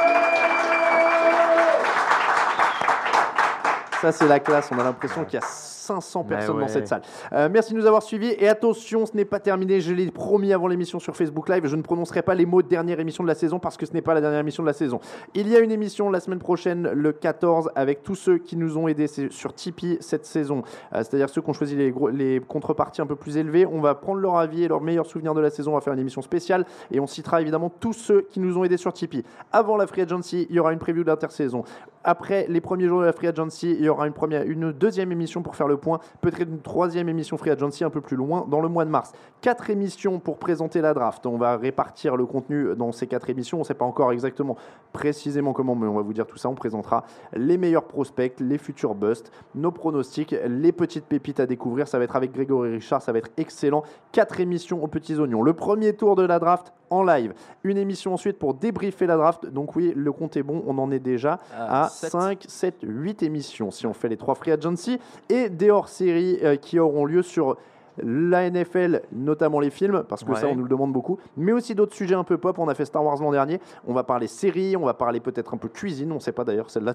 [4.04, 4.68] Ça, c'est la classe.
[4.70, 5.46] On a l'impression qu'il y a
[5.84, 7.02] 500 Mais personnes dans cette salle.
[7.34, 8.34] Euh, merci de nous avoir suivis.
[8.40, 9.82] Et attention, ce n'est pas terminé.
[9.82, 11.66] Je l'ai promis avant l'émission sur Facebook Live.
[11.68, 14.02] Je ne prononcerai pas les mots dernière émission de la saison parce que ce n'est
[14.02, 15.00] pas la dernière émission de la saison.
[15.34, 18.78] Il y a une émission la semaine prochaine, le 14, avec tous ceux qui nous
[18.78, 20.64] ont aidés sur Tipeee cette saison.
[20.94, 23.66] Euh, C'est-à-dire ceux qui ont choisi les, gros- les contreparties un peu plus élevées.
[23.66, 25.72] On va prendre leur avis et leurs meilleurs souvenirs de la saison.
[25.72, 28.64] On va faire une émission spéciale et on citera évidemment tous ceux qui nous ont
[28.64, 29.24] aidés sur Tipeee.
[29.52, 31.64] Avant la Free Agency, il y aura une preview d'intersaison.
[32.06, 35.12] Après les premiers jours de la Free Agency, il y aura une, première, une deuxième
[35.12, 38.46] émission pour faire le point, peut-être une troisième émission Free Agency un peu plus loin
[38.50, 39.12] dans le mois de mars.
[39.42, 41.26] Quatre émissions pour présenter la draft.
[41.26, 43.58] On va répartir le contenu dans ces quatre émissions.
[43.58, 44.56] On ne sait pas encore exactement
[44.92, 46.50] précisément comment, mais on va vous dire tout ça.
[46.50, 51.88] On présentera les meilleurs prospects, les futurs busts, nos pronostics, les petites pépites à découvrir.
[51.88, 53.84] Ça va être avec Grégory Richard, ça va être excellent.
[54.12, 55.42] Quatre émissions aux petits oignons.
[55.42, 57.34] Le premier tour de la draft en live.
[57.64, 59.48] Une émission ensuite pour débriefer la draft.
[59.48, 60.64] Donc oui, le compte est bon.
[60.68, 62.12] On en est déjà Ah, à sept.
[62.12, 66.56] 5, 7, 8 émissions si on fait les trois free agency et des hors-séries euh,
[66.56, 67.58] qui auront lieu sur
[68.02, 71.76] la NFL, notamment les films, parce que ça on nous le demande beaucoup, mais aussi
[71.76, 72.58] d'autres sujets un peu pop.
[72.60, 73.60] On a fait Star Wars l'an dernier.
[73.88, 76.12] On va parler séries, on va parler peut-être un peu cuisine.
[76.12, 76.94] On sait pas d'ailleurs celle-là.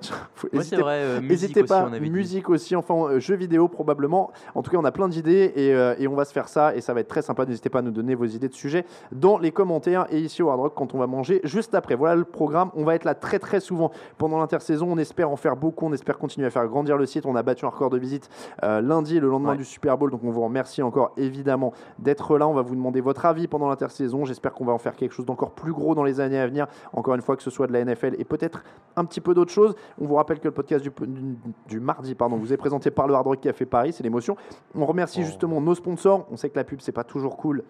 [0.52, 2.10] Ouais, vrai, euh, N'hésitez aussi, pas, on avait dit.
[2.10, 4.30] musique aussi, enfin euh, jeux vidéo probablement.
[4.54, 6.74] En tout cas, on a plein d'idées et, euh, et on va se faire ça
[6.74, 7.44] et ça va être très sympa.
[7.46, 10.50] N'hésitez pas à nous donner vos idées de sujets dans les commentaires et ici au
[10.50, 11.94] Hard Rock quand on va manger juste après.
[11.94, 12.70] Voilà le programme.
[12.74, 14.86] On va être là très très souvent pendant l'intersaison.
[14.90, 15.86] On espère en faire beaucoup.
[15.86, 17.26] On espère continuer à faire grandir le site.
[17.26, 18.28] On a battu un record de visite
[18.64, 19.56] euh, lundi, le lendemain Ouais.
[19.56, 20.10] du Super Bowl.
[20.10, 22.48] Donc on vous remercie encore évidemment d'être là.
[22.48, 24.24] On va vous demander votre avis pendant l'intersaison.
[24.24, 26.66] J'espère qu'on va en faire quelque chose d'encore plus gros dans les années à venir.
[26.92, 28.64] Encore une fois, que ce soit de la NFL et peut-être
[28.96, 29.74] un petit peu d'autres choses.
[30.00, 31.36] On vous rappelle que le podcast du, du-
[31.68, 33.92] du mardi pardon, vous est présenté par le Hard Rock Café Paris.
[33.92, 34.36] C'est l'émotion.
[34.74, 36.26] On remercie justement nos sponsors.
[36.32, 37.62] On sait que la pub, c'est pas toujours cool.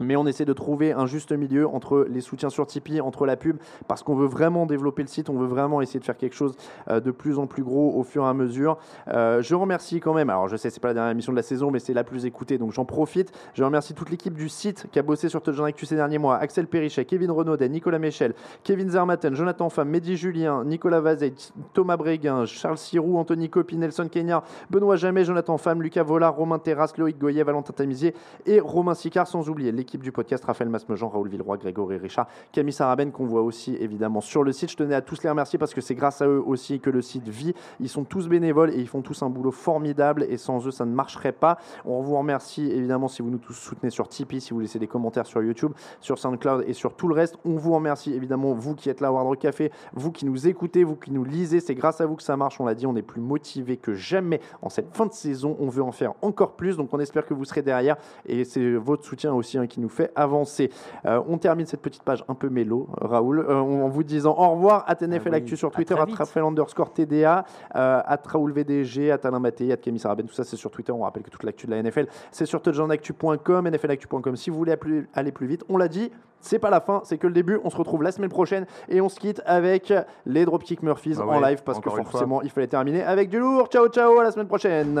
[0.00, 3.36] Mais on essaie de trouver un juste milieu entre les soutiens sur Tipeee, entre la
[3.36, 3.56] pub,
[3.88, 6.56] parce qu'on veut vraiment développer le site, on veut vraiment essayer de faire quelque chose
[6.88, 8.78] euh, de plus en plus gros au fur et à mesure.
[9.08, 11.42] Euh, je remercie quand même, alors je sais c'est pas la dernière émission de la
[11.42, 13.32] saison, mais c'est la plus écoutée, donc j'en profite.
[13.54, 16.36] Je remercie toute l'équipe du site qui a bossé sur Touchdown Actu ces derniers mois.
[16.36, 21.34] Axel Perrichet, Kevin Renaudet, Nicolas Michel, Kevin Zermatten, Jonathan Pham, Mehdi Julien, Nicolas Vazet,
[21.72, 26.58] Thomas Bréguin, Charles Sirou, Anthony Copy, Nelson Kenya, Benoît Jamet, Jonathan Pham, Lucas Vollard, Romain
[26.58, 28.14] Terrasse, Loïc Goyer, Valentin Tamizier
[28.46, 32.72] et Romain Sicard, sans oublier l'équipe du podcast Raphaël Masmejean, Raoul Villeroy, Grégory Richard, Camille
[32.72, 34.70] Saraben qu'on voit aussi évidemment sur le site.
[34.70, 37.02] Je tenais à tous les remercier parce que c'est grâce à eux aussi que le
[37.02, 37.52] site vit.
[37.80, 40.86] Ils sont tous bénévoles et ils font tous un boulot formidable et sans eux ça
[40.86, 41.58] ne marcherait pas.
[41.84, 45.26] On vous remercie évidemment si vous nous soutenez sur Tipeee, si vous laissez des commentaires
[45.26, 47.36] sur YouTube, sur SoundCloud et sur tout le reste.
[47.44, 50.82] On vous remercie évidemment vous qui êtes là au Hard Café, vous qui nous écoutez,
[50.82, 51.60] vous qui nous lisez.
[51.60, 52.58] C'est grâce à vous que ça marche.
[52.58, 55.58] On l'a dit, on est plus motivé que jamais en cette fin de saison.
[55.60, 56.78] On veut en faire encore plus.
[56.78, 59.88] Donc on espère que vous serez derrière et c'est votre soutien aussi hein, qui nous
[59.88, 60.70] fait avancer.
[61.06, 64.50] Euh, on termine cette petite page un peu mélo, Raoul, euh, en vous disant au
[64.50, 66.04] revoir à TNFL Ah oui, Actu sur Twitter, à.
[66.04, 67.44] Raphaël underscore TDA,
[67.76, 70.92] euh, à Raoul VDG, à Talin Maté, à Camille Saraben, tout ça c'est sur Twitter.
[70.92, 74.36] On rappelle que toute l'actu de la NFL c'est sur touchdownactu.com, nflactu.com.
[74.36, 74.74] Si vous voulez
[75.14, 76.10] aller plus vite, on l'a dit,
[76.40, 77.58] c'est pas la fin, c'est que le début.
[77.64, 79.92] On se retrouve la semaine prochaine et on se quitte avec
[80.26, 83.68] les Dropkick Murphys Ah en live parce que forcément il fallait terminer avec du lourd.
[83.68, 85.00] Ciao, ciao, à la semaine prochaine.